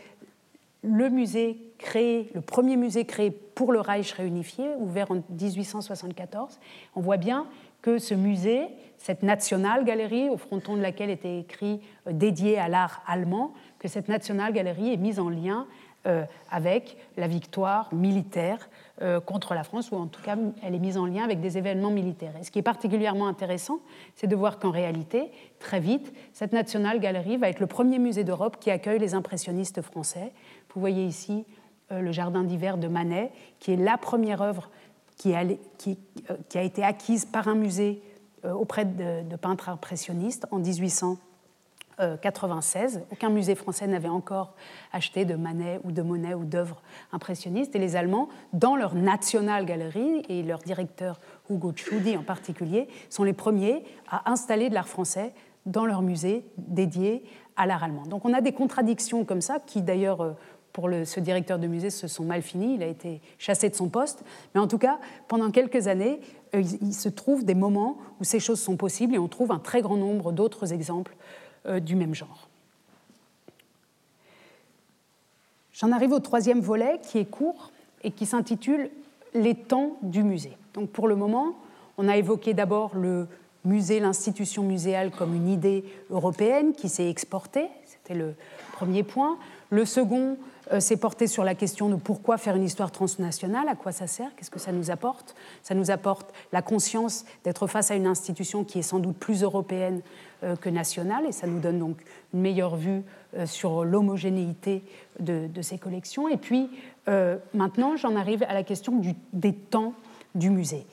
le 0.85 1.09
musée 1.09 1.57
créé, 1.77 2.29
le 2.33 2.41
premier 2.41 2.77
musée 2.77 3.05
créé 3.05 3.31
pour 3.31 3.71
le 3.71 3.79
Reich 3.79 4.11
réunifié, 4.11 4.65
ouvert 4.77 5.11
en 5.11 5.23
1874. 5.29 6.59
On 6.95 7.01
voit 7.01 7.17
bien 7.17 7.47
que 7.81 7.97
ce 7.97 8.13
musée, 8.13 8.67
cette 8.97 9.23
Nationalgalerie, 9.23 10.29
au 10.29 10.37
fronton 10.37 10.75
de 10.75 10.81
laquelle 10.81 11.09
était 11.09 11.39
écrit 11.39 11.81
euh, 12.07 12.13
dédié 12.13 12.57
à 12.57 12.67
l'art 12.67 13.03
allemand, 13.07 13.53
que 13.79 13.87
cette 13.87 14.07
Nationalgalerie 14.07 14.93
est 14.93 14.97
mise 14.97 15.19
en 15.19 15.29
lien 15.29 15.67
euh, 16.07 16.23
avec 16.49 16.97
la 17.17 17.27
victoire 17.27 17.93
militaire 17.93 18.69
contre 19.25 19.53
la 19.53 19.65
France, 19.65 19.91
ou 19.91 19.95
en 19.95 20.07
tout 20.07 20.21
cas, 20.21 20.37
elle 20.63 20.73
est 20.73 20.79
mise 20.79 20.97
en 20.97 21.05
lien 21.05 21.23
avec 21.23 21.41
des 21.41 21.57
événements 21.57 21.89
militaires. 21.89 22.31
Et 22.39 22.43
ce 22.45 22.51
qui 22.51 22.59
est 22.59 22.61
particulièrement 22.61 23.27
intéressant, 23.27 23.79
c'est 24.15 24.27
de 24.27 24.35
voir 24.37 24.57
qu'en 24.57 24.71
réalité, 24.71 25.31
très 25.59 25.81
vite, 25.81 26.13
cette 26.31 26.53
Nationalgalerie 26.53 27.35
va 27.35 27.49
être 27.49 27.59
le 27.59 27.67
premier 27.67 27.99
musée 27.99 28.23
d'Europe 28.23 28.55
qui 28.57 28.71
accueille 28.71 28.99
les 28.99 29.13
impressionnistes 29.13 29.81
français, 29.81 30.31
vous 30.75 30.81
voyez 30.81 31.05
ici 31.05 31.45
euh, 31.91 32.01
le 32.01 32.11
jardin 32.11 32.43
d'hiver 32.43 32.77
de 32.77 32.87
Manet, 32.87 33.31
qui 33.59 33.71
est 33.71 33.77
la 33.77 33.97
première 33.97 34.41
œuvre 34.41 34.69
qui 35.17 35.33
a, 35.33 35.43
euh, 35.43 36.35
été 36.53 36.83
acquise 36.83 37.25
par 37.25 37.47
un 37.47 37.55
musée 37.55 38.01
euh, 38.43 38.51
auprès 38.51 38.83
de, 38.83 39.35
peintres 39.37 39.69
impressionnistes 39.69 40.45
en 40.51 40.59
1871. 40.59 41.17
96. 41.97 43.01
Aucun 43.11 43.29
musée 43.29 43.55
français 43.55 43.87
n'avait 43.87 44.09
encore 44.09 44.53
acheté 44.91 45.25
de 45.25 45.35
Manet 45.35 45.79
ou 45.83 45.91
de 45.91 46.01
Monet 46.01 46.33
ou 46.33 46.43
d'œuvres 46.43 46.81
impressionnistes. 47.11 47.75
Et 47.75 47.79
les 47.79 47.95
Allemands, 47.95 48.29
dans 48.53 48.75
leur 48.75 48.95
National 48.95 49.65
Gallery, 49.65 50.23
et 50.29 50.43
leur 50.43 50.59
directeur 50.59 51.19
Hugo 51.49 51.71
Tschudi 51.71 52.17
en 52.17 52.23
particulier, 52.23 52.87
sont 53.09 53.23
les 53.23 53.33
premiers 53.33 53.83
à 54.09 54.31
installer 54.31 54.69
de 54.69 54.73
l'art 54.73 54.87
français 54.87 55.33
dans 55.65 55.85
leur 55.85 56.01
musée 56.01 56.45
dédié 56.57 57.23
à 57.55 57.65
l'art 57.65 57.83
allemand. 57.83 58.03
Donc 58.03 58.25
on 58.25 58.33
a 58.33 58.41
des 58.41 58.51
contradictions 58.51 59.25
comme 59.25 59.41
ça 59.41 59.59
qui 59.59 59.81
d'ailleurs 59.81 60.21
euh, 60.21 60.31
pour 60.73 60.89
ce 61.05 61.21
directeur 61.21 61.57
de 61.57 61.67
musée 61.67 61.89
se 61.89 62.09
sont 62.09 62.25
mal 62.25 62.41
finis, 62.41 62.75
il 62.75 62.83
a 62.83 62.87
été 62.87 63.21
chassé 63.37 63.69
de 63.69 63.75
son 63.75 63.87
poste, 63.87 64.25
mais 64.53 64.59
en 64.59 64.67
tout 64.67 64.77
cas 64.77 64.99
pendant 65.29 65.49
quelques 65.49 65.87
années 65.87 66.19
euh, 66.53 66.61
il 66.81 66.93
se 66.93 67.07
trouve 67.07 67.45
des 67.45 67.55
moments 67.55 67.97
où 68.19 68.25
ces 68.25 68.41
choses 68.41 68.59
sont 68.59 68.75
possibles 68.75 69.15
et 69.15 69.17
on 69.17 69.29
trouve 69.29 69.51
un 69.51 69.59
très 69.59 69.81
grand 69.81 69.95
nombre 69.95 70.33
d'autres 70.33 70.73
exemples 70.73 71.15
euh, 71.15 71.24
du 71.81 71.95
même 71.95 72.13
genre. 72.13 72.47
J'en 75.73 75.91
arrive 75.91 76.13
au 76.13 76.19
troisième 76.19 76.61
volet 76.61 76.99
qui 77.01 77.17
est 77.17 77.25
court 77.25 77.71
et 78.03 78.11
qui 78.11 78.25
s'intitule 78.25 78.89
Les 79.33 79.55
temps 79.55 79.97
du 80.01 80.23
musée. 80.23 80.57
Donc 80.73 80.89
pour 80.89 81.07
le 81.07 81.15
moment, 81.15 81.55
on 81.97 82.07
a 82.07 82.15
évoqué 82.15 82.53
d'abord 82.53 82.95
le 82.95 83.27
musée, 83.65 83.99
l'institution 83.99 84.63
muséale 84.63 85.11
comme 85.11 85.35
une 85.35 85.49
idée 85.49 85.83
européenne 86.09 86.73
qui 86.73 86.87
s'est 86.87 87.09
exportée, 87.09 87.67
c'était 87.85 88.13
le 88.13 88.35
premier 88.73 89.03
point. 89.03 89.37
Le 89.69 89.85
second 89.85 90.31
euh, 90.31 90.35
s'est 90.79 90.97
porté 90.97 91.27
sur 91.27 91.43
la 91.43 91.55
question 91.55 91.89
de 91.89 91.95
pourquoi 91.95 92.37
faire 92.37 92.55
une 92.55 92.63
histoire 92.63 92.91
transnationale, 92.91 93.67
à 93.67 93.75
quoi 93.75 93.91
ça 93.91 94.07
sert, 94.07 94.35
qu'est-ce 94.35 94.49
que 94.49 94.59
ça 94.59 94.71
nous 94.71 94.91
apporte? 94.91 95.35
Ça 95.63 95.75
nous 95.75 95.91
apporte 95.91 96.33
la 96.51 96.61
conscience 96.61 97.25
d'être 97.43 97.67
face 97.67 97.91
à 97.91 97.95
une 97.95 98.07
institution 98.07 98.63
qui 98.63 98.79
est 98.79 98.83
sans 98.83 98.99
doute 98.99 99.17
plus 99.17 99.43
européenne 99.43 100.01
euh, 100.43 100.55
que 100.55 100.69
nationale, 100.69 101.25
et 101.27 101.31
ça 101.31 101.47
nous 101.47 101.59
donne 101.59 101.79
donc 101.79 101.97
une 102.33 102.41
meilleure 102.41 102.75
vue 102.75 103.03
euh, 103.35 103.45
sur 103.45 103.85
l'homogénéité 103.85 104.83
de, 105.19 105.49
ces 105.61 105.77
collections. 105.77 106.27
Et 106.27 106.37
puis 106.37 106.69
maintenant, 107.53 107.95
j'en 107.95 108.15
arrive 108.15 108.43
à 108.43 108.53
la 108.53 108.63
question 108.63 108.99
des 109.31 109.53
temps 109.53 109.93
du 110.33 110.49
musée. 110.49 110.85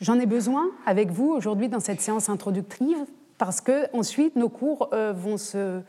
J'en 0.00 0.18
ai 0.18 0.26
besoin 0.26 0.64
avec 0.84 1.10
vous 1.10 1.30
aujourd'hui 1.30 1.68
dans 1.68 1.78
cette 1.78 2.00
séance 2.00 2.28
introductive 2.28 2.98
parce 3.38 3.60
que 3.60 3.86
ensuite 3.96 4.34
nos 4.34 4.48
cours 4.48 4.90
vont 5.14 5.36
se 5.36 5.80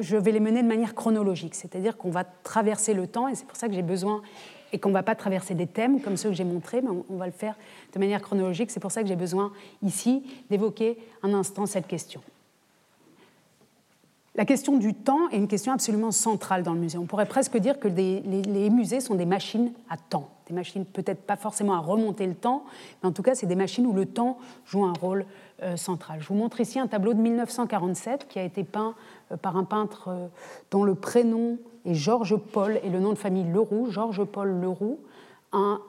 je 0.00 0.16
vais 0.16 0.32
les 0.32 0.40
mener 0.40 0.62
de 0.62 0.68
manière 0.68 0.94
chronologique, 0.94 1.54
c'est-à-dire 1.54 1.96
qu'on 1.96 2.10
va 2.10 2.24
traverser 2.24 2.94
le 2.94 3.06
temps, 3.06 3.28
et 3.28 3.34
c'est 3.34 3.46
pour 3.46 3.56
ça 3.56 3.68
que 3.68 3.74
j'ai 3.74 3.82
besoin, 3.82 4.22
et 4.72 4.78
qu'on 4.78 4.90
ne 4.90 4.94
va 4.94 5.02
pas 5.02 5.14
traverser 5.14 5.54
des 5.54 5.66
thèmes 5.66 6.00
comme 6.00 6.16
ceux 6.16 6.30
que 6.30 6.34
j'ai 6.34 6.44
montrés, 6.44 6.80
mais 6.80 6.90
on 7.08 7.16
va 7.16 7.26
le 7.26 7.32
faire 7.32 7.56
de 7.92 7.98
manière 7.98 8.22
chronologique. 8.22 8.70
C'est 8.70 8.80
pour 8.80 8.92
ça 8.92 9.02
que 9.02 9.08
j'ai 9.08 9.16
besoin 9.16 9.52
ici 9.82 10.22
d'évoquer 10.48 10.98
un 11.22 11.34
instant 11.34 11.66
cette 11.66 11.86
question. 11.86 12.20
La 14.36 14.44
question 14.44 14.76
du 14.76 14.94
temps 14.94 15.28
est 15.30 15.36
une 15.36 15.48
question 15.48 15.72
absolument 15.72 16.12
centrale 16.12 16.62
dans 16.62 16.72
le 16.72 16.80
musée. 16.80 16.98
On 16.98 17.06
pourrait 17.06 17.26
presque 17.26 17.56
dire 17.56 17.80
que 17.80 17.88
les, 17.88 18.20
les 18.20 18.70
musées 18.70 19.00
sont 19.00 19.16
des 19.16 19.26
machines 19.26 19.72
à 19.88 19.96
temps, 19.96 20.30
des 20.50 20.56
machines 20.56 20.84
peut-être 20.84 21.22
pas 21.22 21.36
forcément 21.36 21.74
à 21.74 21.78
remonter 21.78 22.26
le 22.26 22.34
temps, 22.34 22.64
mais 23.02 23.08
en 23.08 23.12
tout 23.12 23.22
cas 23.22 23.34
c'est 23.34 23.46
des 23.46 23.56
machines 23.56 23.86
où 23.86 23.92
le 23.92 24.06
temps 24.06 24.38
joue 24.66 24.84
un 24.84 24.92
rôle 24.92 25.24
euh, 25.62 25.76
centrale. 25.76 26.20
Je 26.20 26.28
vous 26.28 26.34
montre 26.34 26.60
ici 26.60 26.78
un 26.78 26.88
tableau 26.88 27.14
de 27.14 27.20
1947 27.20 28.26
qui 28.28 28.38
a 28.38 28.42
été 28.42 28.64
peint 28.64 28.94
euh, 29.30 29.36
par 29.36 29.56
un 29.56 29.64
peintre 29.64 30.08
euh, 30.08 30.26
dont 30.70 30.82
le 30.82 30.94
prénom 30.94 31.58
est 31.84 31.94
Georges 31.94 32.36
Paul 32.36 32.80
et 32.82 32.90
le 32.90 32.98
nom 32.98 33.10
de 33.10 33.18
famille 33.18 33.44
Leroux, 33.44 33.90
Georges 33.90 34.24
Paul 34.24 34.48
Leroux, 34.60 34.98
un, 35.52 35.80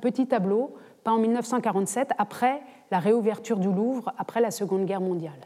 petit 0.00 0.26
tableau 0.26 0.74
peint 1.04 1.12
en 1.12 1.18
1947 1.18 2.12
après 2.18 2.62
la 2.90 2.98
réouverture 2.98 3.58
du 3.58 3.70
Louvre, 3.72 4.12
après 4.16 4.40
la 4.40 4.50
Seconde 4.50 4.86
Guerre 4.86 5.00
mondiale. 5.00 5.38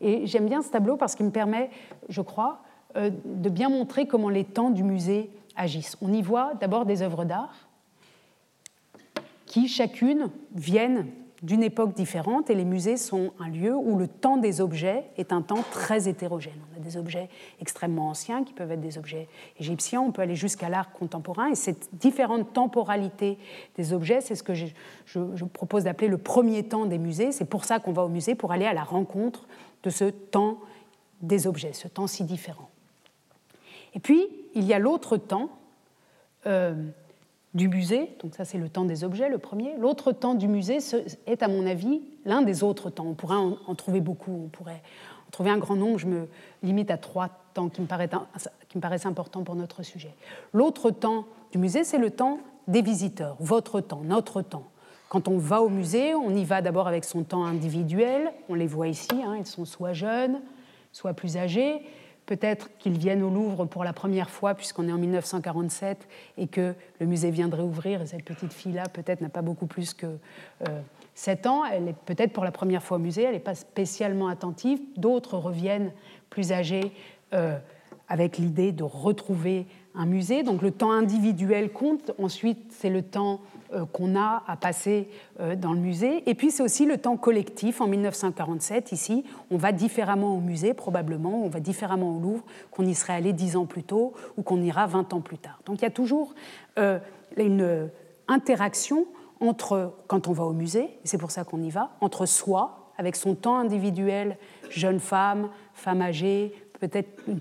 Et 0.00 0.26
j'aime 0.26 0.46
bien 0.46 0.62
ce 0.62 0.70
tableau 0.70 0.96
parce 0.96 1.14
qu'il 1.14 1.26
me 1.26 1.30
permet, 1.30 1.70
je 2.08 2.20
crois, 2.20 2.60
de 2.94 3.48
bien 3.48 3.68
montrer 3.68 4.06
comment 4.06 4.28
les 4.28 4.44
temps 4.44 4.70
du 4.70 4.84
musée 4.84 5.30
On 6.00 6.12
y 6.12 6.22
voit 6.22 6.54
d'abord 6.54 6.86
des 6.86 7.02
œuvres 7.02 7.24
d'art 7.24 7.68
qui 9.46 9.68
chacune 9.68 10.30
viennent 10.54 11.06
d'une 11.42 11.64
époque 11.64 11.94
différente 11.94 12.50
et 12.50 12.54
les 12.54 12.64
musées 12.64 12.96
sont 12.96 13.32
un 13.40 13.48
lieu 13.48 13.74
où 13.74 13.98
le 13.98 14.06
temps 14.06 14.36
des 14.36 14.60
objets 14.60 15.04
est 15.16 15.32
un 15.32 15.42
temps 15.42 15.64
très 15.72 16.08
hétérogène. 16.08 16.58
On 16.72 16.80
a 16.80 16.80
des 16.80 16.96
objets 16.96 17.28
extrêmement 17.60 18.08
anciens 18.08 18.44
qui 18.44 18.52
peuvent 18.52 18.70
être 18.70 18.80
des 18.80 18.96
objets 18.96 19.28
égyptiens, 19.58 20.00
on 20.00 20.12
peut 20.12 20.22
aller 20.22 20.36
jusqu'à 20.36 20.68
l'art 20.68 20.92
contemporain 20.92 21.48
et 21.48 21.56
cette 21.56 21.88
différente 21.94 22.52
temporalité 22.52 23.38
des 23.76 23.92
objets, 23.92 24.20
c'est 24.20 24.36
ce 24.36 24.44
que 24.44 24.54
je 24.54 25.44
propose 25.52 25.84
d'appeler 25.84 26.08
le 26.08 26.18
premier 26.18 26.62
temps 26.62 26.86
des 26.86 26.98
musées. 26.98 27.32
C'est 27.32 27.44
pour 27.44 27.64
ça 27.64 27.80
qu'on 27.80 27.92
va 27.92 28.04
au 28.04 28.08
musée, 28.08 28.36
pour 28.36 28.52
aller 28.52 28.66
à 28.66 28.72
la 28.72 28.84
rencontre 28.84 29.46
de 29.82 29.90
ce 29.90 30.04
temps 30.04 30.58
des 31.20 31.48
objets, 31.48 31.72
ce 31.72 31.88
temps 31.88 32.06
si 32.06 32.22
différent. 32.22 32.71
Et 33.94 34.00
puis, 34.00 34.28
il 34.54 34.64
y 34.64 34.74
a 34.74 34.78
l'autre 34.78 35.16
temps. 35.16 35.50
Euh, 36.46 36.74
du 37.54 37.68
musée, 37.68 38.16
donc 38.22 38.34
ça 38.34 38.44
c'est 38.44 38.58
le 38.58 38.68
temps 38.68 38.84
des 38.84 39.04
objets, 39.04 39.28
le 39.28 39.38
premier. 39.38 39.76
L'autre 39.76 40.12
temps 40.12 40.34
du 40.34 40.48
musée 40.48 40.78
est 41.26 41.42
à 41.42 41.48
mon 41.48 41.66
avis 41.66 42.00
l'un 42.24 42.42
des 42.42 42.62
autres 42.62 42.88
temps. 42.88 43.06
On 43.06 43.14
pourrait 43.14 43.36
en, 43.36 43.74
trouver 43.74 44.00
beaucoup, 44.00 44.44
on 44.46 44.48
pourrait 44.48 44.82
en 45.28 45.30
trouver 45.30 45.50
un 45.50 45.58
grand 45.58 45.76
nombre, 45.76 45.98
je 45.98 46.06
me 46.06 46.28
limite 46.62 46.90
à 46.90 46.96
trois 46.96 47.28
temps 47.52 47.68
qui 47.68 47.82
me, 47.82 47.86
paraissent 47.86 49.06
importants 49.06 49.42
pour 49.42 49.54
notre 49.54 49.82
sujet. 49.82 50.14
L'autre 50.54 50.90
temps 50.90 51.26
du 51.52 51.58
musée, 51.58 51.84
c'est 51.84 51.98
le 51.98 52.10
temps 52.10 52.38
des 52.68 52.80
visiteurs, 52.80 53.36
votre 53.38 53.80
temps, 53.80 54.00
notre 54.02 54.40
temps. 54.40 54.64
Quand 55.10 55.28
on 55.28 55.36
va 55.36 55.60
au 55.60 55.68
musée, 55.68 56.14
on 56.14 56.34
y 56.34 56.44
va 56.44 56.62
d'abord 56.62 56.88
avec 56.88 57.04
son 57.04 57.22
temps 57.22 57.44
individuel, 57.44 58.32
on 58.48 58.54
les 58.54 58.66
voit 58.66 58.88
ici, 58.88 59.10
hein, 59.12 59.36
ils 59.38 59.44
sont 59.44 59.66
soit 59.66 59.92
jeunes, 59.92 60.40
soit 60.90 61.12
plus 61.12 61.36
âgés, 61.36 61.82
peut-être 62.36 62.70
qu'ils 62.78 62.96
viennent 62.96 63.22
au 63.22 63.28
Louvre 63.28 63.66
pour 63.66 63.84
la 63.84 63.92
première 63.92 64.30
fois, 64.30 64.54
puisqu'on 64.54 64.88
est 64.88 64.92
en 64.92 64.96
1947 64.96 66.08
et 66.38 66.46
que 66.46 66.74
le 66.98 67.04
musée 67.04 67.30
viendrait 67.30 67.62
ouvrir. 67.62 68.00
Et 68.00 68.06
cette 68.06 68.24
petite 68.24 68.54
fille-là, 68.54 68.88
peut-être, 68.88 69.20
n'a 69.20 69.28
pas 69.28 69.42
beaucoup 69.42 69.66
plus 69.66 69.92
que 69.92 70.06
euh, 70.06 70.80
7 71.14 71.46
ans. 71.46 71.66
Elle 71.66 71.88
est 71.88 71.96
peut-être 72.06 72.32
pour 72.32 72.44
la 72.44 72.50
première 72.50 72.82
fois 72.82 72.96
au 72.96 73.00
musée, 73.00 73.24
elle 73.24 73.34
n'est 73.34 73.38
pas 73.38 73.54
spécialement 73.54 74.28
attentive. 74.28 74.80
D'autres 74.96 75.36
reviennent 75.36 75.92
plus 76.30 76.52
âgés 76.52 76.92
euh, 77.34 77.58
avec 78.08 78.38
l'idée 78.38 78.72
de 78.72 78.82
retrouver 78.82 79.66
un 79.94 80.06
musée. 80.06 80.42
Donc 80.42 80.62
le 80.62 80.70
temps 80.70 80.92
individuel 80.92 81.72
compte. 81.72 82.12
Ensuite, 82.18 82.58
c'est 82.70 82.90
le 82.90 83.02
temps 83.02 83.40
euh, 83.74 83.84
qu'on 83.86 84.16
a 84.16 84.42
à 84.46 84.56
passer 84.56 85.08
euh, 85.40 85.56
dans 85.56 85.72
le 85.72 85.78
musée. 85.78 86.28
Et 86.28 86.34
puis 86.34 86.50
c'est 86.50 86.62
aussi 86.62 86.86
le 86.86 86.98
temps 86.98 87.16
collectif. 87.16 87.80
En 87.80 87.86
1947, 87.86 88.92
ici, 88.92 89.24
on 89.50 89.56
va 89.56 89.72
différemment 89.72 90.36
au 90.36 90.40
musée, 90.40 90.74
probablement, 90.74 91.44
on 91.44 91.48
va 91.48 91.60
différemment 91.60 92.16
au 92.16 92.20
Louvre 92.20 92.44
qu'on 92.70 92.86
y 92.86 92.94
serait 92.94 93.14
allé 93.14 93.32
dix 93.32 93.56
ans 93.56 93.66
plus 93.66 93.82
tôt 93.82 94.12
ou 94.36 94.42
qu'on 94.42 94.62
ira 94.62 94.86
20 94.86 95.12
ans 95.14 95.20
plus 95.20 95.38
tard. 95.38 95.58
Donc 95.66 95.80
il 95.80 95.82
y 95.82 95.86
a 95.86 95.90
toujours 95.90 96.34
euh, 96.78 96.98
une 97.36 97.90
interaction 98.28 99.06
entre, 99.40 99.94
quand 100.06 100.28
on 100.28 100.32
va 100.32 100.44
au 100.44 100.52
musée, 100.52 100.90
c'est 101.04 101.18
pour 101.18 101.30
ça 101.30 101.44
qu'on 101.44 101.62
y 101.62 101.70
va, 101.70 101.90
entre 102.00 102.26
soi, 102.26 102.92
avec 102.96 103.16
son 103.16 103.34
temps 103.34 103.56
individuel, 103.56 104.36
jeune 104.70 105.00
femme, 105.00 105.48
femme 105.74 106.02
âgée, 106.02 106.54
peut-être 106.78 107.22
une 107.26 107.40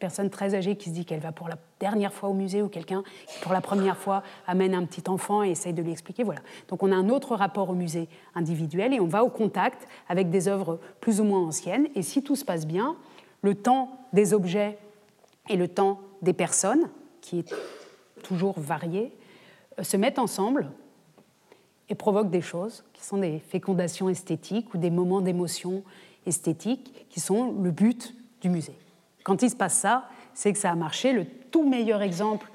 personne 0.00 0.30
très 0.30 0.54
âgée 0.54 0.76
qui 0.76 0.88
se 0.88 0.94
dit 0.94 1.04
qu'elle 1.04 1.20
va 1.20 1.32
pour 1.32 1.48
la 1.48 1.56
dernière 1.80 2.12
fois 2.12 2.28
au 2.28 2.34
musée 2.34 2.62
ou 2.62 2.68
quelqu'un 2.68 3.02
qui 3.26 3.40
pour 3.40 3.52
la 3.52 3.60
première 3.60 3.96
fois 3.96 4.22
amène 4.46 4.74
un 4.74 4.84
petit 4.84 5.08
enfant 5.08 5.42
et 5.42 5.50
essaye 5.50 5.72
de 5.72 5.82
lui 5.82 5.90
expliquer. 5.90 6.22
Voilà. 6.22 6.40
Donc 6.68 6.82
on 6.82 6.92
a 6.92 6.94
un 6.94 7.08
autre 7.08 7.34
rapport 7.34 7.70
au 7.70 7.74
musée 7.74 8.08
individuel 8.34 8.92
et 8.92 9.00
on 9.00 9.06
va 9.06 9.24
au 9.24 9.30
contact 9.30 9.88
avec 10.08 10.30
des 10.30 10.46
œuvres 10.46 10.78
plus 11.00 11.20
ou 11.20 11.24
moins 11.24 11.40
anciennes. 11.40 11.88
Et 11.94 12.02
si 12.02 12.22
tout 12.22 12.36
se 12.36 12.44
passe 12.44 12.66
bien, 12.66 12.96
le 13.42 13.54
temps 13.54 13.98
des 14.12 14.34
objets 14.34 14.78
et 15.48 15.56
le 15.56 15.66
temps 15.66 16.00
des 16.22 16.34
personnes, 16.34 16.90
qui 17.22 17.40
est 17.40 17.54
toujours 18.22 18.60
varié, 18.60 19.12
euh, 19.78 19.82
se 19.82 19.96
mettent 19.96 20.18
ensemble 20.18 20.70
et 21.88 21.94
provoquent 21.94 22.30
des 22.30 22.42
choses 22.42 22.84
qui 22.92 23.04
sont 23.04 23.18
des 23.18 23.40
fécondations 23.40 24.08
esthétiques 24.08 24.72
ou 24.74 24.78
des 24.78 24.90
moments 24.90 25.20
d'émotion 25.20 25.82
esthétique 26.26 27.06
qui 27.08 27.20
sont 27.20 27.52
le 27.52 27.70
but 27.70 28.14
du 28.42 28.50
musée. 28.50 28.76
Quand 29.24 29.42
il 29.42 29.50
se 29.50 29.56
passe 29.56 29.74
ça, 29.74 30.08
c'est 30.34 30.52
que 30.52 30.58
ça 30.58 30.70
a 30.70 30.74
marché. 30.74 31.26
Tout 31.50 31.68
meilleur 31.68 32.02
exemple 32.02 32.50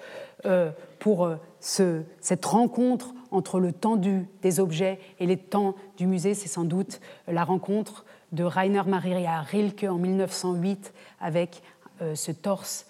euh, 0.46 0.72
pour 1.00 1.26
euh, 1.26 1.38
cette 1.60 2.46
rencontre 2.46 3.14
entre 3.32 3.60
le 3.60 3.72
temps 3.72 3.96
des 3.98 4.60
objets 4.60 5.00
et 5.20 5.26
les 5.26 5.38
temps 5.38 5.76
du 5.98 6.08
musée, 6.08 6.34
c'est 6.34 6.48
sans 6.48 6.64
doute 6.64 7.00
la 7.28 7.43
rencontre 7.43 8.06
de 8.32 8.43
Rainer 8.43 8.84
Maria 8.88 9.41
Rilke 9.41 9.84
en 9.84 9.98
1908 9.98 10.93
avec 11.20 11.62
euh, 12.02 12.16
ce 12.16 12.32
torse 12.32 12.88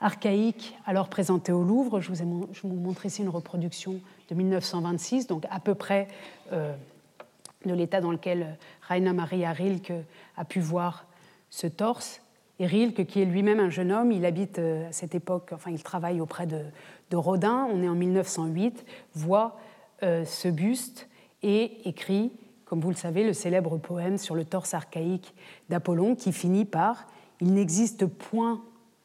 archaïque 0.00 0.76
alors 0.86 1.08
présenté 1.08 1.52
au 1.52 1.62
Louvre. 1.62 2.00
Je 2.00 2.08
vous, 2.08 2.22
ai, 2.22 2.26
je 2.52 2.62
vous 2.62 2.74
montre 2.74 3.06
ici 3.06 3.22
une 3.22 3.28
reproduction 3.28 4.00
de 4.30 4.34
1926, 4.34 5.26
donc 5.26 5.44
à 5.50 5.58
peu 5.60 5.74
près 5.74 6.08
de 6.52 7.74
l'état 7.74 8.00
dans 8.00 8.12
lequel 8.12 8.56
Rainer 8.82 9.12
Maria 9.12 9.52
Rilke 9.52 9.92
a 10.36 10.44
pu 10.44 10.60
voir 10.60 11.06
ce 11.50 11.66
torse. 11.66 12.20
Et 12.58 12.66
Rilke, 12.66 13.06
qui 13.06 13.22
est 13.22 13.24
lui-même 13.24 13.60
un 13.60 13.70
jeune 13.70 13.92
homme, 13.92 14.10
il 14.10 14.24
habite 14.24 14.58
euh, 14.58 14.88
à 14.88 14.92
cette 14.92 15.14
époque, 15.14 15.50
enfin 15.52 15.70
il 15.70 15.82
travaille 15.82 16.20
auprès 16.20 16.46
de, 16.46 16.64
Rodin, 17.12 17.68
on 17.72 17.82
est 17.82 17.88
en 17.88 17.94
1908, 17.94 18.84
voit 19.14 19.56
euh, 20.02 20.24
ce 20.24 20.48
buste 20.48 21.08
et 21.42 21.88
écrit 21.88 22.32
comme 22.68 22.80
vous 22.82 22.90
le 22.90 22.96
savez, 22.96 23.24
le 23.24 23.32
célèbre 23.32 23.78
poème 23.78 24.18
sur 24.18 24.34
le 24.34 24.44
torse 24.44 24.74
archaïque 24.74 25.34
d'Apollon 25.70 26.14
qui 26.14 26.32
finit 26.32 26.66
par 26.66 27.06
Il 27.40 27.54
n'existe 27.54 28.04
point 28.04 28.62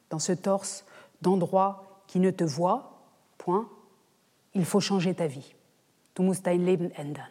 dans 0.10 0.20
ce 0.20 0.34
torse 0.34 0.86
d'endroit 1.22 2.04
qui 2.08 2.20
ne 2.20 2.30
te 2.30 2.43
voit, 2.43 3.06
point, 3.38 3.70
il 4.54 4.66
faut 4.66 4.82
changer 4.82 5.14
ta 5.14 5.28
vie. 5.28 5.56
Musst 6.20 6.45
dein 6.45 6.58
Leben 6.58 6.91
ändern. 6.97 7.30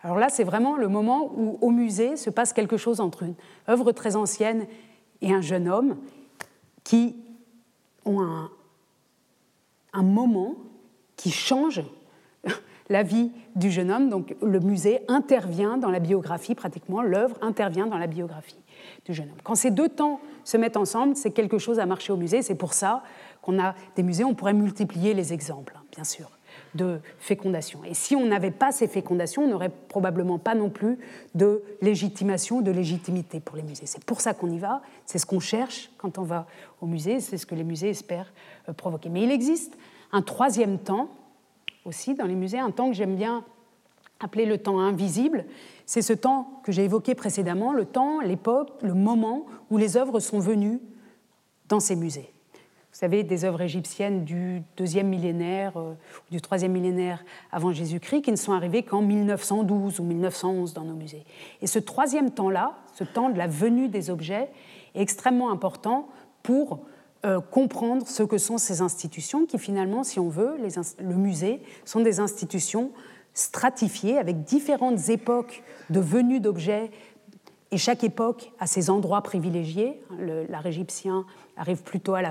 Alors 0.00 0.18
là, 0.18 0.28
c'est 0.30 0.44
vraiment 0.44 0.76
le 0.76 0.88
moment 0.88 1.30
où 1.36 1.58
au 1.60 1.70
musée 1.70 2.16
se 2.16 2.30
passe 2.30 2.52
quelque 2.52 2.76
chose 2.76 3.00
entre 3.00 3.22
une 3.22 3.34
œuvre 3.68 3.92
très 3.92 4.16
ancienne 4.16 4.66
et 5.20 5.32
un 5.32 5.40
jeune 5.40 5.68
homme 5.68 5.96
qui 6.82 7.16
ont 8.04 8.20
un, 8.20 8.50
un 9.92 10.02
moment 10.02 10.56
qui 11.16 11.30
change 11.30 11.82
la 12.88 13.02
vie 13.02 13.30
du 13.56 13.70
jeune 13.70 13.90
homme. 13.90 14.10
Donc 14.10 14.36
le 14.42 14.60
musée 14.60 15.00
intervient 15.08 15.78
dans 15.78 15.90
la 15.90 16.00
biographie, 16.00 16.54
pratiquement 16.54 17.02
l'œuvre 17.02 17.36
intervient 17.40 17.86
dans 17.86 17.98
la 17.98 18.06
biographie 18.06 18.60
du 19.06 19.14
jeune 19.14 19.30
homme. 19.30 19.40
Quand 19.42 19.54
ces 19.54 19.70
deux 19.70 19.88
temps 19.88 20.20
se 20.44 20.56
mettent 20.56 20.76
ensemble, 20.76 21.16
c'est 21.16 21.30
quelque 21.30 21.58
chose 21.58 21.78
à 21.78 21.86
marcher 21.86 22.12
au 22.12 22.16
musée. 22.16 22.42
C'est 22.42 22.54
pour 22.54 22.74
ça 22.74 23.02
qu'on 23.40 23.58
a 23.58 23.74
des 23.96 24.02
musées, 24.02 24.24
on 24.24 24.34
pourrait 24.34 24.54
multiplier 24.54 25.14
les 25.14 25.32
exemples, 25.32 25.74
hein, 25.76 25.84
bien 25.92 26.04
sûr 26.04 26.30
de 26.74 27.00
fécondation. 27.18 27.84
Et 27.84 27.94
si 27.94 28.16
on 28.16 28.26
n'avait 28.26 28.50
pas 28.50 28.72
ces 28.72 28.88
fécondations, 28.88 29.44
on 29.44 29.48
n'aurait 29.48 29.72
probablement 29.88 30.38
pas 30.38 30.54
non 30.54 30.70
plus 30.70 30.98
de 31.34 31.62
légitimation, 31.80 32.60
de 32.60 32.70
légitimité 32.70 33.40
pour 33.40 33.56
les 33.56 33.62
musées. 33.62 33.86
C'est 33.86 34.04
pour 34.04 34.20
ça 34.20 34.34
qu'on 34.34 34.50
y 34.50 34.58
va, 34.58 34.82
c'est 35.06 35.18
ce 35.18 35.26
qu'on 35.26 35.40
cherche 35.40 35.90
quand 35.98 36.18
on 36.18 36.22
va 36.22 36.46
au 36.80 36.86
musée, 36.86 37.20
c'est 37.20 37.38
ce 37.38 37.46
que 37.46 37.54
les 37.54 37.64
musées 37.64 37.90
espèrent 37.90 38.32
euh, 38.68 38.72
provoquer. 38.72 39.08
Mais 39.08 39.22
il 39.22 39.30
existe 39.30 39.76
un 40.12 40.22
troisième 40.22 40.78
temps 40.78 41.08
aussi 41.84 42.14
dans 42.14 42.26
les 42.26 42.34
musées, 42.34 42.58
un 42.58 42.70
temps 42.70 42.88
que 42.88 42.94
j'aime 42.94 43.16
bien 43.16 43.44
appeler 44.20 44.46
le 44.46 44.58
temps 44.58 44.80
invisible. 44.80 45.44
C'est 45.86 46.02
ce 46.02 46.12
temps 46.12 46.60
que 46.64 46.72
j'ai 46.72 46.84
évoqué 46.84 47.14
précédemment, 47.14 47.72
le 47.72 47.84
temps, 47.84 48.20
l'époque, 48.20 48.70
le 48.82 48.94
moment 48.94 49.46
où 49.70 49.76
les 49.76 49.96
œuvres 49.96 50.18
sont 50.18 50.38
venues 50.38 50.80
dans 51.68 51.80
ces 51.80 51.96
musées. 51.96 52.33
Vous 52.94 53.00
savez, 53.00 53.24
des 53.24 53.44
œuvres 53.44 53.60
égyptiennes 53.60 54.24
du 54.24 54.62
deuxième 54.76 55.08
millénaire, 55.08 55.76
euh, 55.76 55.94
du 56.30 56.40
troisième 56.40 56.70
millénaire 56.70 57.24
avant 57.50 57.72
Jésus-Christ, 57.72 58.22
qui 58.22 58.30
ne 58.30 58.36
sont 58.36 58.52
arrivées 58.52 58.84
qu'en 58.84 59.02
1912 59.02 59.98
ou 59.98 60.04
1911 60.04 60.74
dans 60.74 60.84
nos 60.84 60.94
musées. 60.94 61.24
Et 61.60 61.66
ce 61.66 61.80
troisième 61.80 62.30
temps-là, 62.30 62.78
ce 62.92 63.02
temps 63.02 63.30
de 63.30 63.36
la 63.36 63.48
venue 63.48 63.88
des 63.88 64.10
objets, 64.10 64.48
est 64.94 65.02
extrêmement 65.02 65.50
important 65.50 66.06
pour 66.44 66.86
euh, 67.24 67.40
comprendre 67.40 68.06
ce 68.06 68.22
que 68.22 68.38
sont 68.38 68.58
ces 68.58 68.80
institutions, 68.80 69.44
qui 69.44 69.58
finalement, 69.58 70.04
si 70.04 70.20
on 70.20 70.28
veut, 70.28 70.56
le 70.56 71.14
musée, 71.16 71.62
sont 71.84 71.98
des 71.98 72.20
institutions 72.20 72.92
stratifiées 73.32 74.18
avec 74.18 74.44
différentes 74.44 75.08
époques 75.08 75.64
de 75.90 75.98
venue 75.98 76.38
d'objets, 76.38 76.92
et 77.72 77.76
chaque 77.76 78.04
époque 78.04 78.52
a 78.60 78.68
ses 78.68 78.88
endroits 78.88 79.22
privilégiés. 79.22 80.00
L'art 80.48 80.64
égyptien 80.64 81.26
arrive 81.56 81.82
plutôt 81.82 82.14
à 82.14 82.22
la, 82.22 82.30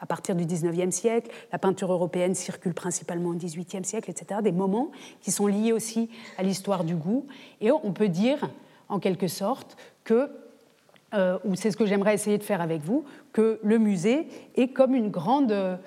à 0.00 0.06
partir 0.06 0.34
du 0.34 0.44
19e 0.44 0.90
siècle, 0.90 1.30
la 1.52 1.58
peinture 1.58 1.92
européenne 1.92 2.34
circule 2.34 2.74
principalement 2.74 3.30
au 3.30 3.34
18e 3.34 3.84
siècle, 3.84 4.10
etc. 4.10 4.40
Des 4.42 4.52
moments 4.52 4.90
qui 5.20 5.30
sont 5.30 5.46
liés 5.46 5.72
aussi 5.72 6.10
à 6.38 6.42
l'histoire 6.42 6.84
du 6.84 6.94
goût. 6.96 7.26
Et 7.60 7.70
on 7.70 7.92
peut 7.92 8.08
dire, 8.08 8.50
en 8.88 8.98
quelque 8.98 9.28
sorte, 9.28 9.76
que, 10.04 10.30
euh, 11.14 11.38
ou 11.44 11.54
c'est 11.54 11.70
ce 11.70 11.76
que 11.76 11.86
j'aimerais 11.86 12.14
essayer 12.14 12.38
de 12.38 12.42
faire 12.42 12.60
avec 12.60 12.82
vous, 12.82 13.04
que 13.32 13.60
le 13.62 13.78
musée 13.78 14.26
est 14.56 14.68
comme 14.68 14.94
une 14.94 15.10
grande 15.10 15.78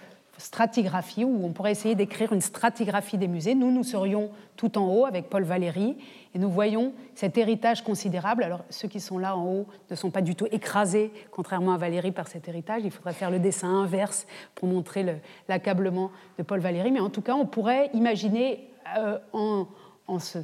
stratigraphie, 0.43 1.23
où 1.23 1.45
on 1.45 1.53
pourrait 1.53 1.71
essayer 1.71 1.95
d'écrire 1.95 2.33
une 2.33 2.41
stratigraphie 2.41 3.17
des 3.17 3.29
musées. 3.29 3.55
Nous, 3.55 3.71
nous 3.71 3.83
serions 3.83 4.29
tout 4.57 4.77
en 4.77 4.85
haut 4.87 5.05
avec 5.05 5.29
Paul 5.29 5.43
Valéry, 5.43 5.95
et 6.35 6.39
nous 6.39 6.49
voyons 6.49 6.91
cet 7.15 7.37
héritage 7.37 7.81
considérable. 7.81 8.43
Alors, 8.43 8.59
ceux 8.69 8.89
qui 8.89 8.99
sont 8.99 9.17
là 9.17 9.37
en 9.37 9.45
haut 9.45 9.67
ne 9.89 9.95
sont 9.95 10.11
pas 10.11 10.21
du 10.21 10.35
tout 10.35 10.47
écrasés, 10.51 11.13
contrairement 11.31 11.71
à 11.73 11.77
Valéry, 11.77 12.11
par 12.11 12.27
cet 12.27 12.49
héritage. 12.49 12.81
Il 12.83 12.91
faudrait 12.91 13.13
faire 13.13 13.31
le 13.31 13.39
dessin 13.39 13.69
inverse 13.69 14.27
pour 14.53 14.67
montrer 14.67 15.21
l'accablement 15.47 16.11
de 16.37 16.43
Paul 16.43 16.59
Valéry. 16.59 16.91
Mais 16.91 16.99
en 16.99 17.09
tout 17.09 17.21
cas, 17.21 17.35
on 17.35 17.45
pourrait 17.45 17.89
imaginer, 17.93 18.67
euh, 18.97 19.19
en, 19.31 20.19
se 20.19 20.39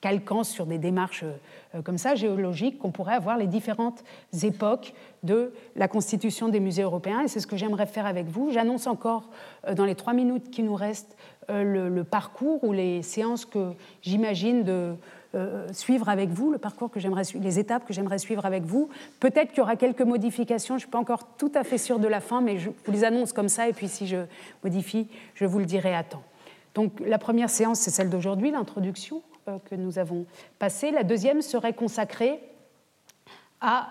calquant 0.00 0.44
sur 0.44 0.66
des 0.66 0.78
démarches 0.78 1.24
euh, 1.74 1.82
comme 1.82 1.98
ça, 1.98 2.14
géologiques, 2.14 2.78
qu'on 2.78 2.92
pourrait 2.92 3.14
avoir 3.14 3.36
les 3.36 3.48
différentes 3.48 4.04
époques 4.44 4.94
de 5.26 5.52
la 5.74 5.88
constitution 5.88 6.48
des 6.48 6.60
musées 6.60 6.82
européens. 6.82 7.22
Et 7.22 7.28
c'est 7.28 7.40
ce 7.40 7.46
que 7.46 7.56
j'aimerais 7.56 7.86
faire 7.86 8.06
avec 8.06 8.26
vous. 8.26 8.50
J'annonce 8.50 8.86
encore, 8.86 9.28
euh, 9.66 9.74
dans 9.74 9.84
les 9.84 9.94
trois 9.94 10.14
minutes 10.14 10.50
qui 10.50 10.62
nous 10.62 10.74
restent, 10.74 11.16
euh, 11.50 11.90
le, 11.90 12.04
parcours 12.04 12.64
ou 12.64 12.72
les 12.72 13.02
séances 13.02 13.44
que 13.44 13.72
j'imagine 14.02 14.64
de 14.64 14.94
suivre 15.70 16.08
avec 16.08 16.30
vous, 16.30 16.50
le 16.50 16.56
parcours 16.56 16.90
que 16.90 16.98
j'aimerais 16.98 17.24
les 17.34 17.58
étapes 17.58 17.84
que 17.84 17.92
j'aimerais 17.92 18.16
suivre 18.16 18.46
avec 18.46 18.62
vous. 18.62 18.88
Peut-être 19.20 19.50
qu'il 19.50 19.58
y 19.58 19.60
aura 19.60 19.76
quelques 19.76 20.00
modifications. 20.00 20.76
Je 20.76 20.76
ne 20.76 20.80
suis 20.80 20.90
pas 20.90 20.98
encore 20.98 21.36
tout 21.36 21.52
à 21.54 21.62
fait 21.62 21.76
sûre 21.76 21.98
de 21.98 22.08
la 22.08 22.20
fin, 22.20 22.40
mais 22.40 22.56
je 22.56 22.70
vous 22.70 22.92
les 22.92 23.04
annonce 23.04 23.34
comme 23.34 23.50
ça. 23.50 23.68
Et 23.68 23.74
puis 23.74 23.86
si 23.86 24.06
je 24.06 24.16
modifie, 24.64 25.08
je 25.34 25.44
vous 25.44 25.58
le 25.58 25.66
dirai 25.66 25.94
à 25.94 26.04
temps. 26.04 26.22
Donc 26.74 27.00
la 27.04 27.18
première 27.18 27.50
séance, 27.50 27.80
c'est 27.80 27.90
celle 27.90 28.08
d'aujourd'hui, 28.08 28.50
l'introduction. 28.50 29.20
Euh, 29.48 29.58
que 29.70 29.76
nous 29.76 29.98
avons 29.98 30.26
passé. 30.58 30.90
La 30.90 31.04
deuxième 31.04 31.40
serait 31.40 31.72
consacrée 31.72 32.40
à, 33.60 33.90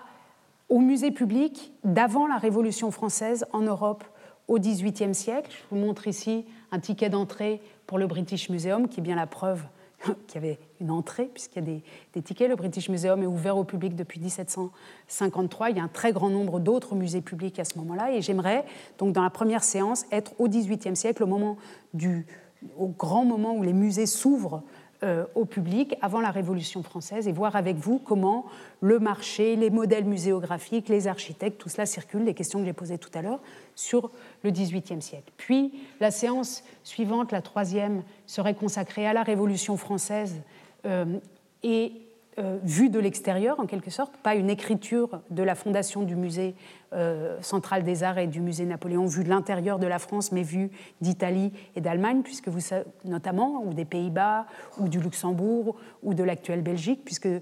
au 0.68 0.80
musée 0.80 1.10
public 1.10 1.72
d'avant 1.84 2.26
la 2.26 2.38
Révolution 2.38 2.90
française 2.90 3.46
en 3.52 3.62
Europe 3.62 4.04
au 4.48 4.58
XVIIIe 4.58 5.14
siècle. 5.14 5.50
Je 5.50 5.74
vous 5.74 5.80
montre 5.80 6.06
ici 6.08 6.44
un 6.72 6.80
ticket 6.80 7.08
d'entrée 7.08 7.60
pour 7.86 7.98
le 7.98 8.06
British 8.06 8.48
Museum, 8.48 8.88
qui 8.88 9.00
est 9.00 9.02
bien 9.02 9.16
la 9.16 9.26
preuve 9.26 9.62
qu'il 10.26 10.42
y 10.42 10.44
avait 10.44 10.58
une 10.80 10.90
entrée, 10.90 11.26
puisqu'il 11.26 11.64
y 11.64 11.76
a 11.76 11.80
des, 12.12 12.22
tickets. 12.22 12.48
Le 12.48 12.56
British 12.56 12.88
Museum 12.88 13.22
est 13.22 13.26
ouvert 13.26 13.56
au 13.56 13.64
public 13.64 13.94
depuis 13.94 14.20
1753. 14.20 15.70
Il 15.70 15.76
y 15.76 15.80
a 15.80 15.84
un 15.84 15.88
très 15.88 16.12
grand 16.12 16.30
nombre 16.30 16.60
d'autres 16.60 16.94
musées 16.94 17.22
publics 17.22 17.58
à 17.58 17.64
ce 17.64 17.78
moment-là. 17.78 18.12
Et 18.12 18.20
j'aimerais, 18.20 18.64
donc, 18.98 19.12
dans 19.12 19.22
la 19.22 19.30
première 19.30 19.64
séance, 19.64 20.04
être 20.12 20.32
au 20.38 20.48
XVIIIe 20.48 20.96
siècle, 20.96 21.22
au, 21.22 21.26
moment 21.26 21.56
du, 21.94 22.26
au 22.76 22.88
grand 22.88 23.24
moment 23.24 23.54
où 23.54 23.62
les 23.62 23.72
musées 23.72 24.06
s'ouvrent 24.06 24.62
au 25.34 25.44
public 25.44 25.94
avant 26.00 26.20
la 26.20 26.30
Révolution 26.30 26.82
française 26.82 27.28
et 27.28 27.32
voir 27.32 27.54
avec 27.54 27.76
vous 27.76 27.98
comment 27.98 28.46
le 28.80 28.98
marché, 28.98 29.56
les 29.56 29.70
modèles 29.70 30.04
muséographiques, 30.04 30.88
les 30.88 31.06
architectes, 31.06 31.58
tout 31.58 31.68
cela 31.68 31.86
circule, 31.86 32.24
les 32.24 32.34
questions 32.34 32.60
que 32.60 32.64
j'ai 32.64 32.72
posées 32.72 32.98
tout 32.98 33.10
à 33.14 33.22
l'heure, 33.22 33.40
sur 33.74 34.10
le 34.42 34.50
XVIIIe 34.50 35.02
siècle. 35.02 35.32
Puis 35.36 35.72
la 36.00 36.10
séance 36.10 36.64
suivante, 36.82 37.32
la 37.32 37.42
troisième, 37.42 38.02
serait 38.26 38.54
consacrée 38.54 39.06
à 39.06 39.12
la 39.12 39.22
Révolution 39.22 39.76
française 39.76 40.36
euh, 40.86 41.18
et 41.62 41.92
euh, 42.38 42.58
vue 42.62 42.90
de 42.90 42.98
l'extérieur, 42.98 43.58
en 43.60 43.66
quelque 43.66 43.90
sorte, 43.90 44.14
pas 44.18 44.34
une 44.34 44.50
écriture 44.50 45.22
de 45.30 45.42
la 45.42 45.54
fondation 45.54 46.02
du 46.02 46.16
musée 46.16 46.54
euh, 46.92 47.40
central 47.40 47.82
des 47.82 48.02
arts 48.02 48.18
et 48.18 48.26
du 48.26 48.42
musée 48.42 48.66
Napoléon 48.66 49.06
vue 49.06 49.24
de 49.24 49.30
l'intérieur 49.30 49.78
de 49.78 49.86
la 49.86 49.98
France, 49.98 50.32
mais 50.32 50.42
vue 50.42 50.70
d'Italie 51.00 51.50
et 51.76 51.80
d'Allemagne, 51.80 52.20
puisque 52.22 52.48
vous 52.48 52.60
notamment, 53.06 53.62
ou 53.64 53.72
des 53.72 53.86
Pays-Bas, 53.86 54.44
ou 54.78 54.88
du 54.88 55.00
Luxembourg, 55.00 55.76
ou 56.02 56.12
de 56.12 56.22
l'actuelle 56.22 56.60
Belgique, 56.60 57.00
puisque 57.06 57.24
euh, 57.24 57.40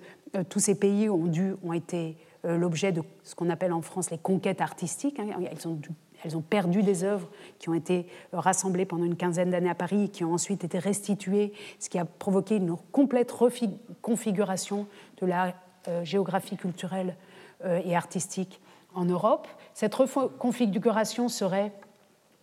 tous 0.48 0.60
ces 0.60 0.76
pays 0.76 1.08
ont, 1.10 1.26
dû, 1.26 1.54
ont 1.64 1.72
été 1.72 2.16
l'objet 2.44 2.92
de 2.92 3.02
ce 3.22 3.34
qu'on 3.34 3.48
appelle 3.48 3.72
en 3.72 3.80
France 3.80 4.10
les 4.10 4.18
conquêtes 4.18 4.60
artistiques. 4.60 5.18
Hein. 5.18 5.28
Ont 5.64 5.72
dû 5.72 5.88
elles 6.24 6.36
ont 6.36 6.42
perdu 6.42 6.82
des 6.82 7.04
œuvres 7.04 7.28
qui 7.58 7.68
ont 7.68 7.74
été 7.74 8.06
rassemblées 8.32 8.86
pendant 8.86 9.04
une 9.04 9.16
quinzaine 9.16 9.50
d'années 9.50 9.70
à 9.70 9.74
Paris 9.74 10.04
et 10.04 10.08
qui 10.08 10.24
ont 10.24 10.32
ensuite 10.32 10.64
été 10.64 10.78
restituées, 10.78 11.52
ce 11.78 11.88
qui 11.88 11.98
a 11.98 12.04
provoqué 12.04 12.56
une 12.56 12.76
complète 12.92 13.30
reconfiguration 13.30 14.86
de 15.20 15.26
la 15.26 15.54
euh, 15.88 16.02
géographie 16.02 16.56
culturelle 16.56 17.14
euh, 17.64 17.80
et 17.84 17.94
artistique 17.94 18.60
en 18.94 19.04
Europe. 19.04 19.46
Cette 19.74 19.94
reconfiguration 19.94 21.28
serait 21.28 21.72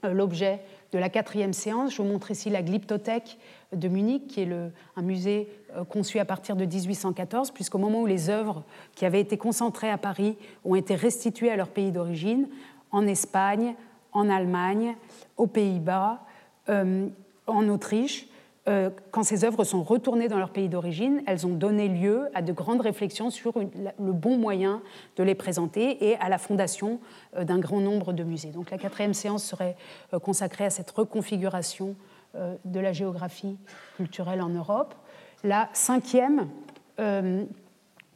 euh, 0.06 0.14
l'objet 0.14 0.62
de 0.92 1.00
la 1.00 1.10
quatrième 1.10 1.54
séance. 1.54 1.94
Je 1.94 2.02
vous 2.04 2.08
montre 2.08 2.30
ici 2.30 2.52
la 2.52 2.62
Glyptothèque 2.62 3.40
de 3.72 3.88
Munich, 3.88 4.28
qui 4.28 4.42
est 4.42 4.50
un 4.52 5.02
musée 5.02 5.48
conçu 5.88 6.20
à 6.20 6.26
partir 6.26 6.58
de 6.58 6.66
1814, 6.66 7.52
puisqu'au 7.52 7.78
moment 7.78 8.02
où 8.02 8.06
les 8.06 8.30
œuvres 8.30 8.64
qui 8.94 9.06
avaient 9.06 9.22
été 9.22 9.38
concentrées 9.38 9.90
à 9.90 9.98
Paris 9.98 10.36
ont 10.66 10.76
été 10.76 10.94
restituées 10.96 11.50
à 11.50 11.56
leur 11.56 11.70
pays 11.70 11.94
d'origine, 11.94 12.50
en 12.92 13.08
Espagne, 13.08 13.76
en 14.14 14.30
Allemagne, 14.30 14.96
aux 15.38 15.48
Pays-Bas, 15.48 16.22
euh, 16.70 17.08
en 17.48 17.68
Autriche. 17.70 18.28
Euh, 18.68 18.92
quand 19.10 19.24
ces 19.24 19.44
œuvres 19.44 19.64
sont 19.64 19.82
retournées 19.82 20.28
dans 20.28 20.38
leur 20.38 20.52
pays 20.52 20.70
d'origine, 20.70 21.24
elles 21.26 21.48
ont 21.48 21.56
donné 21.56 21.88
lieu 21.88 22.30
à 22.36 22.44
de 22.44 22.54
grandes 22.54 22.82
réflexions 22.82 23.32
sur 23.32 23.54
le 23.58 24.12
bon 24.12 24.38
moyen 24.38 24.82
de 25.16 25.24
les 25.24 25.34
présenter 25.34 26.10
et 26.10 26.16
à 26.18 26.30
la 26.30 26.38
fondation 26.38 27.00
euh, 27.36 27.44
d'un 27.44 27.58
grand 27.58 27.80
nombre 27.80 28.14
de 28.14 28.24
musées. 28.24 28.52
Donc 28.52 28.70
la 28.70 28.78
quatrième 28.78 29.16
séance 29.16 29.44
serait 29.44 29.76
consacrée 30.22 30.66
à 30.66 30.70
cette 30.70 30.92
reconfiguration 30.92 31.96
de 32.64 32.80
la 32.80 32.94
géographie 32.94 33.58
culturelle 33.98 34.42
en 34.42 34.48
Europe. 34.48 34.96
La 35.44 35.68
cinquième, 35.74 36.48
je 36.98 37.46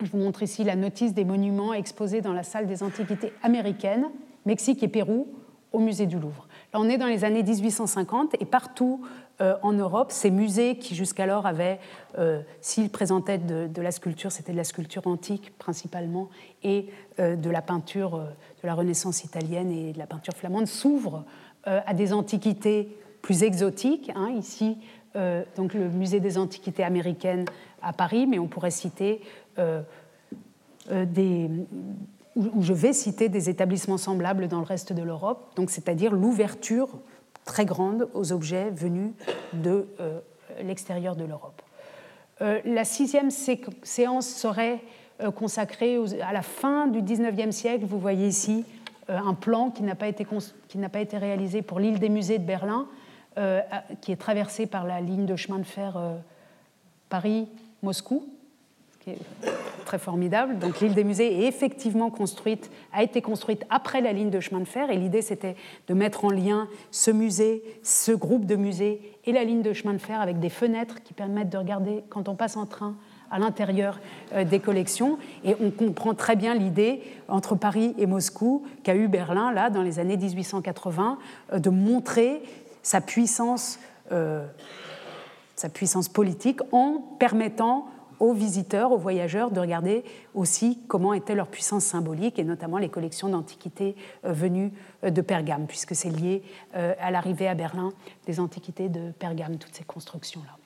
vous 0.09 0.17
montre 0.17 0.41
ici 0.41 0.63
la 0.63 0.78
notice 0.78 1.13
des 1.13 1.26
monuments 1.26 1.73
exposés 1.73 2.21
dans 2.21 2.32
la 2.32 2.43
salle 2.43 2.65
des 2.65 2.82
antiquités 2.82 3.34
américaines 3.43 4.05
Mexique 4.45 4.83
et 4.83 4.87
Pérou 4.87 5.27
au 5.71 5.79
musée 5.79 6.05
du 6.05 6.17
Louvre. 6.17 6.47
on 6.73 6.87
est 6.87 6.97
dans 6.97 7.07
les 7.07 7.25
années 7.25 7.43
1850 7.43 8.35
et 8.39 8.45
partout 8.45 9.01
euh, 9.41 9.55
en 9.61 9.73
Europe, 9.73 10.11
ces 10.11 10.31
musées 10.31 10.77
qui 10.77 10.95
jusqu'alors 10.95 11.45
avaient, 11.45 11.79
euh, 12.17 12.41
s'ils 12.61 12.89
présentaient 12.89 13.37
de, 13.37 13.81
la 13.81 13.91
sculpture, 13.91 14.31
c'était 14.31 14.53
de 14.53 14.57
la 14.57 14.63
sculpture 14.63 15.05
antique 15.07 15.51
principalement, 15.57 16.29
et 16.63 16.87
euh, 17.19 17.35
de 17.35 17.49
la 17.49 17.61
peinture 17.61 18.17
de 18.19 18.67
la 18.67 18.73
Renaissance 18.73 19.25
italienne 19.25 19.71
et 19.71 19.91
de 19.91 19.97
la 19.97 20.07
peinture 20.07 20.33
flamande, 20.33 20.67
s'ouvrent 20.67 21.25
à 21.65 21.95
des 21.95 22.13
antiquités 22.13 22.95
plus 23.23 23.41
exotiques. 23.41 24.11
Hein. 24.15 24.29
ici, 24.37 24.77
donc 25.55 25.73
le 25.73 25.89
musée 25.89 26.19
des 26.19 26.37
antiquités 26.37 26.83
américaines 26.83 27.45
à 27.81 27.91
Paris, 27.91 28.27
mais 28.27 28.37
on 28.37 28.45
pourrait 28.45 28.69
citer 28.69 29.21
des, 30.91 31.49
où 32.36 32.61
je 32.61 32.73
vais 32.73 32.93
citer 32.93 33.29
des 33.29 33.49
établissements 33.49 33.97
semblables 33.97 34.47
dans 34.47 34.59
le 34.59 34.65
reste 34.65 34.93
de 34.93 35.01
l'Europe, 35.01 35.53
donc 35.55 35.69
c'est-à-dire 35.69 36.11
l'ouverture 36.11 36.89
très 37.45 37.65
grande 37.65 38.09
aux 38.13 38.33
objets 38.33 38.71
venus 38.71 39.11
de 39.53 39.88
euh, 39.99 40.19
l'extérieur 40.61 41.15
de 41.15 41.23
l'Europe. 41.23 41.61
Euh, 42.41 42.59
la 42.65 42.83
sixième 42.83 43.29
séance 43.31 44.27
serait 44.27 44.81
euh, 45.21 45.31
consacrée 45.31 45.97
à 46.21 46.33
la 46.33 46.41
fin 46.41 46.88
du 46.88 47.01
XIXe 47.01 47.55
siècle. 47.55 47.86
Vous 47.86 47.99
voyez 47.99 48.27
ici 48.27 48.65
un 49.07 49.36
plan 49.36 49.69
qui 49.69 49.83
n'a 49.83 49.93
pas, 49.93 50.11
pas 50.11 50.99
été 50.99 51.17
réalisé 51.17 51.61
pour 51.61 51.79
l'île 51.79 51.99
des 51.99 52.09
musées 52.09 52.39
de 52.39 52.43
Berlin, 52.43 52.88
qui 54.01 54.11
est 54.11 54.15
traversée 54.15 54.65
par 54.65 54.83
la 54.83 54.99
ligne 54.99 55.27
de 55.27 55.36
chemin 55.36 55.59
de 55.59 55.63
fer 55.63 55.95
Paris-Moscou, 57.09 58.25
qui 59.06 59.12
est 59.12 59.20
très 59.86 59.99
formidable. 59.99 60.58
Donc 60.58 60.82
l'île 60.82 60.95
des 60.95 61.03
musées 61.03 61.43
est 61.43 61.47
effectivement 61.47 62.10
construite, 62.10 62.72
a 62.91 63.03
été 63.03 63.22
construite 63.22 63.64
après 63.70 64.01
la 64.01 64.12
ligne 64.12 64.32
de 64.32 64.39
chemin 64.39 64.60
de 64.60 64.66
fer, 64.66 64.89
et 64.89 64.97
l'idée 64.97 65.22
c'était 65.22 65.56
de 65.88 65.93
mettre 65.93 66.26
en 66.26 66.32
lien 66.32 66.68
ce 66.91 67.12
musée, 67.12 67.64
ce 67.84 68.12
groupe 68.12 68.45
de 68.45 68.56
musées 68.56 68.99
et 69.26 69.32
la 69.32 69.43
ligne 69.43 69.62
de 69.62 69.74
chemin 69.74 69.93
de 69.93 69.99
fer 69.99 70.20
avec 70.20 70.39
des 70.39 70.49
fenêtres 70.49 71.03
qui 71.03 71.14
permettent 71.14 71.51
de 71.51 71.58
regarder 71.58 72.03
quand 72.10 72.28
on 72.28 72.36
passe 72.36 72.58
en 72.58 72.66
train 72.66 72.95
à 73.32 73.39
l'intérieur 73.39 73.99
euh, 74.34 74.43
des 74.43 74.60
collections. 74.60 75.18
Et 75.43 75.56
on 75.62 75.72
comprend 75.72 76.14
très 76.14 76.36
bien 76.36 76.56
l'idée 76.56 77.01
entre 77.28 77.56
Paris 77.56 77.93
et 77.97 78.06
Moscou 78.06 78.66
qu'a 78.84 78.95
eu 78.95 79.08
Berlin, 79.08 79.51
là, 79.51 79.70
dans 79.70 79.82
les 79.82 79.99
années 79.99 80.18
1880, 80.18 81.18
euh, 81.53 81.60
de 81.60 81.70
montrer 81.70 82.41
sa 82.82 83.01
puissance, 83.01 83.80
euh, 84.12 84.45
sa 85.56 85.70
puissance 85.70 86.08
politique 86.08 86.60
en 86.72 87.03
permettant 87.20 87.88
aux 88.20 88.34
visiteurs, 88.34 88.91
aux 88.91 88.97
voyageurs, 88.97 89.51
de 89.51 89.59
regarder 89.59 90.03
aussi 90.34 90.80
comment 90.88 91.13
était 91.13 91.36
leur 91.36 91.47
puissance 91.47 91.86
symbolique, 91.86 92.39
et 92.39 92.43
notamment 92.43 92.78
les 92.78 92.89
collections 92.89 93.30
d'antiquités 93.30 93.95
euh, 94.26 94.32
venues 94.32 94.72
euh, 95.03 95.09
de 95.09 95.22
Pergame, 95.22 95.68
puisque 95.68 95.95
c'est 95.95 96.09
lié 96.09 96.43
euh, 96.76 96.93
à 96.99 97.11
l'arrivée 97.11 97.47
à 97.47 97.55
Berlin 97.55 97.93
des 98.26 98.39
antiquités 98.39 98.89
de 98.89 99.11
Pergame, 99.11 99.57
toutes 99.57 99.76
ces 99.76 99.84
constructions-là. 99.84 100.57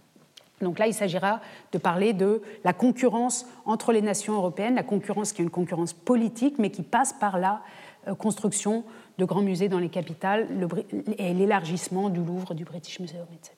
Donc 0.62 0.78
là, 0.78 0.88
il 0.88 0.94
s'agira 0.94 1.40
de 1.72 1.78
parler 1.78 2.12
de 2.12 2.42
la 2.66 2.74
concurrence 2.74 3.46
entre 3.66 3.94
les 3.94 4.02
nations 4.02 4.34
européennes, 4.36 4.76
la 4.76 4.84
concurrence 4.84 5.32
qui 5.32 5.42
est 5.42 5.46
une 5.46 5.50
concurrence 5.50 5.94
politique, 5.94 6.60
mais 6.60 6.70
qui 6.70 6.84
passe 6.84 7.14
par 7.14 7.40
la 7.40 7.62
construction 8.18 8.84
de 9.18 9.24
grands 9.24 9.42
musées 9.42 9.70
dans 9.70 9.80
les 9.80 9.88
capitales 9.88 10.48
et 11.18 11.34
l'élargissement 11.34 12.10
du 12.10 12.22
Louvre, 12.22 12.56
du 12.56 12.66
British 12.66 13.00
Museum, 13.00 13.26
etc. 13.34 13.56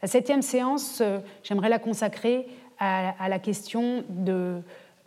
La 0.00 0.08
septième 0.08 0.40
séance, 0.40 1.02
j'aimerais 1.42 1.68
la 1.68 1.78
consacrer 1.78 2.46
à, 2.78 3.28
la 3.28 3.38
question 3.38 4.04
de, 4.08 4.60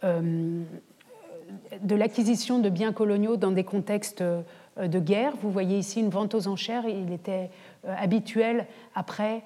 euh, 0.04 0.64
de 1.82 1.96
l'acquisition 1.96 2.60
de 2.60 2.70
biens 2.70 2.94
coloniaux 2.94 3.38
dans 3.38 3.52
des 3.52 3.64
contextes 3.64 4.22
euh, 4.22 4.42
de 4.78 5.00
guerre. 5.00 5.34
Vous 5.42 5.52
voyez 5.52 5.78
ici 5.78 6.00
une 6.00 6.10
vente 6.10 6.36
aux 6.36 6.48
enchères. 6.48 6.86
Il 6.88 7.12
était 7.12 7.50
euh, 7.86 7.96
habituel 7.98 8.66
après, 8.96 9.44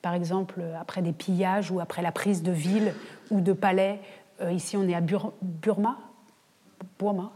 par 0.00 0.14
exemple, 0.14 0.62
après 0.80 1.02
des 1.02 1.12
pillages 1.12 1.70
ou 1.70 1.78
après 1.78 2.00
la 2.00 2.10
prise 2.10 2.42
de 2.42 2.52
villes 2.52 2.94
ou 3.30 3.42
de 3.42 3.52
palais. 3.52 4.00
ici, 4.50 4.78
on 4.78 4.88
est 4.88 4.94
à 4.94 5.02
Burma, 5.02 5.98
Burma. 6.98 7.32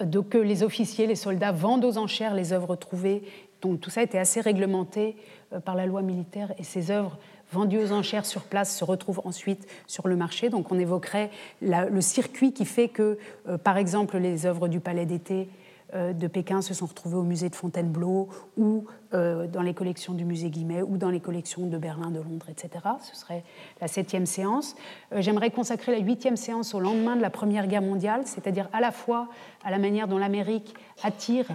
donc 0.00 0.34
les 0.34 0.64
officiers, 0.64 1.06
les 1.06 1.14
soldats 1.14 1.52
vendent 1.52 1.84
aux 1.84 1.98
enchères 1.98 2.34
les 2.34 2.52
œuvres 2.52 2.74
trouvées. 2.74 3.22
Donc 3.62 3.80
tout 3.80 3.90
ça 3.90 4.02
était 4.02 4.18
assez 4.18 4.40
réglementé 4.40 5.16
par 5.64 5.76
la 5.76 5.86
loi 5.86 6.02
militaire 6.02 6.52
et 6.58 6.64
ces 6.64 6.90
œuvres 6.90 7.16
vendues 7.54 7.78
aux 7.78 7.92
enchères 7.92 8.26
sur 8.26 8.42
place 8.42 8.76
se 8.76 8.84
retrouvent 8.84 9.22
ensuite 9.24 9.66
sur 9.86 10.08
le 10.08 10.16
marché. 10.16 10.50
Donc 10.50 10.72
on 10.72 10.78
évoquerait 10.78 11.30
le 11.62 12.00
circuit 12.00 12.52
qui 12.52 12.64
fait 12.64 12.88
que, 12.88 13.16
euh, 13.48 13.56
par 13.56 13.78
exemple, 13.78 14.18
les 14.18 14.44
œuvres 14.44 14.68
du 14.68 14.80
Palais 14.80 15.06
d'été 15.06 15.48
euh, 15.94 16.12
de 16.12 16.26
Pékin 16.26 16.60
se 16.62 16.74
sont 16.74 16.86
retrouvées 16.86 17.16
au 17.16 17.22
musée 17.22 17.48
de 17.48 17.54
Fontainebleau 17.54 18.28
ou 18.56 18.86
euh, 19.12 19.46
dans 19.46 19.62
les 19.62 19.72
collections 19.72 20.14
du 20.14 20.24
musée 20.24 20.50
Guimet 20.50 20.82
ou 20.82 20.96
dans 20.96 21.10
les 21.10 21.20
collections 21.20 21.66
de 21.66 21.78
Berlin, 21.78 22.10
de 22.10 22.20
Londres, 22.20 22.46
etc. 22.50 22.84
Ce 23.00 23.14
serait 23.14 23.44
la 23.80 23.86
septième 23.86 24.26
séance. 24.26 24.74
J'aimerais 25.14 25.50
consacrer 25.50 25.92
la 25.92 25.98
huitième 25.98 26.36
séance 26.36 26.74
au 26.74 26.80
lendemain 26.80 27.14
de 27.14 27.22
la 27.22 27.30
Première 27.30 27.68
Guerre 27.68 27.82
mondiale, 27.82 28.22
c'est-à-dire 28.24 28.68
à 28.72 28.80
la 28.80 28.90
fois 28.90 29.28
à 29.64 29.70
la 29.70 29.78
manière 29.78 30.08
dont 30.08 30.18
l'Amérique 30.18 30.74
attire 31.04 31.46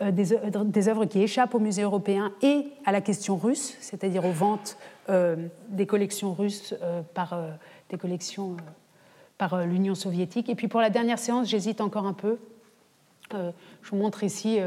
des, 0.00 0.88
œuvres 0.88 1.04
qui 1.04 1.20
échappent 1.20 1.54
au 1.54 1.58
musée 1.58 1.82
européen 1.82 2.32
et 2.42 2.66
à 2.84 2.92
la 2.92 3.00
question 3.00 3.36
russe, 3.36 3.76
c'est-à-dire 3.80 4.24
aux 4.24 4.32
ventes 4.32 4.76
euh, 5.08 5.36
des 5.68 5.86
collections 5.86 6.32
russes 6.32 6.74
euh, 6.82 7.02
par 7.14 7.38
des 7.88 7.98
collections 7.98 8.56
par 9.38 9.64
l'Union 9.66 9.94
soviétique. 9.94 10.48
Et 10.48 10.54
puis 10.54 10.68
pour 10.68 10.80
la 10.80 10.90
dernière 10.90 11.18
séance, 11.18 11.48
j'hésite 11.48 11.80
encore 11.80 12.06
un 12.06 12.12
peu. 12.12 12.38
je 13.32 13.90
vous 13.90 13.96
montre 13.96 14.22
ici 14.22 14.58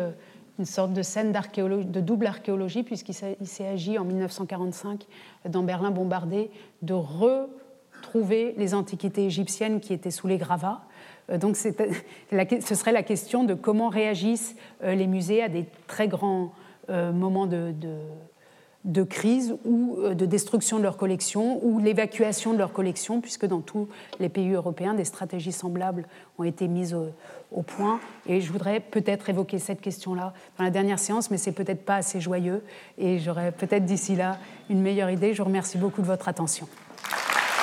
une 0.59 0.65
sorte 0.65 0.93
de 0.93 1.01
scène 1.01 1.31
de 1.31 1.99
double 1.99 2.27
archéologie, 2.27 2.83
puisqu'il 2.83 3.13
s'est 3.13 3.67
agi 3.67 3.97
en 3.97 4.03
1945, 4.03 5.05
dans 5.47 5.63
Berlin 5.63 5.91
bombardé, 5.91 6.51
de 6.81 6.93
retrouver 6.93 8.53
les 8.57 8.73
antiquités 8.73 9.25
égyptiennes 9.25 9.79
qui 9.79 9.93
étaient 9.93 10.11
sous 10.11 10.27
les 10.27 10.37
gravats. 10.37 10.81
Euh, 11.33 11.37
donc 11.37 11.57
ce 11.57 12.75
serait 12.75 12.91
la 12.91 13.03
question 13.03 13.43
de 13.43 13.53
comment 13.53 13.89
réagissent 13.89 14.55
euh, 14.83 14.95
les 14.95 15.07
musées 15.07 15.41
à 15.41 15.49
des 15.49 15.65
très 15.87 16.07
grands 16.07 16.53
euh, 16.89 17.11
moments 17.11 17.47
de, 17.47 19.03
crise 19.09 19.55
ou 19.65 19.97
de 20.13 20.25
destruction 20.25 20.77
de 20.77 20.83
leur 20.83 20.97
collection 20.97 21.63
ou 21.63 21.79
l'évacuation 21.79 22.53
de 22.53 22.57
leur 22.57 22.73
collection, 22.73 23.21
puisque 23.21 23.45
dans 23.45 23.61
tous 23.61 23.87
les 24.19 24.27
pays 24.27 24.51
européens, 24.51 24.93
des 24.93 25.05
stratégies 25.05 25.53
semblables 25.53 26.05
ont 26.37 26.43
été 26.43 26.67
mises 26.67 26.93
au, 26.93 27.61
point. 27.61 28.01
Et 28.27 28.41
je 28.41 28.51
voudrais 28.51 28.79
peut-être 28.81 29.29
évoquer 29.29 29.59
cette 29.59 29.79
question-là 29.79 30.33
dans 30.57 30.63
la 30.65 30.69
dernière 30.71 30.99
séance, 30.99 31.31
mais 31.31 31.37
c'est 31.37 31.51
peut-être 31.53 31.85
pas 31.85 31.97
assez 31.97 32.19
joyeux. 32.19 32.61
Et 32.97 33.19
j'aurai 33.19 33.51
peut-être 33.53 33.85
d'ici 33.85 34.15
là 34.15 34.37
une 34.69 34.81
meilleure 34.81 35.11
idée. 35.11 35.33
Je 35.33 35.37
vous 35.37 35.47
remercie 35.47 35.77
beaucoup 35.77 36.01
de 36.01 36.07
votre 36.07 36.27
attention. 36.27 36.67